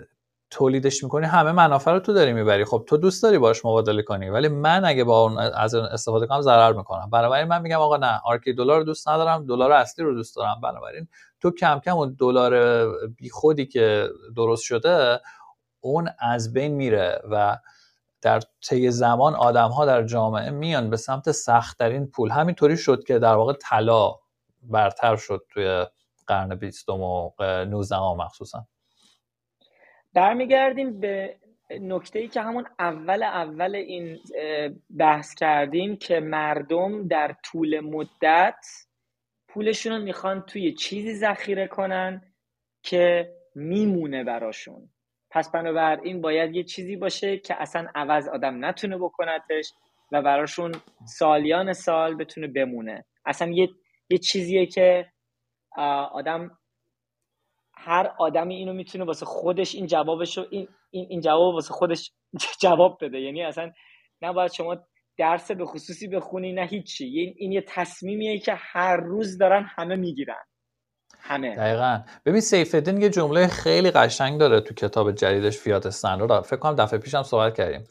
تولیدش 0.50 1.04
می‌کنی 1.04 1.26
همه 1.26 1.52
منافع 1.52 1.92
رو 1.92 2.00
تو 2.00 2.14
داری 2.14 2.34
می‌بری. 2.34 2.66
خب 2.66 2.84
تو 2.88 2.98
دوست 2.98 3.24
داری 3.24 3.38
باش 3.38 3.66
مبادله 3.66 4.02
کنی 4.02 4.30
ولی 4.30 4.48
من 4.48 4.86
اگه 4.86 5.04
با 5.04 5.24
اون 5.24 5.38
از 5.38 5.76
استفاده 5.76 6.28
کنم 6.28 6.42
ضرر 6.42 6.74
می‌کنم. 6.74 7.10
بنابراین 7.10 7.48
من 7.48 7.62
میگم 7.62 7.80
آقا 7.80 7.98
نه 7.98 8.22
آرکی 8.26 8.54
دلار 8.54 8.78
رو 8.78 8.84
دوست 8.84 9.10
ندارم 9.10 9.46
دلار 9.46 9.72
اصلی 9.72 10.06
رو 10.06 10.14
دوست 10.14 10.36
دارم. 10.36 10.62
بنابراین 10.64 11.08
تو 11.42 11.52
کم 11.52 11.80
کم 11.80 11.98
اون 11.98 12.16
دلار 12.20 12.88
بیخودی 13.08 13.66
که 13.66 14.10
درست 14.36 14.64
شده 14.64 15.20
اون 15.80 16.10
از 16.20 16.54
بین 16.54 16.74
میره 16.74 17.22
و 17.32 17.58
در 18.22 18.42
طی 18.70 18.92
زمان 18.92 19.36
آدم 19.36 19.70
ها 19.70 19.86
در 19.86 20.04
جامعه 20.04 20.50
میان 20.50 20.90
به 20.90 20.98
سمت 20.98 21.32
سختترین 21.32 22.08
پول. 22.08 22.30
همینطوری 22.30 22.78
شد 22.78 23.04
که 23.04 23.20
در 23.20 23.36
واقع 23.36 23.54
طلا 23.54 24.16
برتر 24.62 25.16
شد 25.16 25.46
توی 25.54 25.86
قرن 26.28 26.56
بیستم 26.56 27.02
و 27.02 27.32
نوزدهم 27.42 28.18
مخصوصا. 28.18 28.68
برمیگردیم 30.14 31.00
به 31.00 31.38
نکته 31.82 32.20
ای 32.20 32.28
که 32.28 32.42
همون 32.42 32.66
اول 32.80 33.24
اول 33.24 33.76
این 33.76 34.20
بحث 34.98 35.36
کردیم 35.36 35.96
که 35.96 36.20
مردم 36.20 37.08
در 37.08 37.36
طول 37.44 37.80
مدت 37.80 38.66
پولشون 39.48 39.94
رو 39.94 40.04
می‌خوان 40.04 40.42
توی 40.42 40.74
چیزی 40.74 41.14
ذخیره 41.16 41.68
کنن 41.68 42.34
که 42.84 43.34
میمونه 43.56 44.24
براشون. 44.24 44.90
پس 45.32 45.52
بنابراین 45.52 46.22
باید 46.22 46.56
یه 46.56 46.64
چیزی 46.64 46.96
باشه 46.96 47.38
که 47.38 47.62
اصلا 47.62 47.88
عوض 47.96 48.28
آدم 48.28 48.66
نتونه 48.66 48.98
بکنتش 48.98 49.74
و 50.12 50.22
براشون 50.22 50.72
سالیان 51.06 51.74
سال 51.74 52.16
بتونه 52.16 52.48
بمونه. 52.48 53.06
اصلا 53.26 53.52
یه, 53.52 53.70
یه 54.10 54.18
چیزیه 54.18 54.66
که 54.66 55.06
آدم 56.12 56.58
هر 57.76 58.14
آدمی 58.20 58.56
اینو 58.56 58.74
می‌تونه 58.74 59.04
واسه 59.04 59.26
خودش 59.26 59.76
این 59.76 59.88
جوابش 59.88 60.38
این, 60.38 60.68
این, 60.90 61.08
این 61.10 61.22
جواب 61.22 61.54
واسه 61.54 61.74
خودش 61.74 62.12
جواب 62.64 62.98
بده. 63.02 63.20
یعنی 63.20 63.44
اصلا 63.44 63.72
نباید 64.22 64.52
شما 64.52 64.78
درس 65.18 65.52
به 65.52 65.66
خصوصی 65.66 66.08
بخونی 66.08 66.54
نه 66.54 66.66
هیچی. 66.66 67.06
این, 67.06 67.34
این 67.38 67.52
یه 67.52 67.64
تصمیمیه 67.68 68.40
که 68.40 68.54
هر 68.58 68.98
روز 68.98 69.38
دارن 69.38 69.66
همه 69.76 69.96
می‌گیرن. 69.96 70.44
همه. 71.20 71.56
دقیقا. 71.56 72.04
ببین 72.26 72.42
سیفدین 72.42 73.02
یه 73.02 73.10
جمله 73.10 73.48
خیلی 73.48 73.92
قشنگ 73.92 74.40
داره 74.40 74.62
تو 74.62 74.74
کتاب 74.74 75.12
جدیدش 75.12 75.58
فیات 75.58 75.86
استندارد 75.86 76.42
فکر 76.44 76.58
کنم 76.58 76.76
دفعه 76.76 77.00
پیشم 77.00 77.24
صحبت 77.24 77.56
کردیم. 77.56 77.84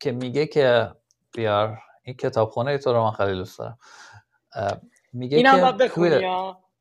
که 0.00 0.12
میگه 0.12 0.46
که 0.46 0.90
بیار 1.34 1.78
این 2.02 2.16
کتابخونه 2.16 2.78
تو 2.78 2.92
رو 2.92 3.04
من 3.04 3.10
خیلی 3.10 3.32
دوست 3.32 3.58
دارم. 3.58 3.78
میگه 5.12 5.36
اینم 5.36 5.78
که 5.78 5.84
بخونی 5.84 6.24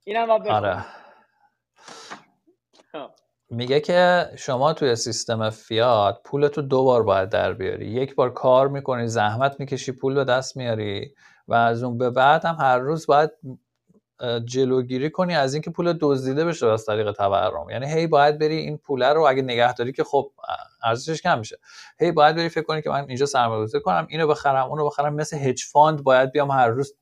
اینم 0.04 0.30
آره. 0.30 0.86
خب. 2.92 3.10
میگه 3.50 3.80
که 3.80 4.30
شما 4.38 4.74
توی 4.74 4.96
سیستم 4.96 5.50
فیات 5.50 6.22
پولتو 6.26 6.62
دو 6.62 6.84
بار 6.84 7.04
باید 7.04 7.30
در 7.30 7.54
بیاری. 7.54 7.88
یک 7.88 8.16
بار 8.16 8.34
کار 8.34 8.68
می‌کنی 8.68 9.08
زحمت 9.08 9.60
می‌کشی 9.60 9.92
پول 9.92 10.14
به 10.14 10.24
دست 10.24 10.58
میاری 10.58 11.14
و 11.48 11.54
از 11.54 11.84
اون 11.84 11.98
به 11.98 12.10
بعد 12.10 12.46
هم 12.46 12.56
هر 12.60 12.80
روز 12.80 13.08
باید 13.08 13.32
جلوگیری 14.46 15.10
کنی 15.10 15.36
از 15.36 15.54
اینکه 15.54 15.72
پول 15.72 15.98
دزدیده 16.02 16.46
بشه 16.46 16.68
از 16.68 16.86
طریق 16.86 17.12
تورم. 17.12 17.70
یعنی 17.70 17.94
هی 17.94 18.08
باید 18.08 18.40
بری 18.40 18.56
این 18.56 18.78
پول 18.78 19.04
رو 19.04 19.22
اگه 19.22 19.42
نگهداری 19.42 19.92
که 19.92 20.04
خب 20.04 20.32
ارزشش 20.84 21.22
کم 21.22 21.40
میشه. 21.40 21.58
هی 22.00 22.12
باید 22.12 22.36
بری 22.36 22.50
فکر 22.50 22.64
کنی 22.64 22.82
که 22.82 22.90
من 22.90 23.06
اینجا 23.08 23.26
سرمایه‌گذاری 23.26 23.84
کنم 23.84 24.08
اینو 24.10 24.28
بخرم 24.28 24.70
اونو 24.70 24.86
بخرم. 24.86 25.16
مثل 25.16 25.38
hedge 25.38 25.64
fund 25.64 26.04
باید 26.04 26.32
بیام 26.32 26.52
هر 26.52 26.68
روز 26.68 26.94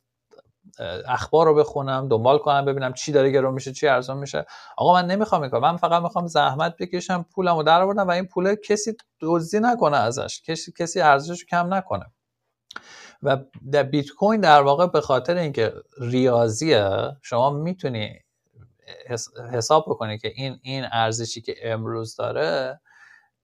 اخبار 1.07 1.45
رو 1.45 1.55
بخونم 1.55 2.07
دنبال 2.07 2.37
کنم 2.37 2.65
ببینم 2.65 2.93
چی 2.93 3.11
داره 3.11 3.31
گرون 3.31 3.53
میشه 3.53 3.71
چی 3.71 3.87
ارزان 3.87 4.17
میشه. 4.17 4.45
آقا 4.77 4.93
من 4.93 5.05
نمی‌خوام 5.05 5.41
این 5.41 5.51
کار. 5.51 5.61
من 5.61 5.77
فقط 5.77 6.03
می‌خوام 6.03 6.27
زحمت 6.27 6.75
بکشم 6.79 7.25
پولمو 7.35 7.63
در 7.63 7.81
آوردم 7.81 8.07
و 8.07 8.11
این 8.11 8.25
پول 8.25 8.55
کسی 8.55 8.93
دزدی 9.21 9.59
نکنه 9.59 9.97
ازش. 9.97 10.41
کسی 10.77 11.01
ارزشش 11.01 11.45
کم 11.45 11.73
نکنه. 11.73 12.05
و 13.23 13.37
در 13.71 13.83
بیت 13.83 14.09
کوین 14.09 14.41
در 14.41 14.61
واقع 14.61 14.87
به 14.87 15.01
خاطر 15.01 15.35
اینکه 15.35 15.73
ریاضیه 15.99 16.89
شما 17.21 17.49
می‌تونی 17.49 18.19
حساب 19.51 19.85
بکنی 19.87 20.17
که 20.17 20.31
این 20.35 20.59
این 20.63 20.85
ارزشی 20.91 21.41
که 21.41 21.55
امروز 21.63 22.15
داره 22.15 22.81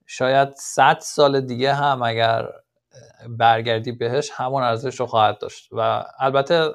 شاید 0.06 0.48
100 0.56 0.98
سال 1.00 1.40
دیگه 1.40 1.74
هم 1.74 2.02
اگر 2.02 2.48
برگردی 3.28 3.92
بهش 3.92 4.30
همون 4.34 4.62
ارزش 4.62 5.00
رو 5.00 5.06
خواهد 5.06 5.38
داشت. 5.38 5.68
و 5.72 6.04
البته 6.18 6.70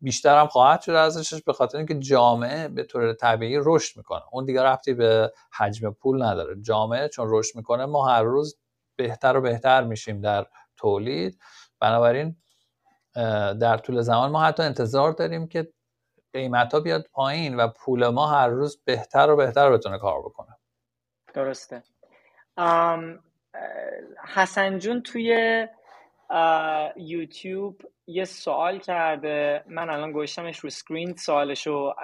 بیشتر 0.00 0.40
هم 0.40 0.46
خواهد 0.46 0.80
شد 0.80 0.90
ارزشش 0.90 1.42
به 1.42 1.52
خاطر 1.52 1.78
اینکه 1.78 1.94
جامعه 1.98 2.68
به 2.68 2.84
طور 2.84 3.12
طبیعی 3.12 3.58
رشد 3.64 3.96
می‌کنه. 3.96 4.22
اون 4.32 4.44
دیگه 4.44 4.62
رفتی 4.62 4.94
به 4.94 5.32
حجم 5.52 5.90
پول 5.90 6.22
نداره. 6.22 6.62
جامعه 6.62 7.08
چون 7.08 7.26
رشد 7.28 7.56
می‌کنه 7.56 7.86
ما 7.86 8.08
هر 8.08 8.22
روز 8.22 8.58
بهتر 8.96 9.36
و 9.36 9.40
بهتر 9.40 9.84
میشیم 9.84 10.20
در 10.20 10.46
تولید. 10.76 11.40
بنابراین 11.80 12.36
در 13.60 13.78
طول 13.78 14.00
زمان 14.00 14.30
ما 14.30 14.42
حتی 14.44 14.62
انتظار 14.62 15.12
داریم 15.12 15.48
که 15.48 15.72
قیمت 16.32 16.74
ها 16.74 16.80
بیاد 16.80 17.06
پایین 17.12 17.56
و 17.56 17.68
پول 17.68 18.08
ما 18.08 18.26
هر 18.26 18.48
روز 18.48 18.82
بهتر 18.84 19.30
و 19.30 19.36
بهتر 19.36 19.70
بتونه 19.70 19.98
کار 19.98 20.20
بکنه. 20.20 20.56
درسته. 21.34 21.82
حسن 24.34 24.78
جون 24.78 25.02
توی 25.02 25.66
یوتیوب 26.96 27.82
یه 28.06 28.24
سوال 28.24 28.78
کرده. 28.78 29.64
من 29.66 29.90
الان 29.90 30.12
گوشتمش 30.12 30.58
رو 30.58 30.70
سکرین 30.70 31.16
سوالشو 31.16 31.94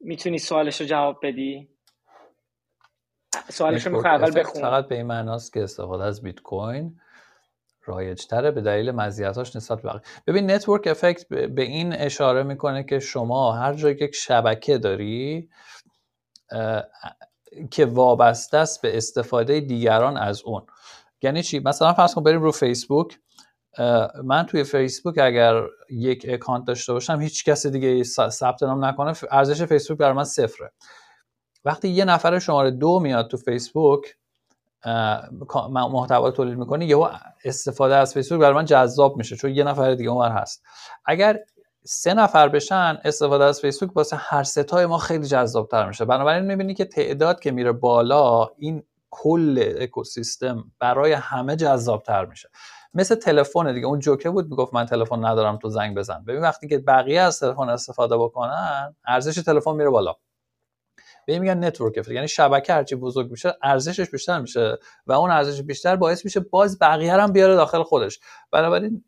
می‌تونی 0.00 0.38
سوالشو 0.38 0.84
جواب 0.84 1.18
بدی؟ 1.22 1.68
سوالشو 3.48 3.90
می‌خوای 3.90 4.14
اول 4.14 4.40
بخون. 4.40 4.62
فقط 4.62 4.88
به 4.88 4.94
این 4.94 5.06
معناست 5.06 5.52
که 5.52 5.62
استفاده 5.62 6.04
از 6.04 6.22
بیت 6.22 6.40
کوین 6.40 7.00
رایجتره 7.84 8.50
به 8.50 8.60
دلیل 8.60 8.90
مزیتاش 8.90 9.56
نسبت 9.56 9.82
بقیه. 9.82 10.00
ببین 10.26 10.50
network 10.50 10.86
effect 10.86 11.28
به 11.28 11.62
این 11.62 11.92
اشاره 11.92 12.42
می‌کنه 12.42 12.84
که 12.84 12.98
شما 12.98 13.52
هر 13.52 13.74
جای 13.74 13.92
یک 13.92 14.14
شبکه 14.14 14.78
داری 14.78 15.50
که 17.70 17.86
وابسته 17.86 18.56
است 18.56 18.82
به 18.82 18.96
استفاده 18.96 19.60
دیگران 19.60 20.16
از 20.16 20.42
اون. 20.44 20.66
یعنی 21.22 21.42
چی؟ 21.42 21.58
مثلا 21.58 21.92
فرض 21.92 22.14
کن 22.14 22.22
بریم 22.22 22.42
رو 22.42 22.52
فیسبوک. 22.52 23.18
من 24.24 24.46
توی 24.46 24.64
فیسبوک 24.64 25.18
اگر 25.18 25.62
یک 25.90 26.26
اکانت 26.28 26.64
داشته 26.64 26.92
باشم 26.92 27.20
هیچ 27.20 27.44
کس 27.44 27.66
دیگه 27.66 28.02
ثبت 28.30 28.62
نام 28.62 28.84
نکنه 28.84 29.12
ارزش 29.30 29.62
فیسبوک 29.62 29.98
برای 29.98 30.12
من 30.12 30.24
صفره. 30.24 30.72
وقتی 31.64 31.88
یه 31.88 32.04
نفر 32.04 32.38
شماره 32.38 32.70
دو 32.70 33.00
میاد 33.00 33.28
تو 33.28 33.36
فیسبوک 33.36 34.16
محتوا 35.70 36.30
تولید 36.30 36.58
می‌کنه 36.58 36.86
یهو 36.86 37.08
استفاده 37.44 37.96
از 37.96 38.14
فیسبوک 38.14 38.40
برای 38.40 38.54
من 38.54 38.64
جذاب 38.64 39.16
میشه 39.16 39.36
چون 39.36 39.50
یه 39.50 39.64
نفر 39.64 39.94
دیگه 39.94 40.10
اونور 40.10 40.30
هست. 40.30 40.62
اگر 41.04 41.38
سه 41.84 42.14
نفر 42.14 42.48
بشن 42.48 42.98
استفاده 43.04 43.44
از 43.44 43.60
فیسبوک 43.60 43.96
واسه 43.96 44.16
هر 44.16 44.42
ستای 44.42 44.86
ما 44.86 44.98
خیلی 44.98 45.26
جذابتر 45.26 45.88
میشه. 45.88 46.04
بنابراین 46.04 46.44
می‌بینی 46.44 46.74
که 46.74 46.84
تعداد 46.84 47.40
که 47.40 47.50
میره 47.50 47.72
بالا 47.72 48.48
این 48.58 48.82
کل 49.10 49.74
اکوسیستم 49.78 50.64
برای 50.78 51.12
همه 51.12 51.56
جذابتر 51.56 52.24
میشه. 52.24 52.50
مثل 52.94 53.14
تلفن 53.14 53.74
دیگه 53.74 53.86
اون 53.86 53.98
جوکه 53.98 54.30
بود 54.30 54.50
می‌گفت 54.50 54.74
من 54.74 54.86
تلفن 54.86 55.24
ندارم 55.24 55.56
تو 55.56 55.68
زنگ 55.68 55.96
بزن. 55.96 56.24
ببین 56.24 56.42
وقتی 56.42 56.68
که 56.68 56.78
بقیه 56.78 57.20
از 57.20 57.40
تلفن 57.40 57.68
استفاده 57.68 58.16
بکنن 58.16 58.96
ارزش 59.06 59.42
تلفن 59.42 59.72
میره 59.72 59.90
بالا. 59.90 60.14
به 61.26 61.38
میگن 61.38 61.64
network 61.64 61.98
effect 61.98 62.10
یعنی 62.10 62.28
شبکه 62.28 62.72
هرچی 62.72 62.96
بزرگ 62.96 63.30
میشه 63.30 63.56
ارزشش 63.62 64.10
بیشتر 64.10 64.40
میشه 64.40 64.78
و 65.06 65.12
اون 65.12 65.30
ارزش 65.30 65.62
بیشتر 65.62 65.96
باعث 65.96 66.24
میشه 66.24 66.40
باز 66.40 66.78
بقیه 66.78 67.12
هم 67.12 67.32
بیاره 67.32 67.56
داخل 67.56 67.82
خودش. 67.82 68.20
بنابراین 68.50 69.04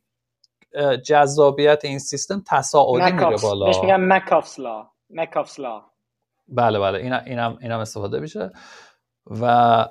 جذابیت 1.04 1.84
این 1.84 1.98
سیستم 1.98 2.42
تصاعدی 2.46 3.12
میره 3.12 3.36
بالا. 3.42 3.66
بهش 3.66 3.76
میگن 3.82 4.12
Metcalfe's 4.12 4.71
law 4.71 4.88
Metcalfe's 5.10 5.66
law 5.66 5.82
بله 6.48 6.78
بله. 6.78 6.98
این 6.98 7.12
اینم 7.12 7.58
اینم 7.60 7.78
استفاده 7.78 8.20
میشه. 8.20 8.50
و 9.40 9.86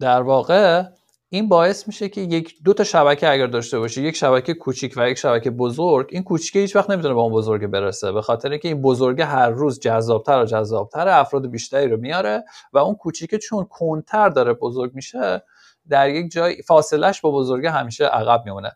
در 0.00 0.22
واقع 0.22 0.82
این 1.28 1.48
باعث 1.48 1.86
میشه 1.86 2.08
که 2.08 2.20
یک 2.20 2.54
دو 2.64 2.74
تا 2.74 2.84
شبکه 2.84 3.30
اگر 3.30 3.46
داشته 3.46 3.78
باشه 3.78 4.02
یک 4.02 4.16
شبکه 4.16 4.54
کوچیک 4.54 4.94
و 4.96 5.10
یک 5.10 5.18
شبکه 5.18 5.50
بزرگ 5.50 6.08
این 6.10 6.22
کوچیکه 6.22 6.58
هیچ 6.58 6.76
وقت 6.76 6.90
نمی‌تونه 6.90 7.14
به 7.14 7.20
اون 7.20 7.32
بزرگ 7.32 7.66
برسه 7.66 8.12
به 8.12 8.22
خاطر 8.22 8.50
اینکه 8.50 8.68
این 8.68 8.82
بزرگه 8.82 9.24
هر 9.24 9.50
روز 9.50 9.80
جذابتر 9.80 10.42
و 10.42 10.44
جذابتر 10.44 11.08
افراد 11.08 11.50
بیشتری 11.50 11.88
رو 11.88 11.96
میاره 11.96 12.44
و 12.72 12.78
اون 12.78 12.94
کوچیکه 12.94 13.38
چون 13.38 13.64
کنتر 13.64 14.28
داره 14.28 14.52
بزرگ 14.52 14.94
میشه 14.94 15.42
در 15.88 16.10
یک 16.10 16.32
جای 16.32 16.62
فاصلش 16.62 17.20
با 17.20 17.30
بزرگه 17.30 17.70
همیشه 17.70 18.04
عقب 18.04 18.42
میمونه. 18.44 18.72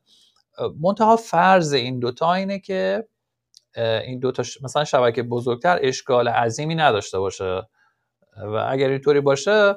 منتها 0.81 1.17
فرض 1.17 1.73
این 1.73 1.99
دوتا 1.99 2.35
اینه 2.35 2.59
که 2.59 3.09
این 3.77 4.19
دوتا 4.19 4.43
مثلا 4.63 4.85
شبکه 4.85 5.23
بزرگتر 5.23 5.79
اشکال 5.83 6.29
عظیمی 6.29 6.75
نداشته 6.75 7.19
باشه. 7.19 7.63
و 8.37 8.67
اگر 8.69 8.89
اینطوری 8.89 9.21
باشه 9.21 9.75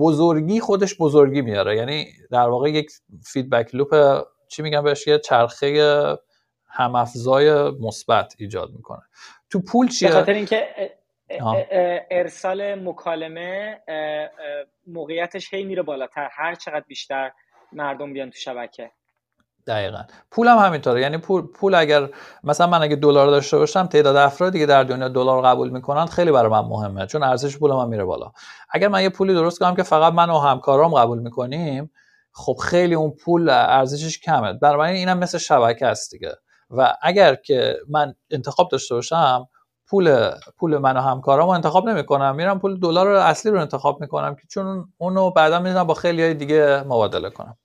بزرگی 0.00 0.60
خودش 0.60 0.96
بزرگی 0.98 1.42
میاره. 1.42 1.76
یعنی 1.76 2.06
در 2.30 2.48
واقع 2.48 2.70
یک 2.70 2.90
فیدبک 3.26 3.74
لوپ 3.74 4.22
چی 4.48 4.62
میگم 4.62 4.84
بهش 4.84 5.06
یه 5.06 5.18
چرخه 5.18 6.16
همافزای 6.66 7.70
مثبت 7.70 8.34
ایجاد 8.38 8.70
می‌کنه. 8.70 9.02
تو 9.50 9.60
پول 9.60 9.88
چیه؟ 9.88 10.08
به 10.08 10.14
خاطر 10.14 10.32
اینکه 10.32 10.68
ارسال 12.10 12.74
مکالمه 12.74 13.80
موقعیتش 14.86 15.54
هی 15.54 15.64
میره 15.64 15.82
بالاتر. 15.82 16.28
هر 16.32 16.54
چقدر 16.54 16.84
بیشتر 16.88 17.32
مردم 17.72 18.12
بیان 18.12 18.30
تو 18.30 18.38
شبکه. 18.38 18.90
دقیقا. 19.66 20.02
پول 20.30 20.48
هم 20.48 20.58
همینطوره. 20.58 21.00
یعنی 21.00 21.18
پول, 21.18 21.42
پول 21.42 21.74
اگر 21.74 22.08
مثلا 22.42 22.66
من 22.66 22.82
اگه 22.82 22.96
دلار 22.96 23.26
داشته 23.26 23.58
باشم 23.58 23.86
تعداد 23.86 24.16
افرادی 24.16 24.58
که 24.58 24.66
در 24.66 24.84
دنیا 24.84 25.08
دلار 25.08 25.42
قبول 25.42 25.70
می‌کنن 25.70 26.06
خیلی 26.06 26.32
برای 26.32 26.50
من 26.50 26.60
مهمه 26.60 27.06
چون 27.06 27.22
ارزش 27.22 27.58
پول 27.58 27.72
من 27.72 27.88
میره 27.88 28.04
بالا. 28.04 28.32
اگر 28.70 28.88
من 28.88 29.02
یه 29.02 29.08
پولی 29.08 29.34
درست 29.34 29.58
کنم 29.58 29.74
که 29.76 29.82
فقط 29.82 30.12
من 30.12 30.30
و 30.30 30.38
همکارام 30.38 30.94
قبول 30.94 31.18
می‌کنیم 31.18 31.90
خب 32.32 32.56
خیلی 32.62 32.94
اون 32.94 33.10
پول 33.10 33.48
ارزشش 33.48 34.18
کمه. 34.18 34.52
بنابراین 34.52 34.96
اینم 34.96 35.18
مثل 35.18 35.38
شبکه 35.38 35.86
است 35.86 36.10
دیگه. 36.10 36.34
و 36.70 36.96
اگر 37.02 37.34
که 37.34 37.76
من 37.88 38.14
انتخاب 38.30 38.68
داشته 38.68 38.94
باشم 38.94 39.48
پول 39.86 40.30
پول 40.58 40.78
من 40.78 40.96
و 40.96 41.00
همکارامو 41.00 41.50
انتخاب 41.50 41.88
نمی‌کنم. 41.88 42.34
میرم 42.34 42.58
پول 42.58 42.80
دلار 42.80 43.08
اصلی 43.08 43.52
رو 43.52 43.60
انتخاب 43.60 44.00
می‌کنم 44.00 44.34
که 44.34 44.42
چون 44.48 44.92
اونو 44.98 45.30
بعدا 45.30 45.58
می‌دونم 45.60 45.84
با 45.84 45.94
خیلی 45.94 46.22
های 46.22 46.34
دیگه 46.34 46.82
مبادله 46.86 47.30
کنم. 47.30 47.56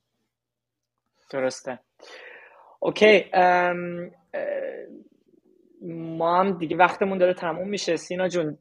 درسته. 1.29 1.79
اوکی 2.79 3.25
ما 5.81 6.39
هم 6.39 6.57
دیگه 6.57 6.75
وقتمون 6.77 7.17
داره 7.17 7.33
تموم 7.33 7.69
میشه. 7.69 7.95
سینا 7.95 8.27
جون 8.27 8.57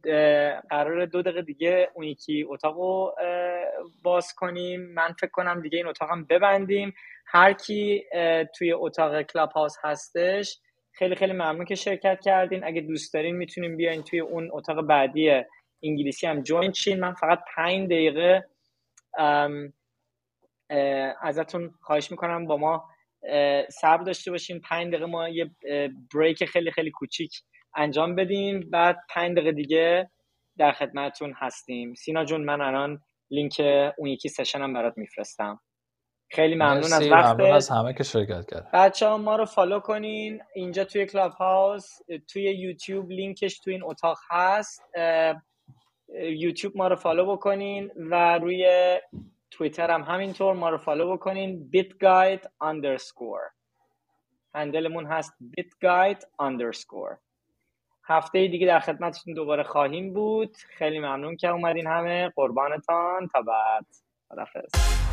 قرار 0.70 1.06
دو 1.06 1.22
دقیقه 1.22 1.42
دیگه 1.42 1.88
اون 1.94 2.06
یکی 2.06 2.46
اتاق 2.48 2.76
رو 2.76 3.14
باز 4.02 4.34
کنیم. 4.36 4.80
من 4.80 5.12
فکر 5.20 5.30
کنم 5.30 5.60
دیگه 5.60 5.78
این 5.78 5.86
اتاق 5.86 6.10
هم 6.10 6.24
ببندیم. 6.24 6.94
هر 7.26 7.52
کی 7.52 8.04
توی 8.58 8.72
اتاق 8.72 9.22
کلاب 9.22 9.50
هاوس 9.52 9.74
هستش 9.82 10.60
خیلی 10.92 11.14
خیلی 11.14 11.32
ممنون 11.32 11.64
که 11.64 11.74
شرکت 11.74 12.18
کردین. 12.24 12.64
اگه 12.64 12.80
دوست 12.80 13.14
دارین 13.14 13.36
می‌تونیم 13.36 13.76
بیاین 13.76 14.02
توی 14.02 14.20
اون 14.20 14.50
اتاق 14.52 14.86
بعدی 14.86 15.42
انگلیسی 15.82 16.26
هم 16.26 16.42
جوین 16.42 16.72
چین 16.72 17.00
من 17.00 17.12
فقط 17.12 17.38
پنج 17.56 17.86
دقیقه 17.86 18.44
ازتون 21.22 21.74
خواهش 21.80 22.10
می‌کنم 22.10 22.46
با 22.46 22.56
ما 22.56 22.88
صبر 23.70 24.02
داشته 24.02 24.30
باشین. 24.30 24.60
پنج 24.60 24.88
دقیقه 24.88 25.06
ما 25.06 25.28
یه 25.28 25.50
بریک 26.14 26.44
خیلی 26.44 26.70
خیلی 26.70 26.90
کوچیک 26.90 27.32
انجام 27.76 28.14
بدیم. 28.14 28.70
بعد 28.70 28.98
پنج 29.10 29.36
دقیقه 29.36 29.52
دیگه 29.52 30.10
در 30.58 30.72
خدمتتون 30.72 31.34
هستیم. 31.36 31.94
سینا 31.94 32.24
جون 32.24 32.44
من 32.44 32.60
الان 32.60 33.00
لینک 33.30 33.60
اون 33.98 34.08
یکی 34.08 34.28
session 34.28 34.62
هم 34.62 34.72
برات 34.72 34.98
میفرستم. 34.98 35.60
خیلی 36.30 36.54
ممنون 36.54 36.92
از 36.92 37.08
وقت. 37.08 37.40
از 37.40 37.68
همه 37.68 37.94
که 37.94 38.04
شرکت 38.04 38.50
کرد 38.50 38.70
بچه 38.72 39.06
ها 39.06 39.18
ما 39.18 39.36
رو 39.36 39.44
follow 39.44 39.80
کنین. 39.80 40.42
اینجا 40.54 40.84
توی 40.84 41.06
Clubhouse 41.06 41.98
توی 42.32 42.42
یوتیوب 42.42 43.10
لینکش 43.10 43.58
توی 43.58 43.72
این 43.72 43.82
اتاق 43.84 44.18
هست. 44.30 44.82
یوتیوب 46.14 46.76
ما 46.76 46.88
رو 46.88 46.96
follow 46.96 47.36
بکنین 47.36 47.90
و 48.10 48.38
روی 48.38 48.66
تویتر 49.50 49.90
هم 49.90 50.02
همینطور 50.02 50.54
ما 50.54 50.70
رو 50.70 50.78
follow 50.78 51.12
بکنین. 51.16 51.70
bitguide 51.76 52.42
underscore. 52.42 53.52
handle 54.54 54.89
مون 54.89 55.06
هست 55.06 55.32
bitguide 55.60 56.20
underscore. 56.42 57.16
هفته 58.04 58.48
دیگه 58.48 58.66
در 58.66 58.80
خدمتشون 58.80 59.34
دوباره 59.34 59.62
خواهیم 59.62 60.12
بود. 60.12 60.56
خیلی 60.56 60.98
ممنون 60.98 61.36
که 61.36 61.48
اومدین 61.48 61.86
همه. 61.86 62.32
قربانتان. 62.36 63.28
تا 63.32 63.42
بعد. 63.42 63.86
خدافظ 64.28 65.07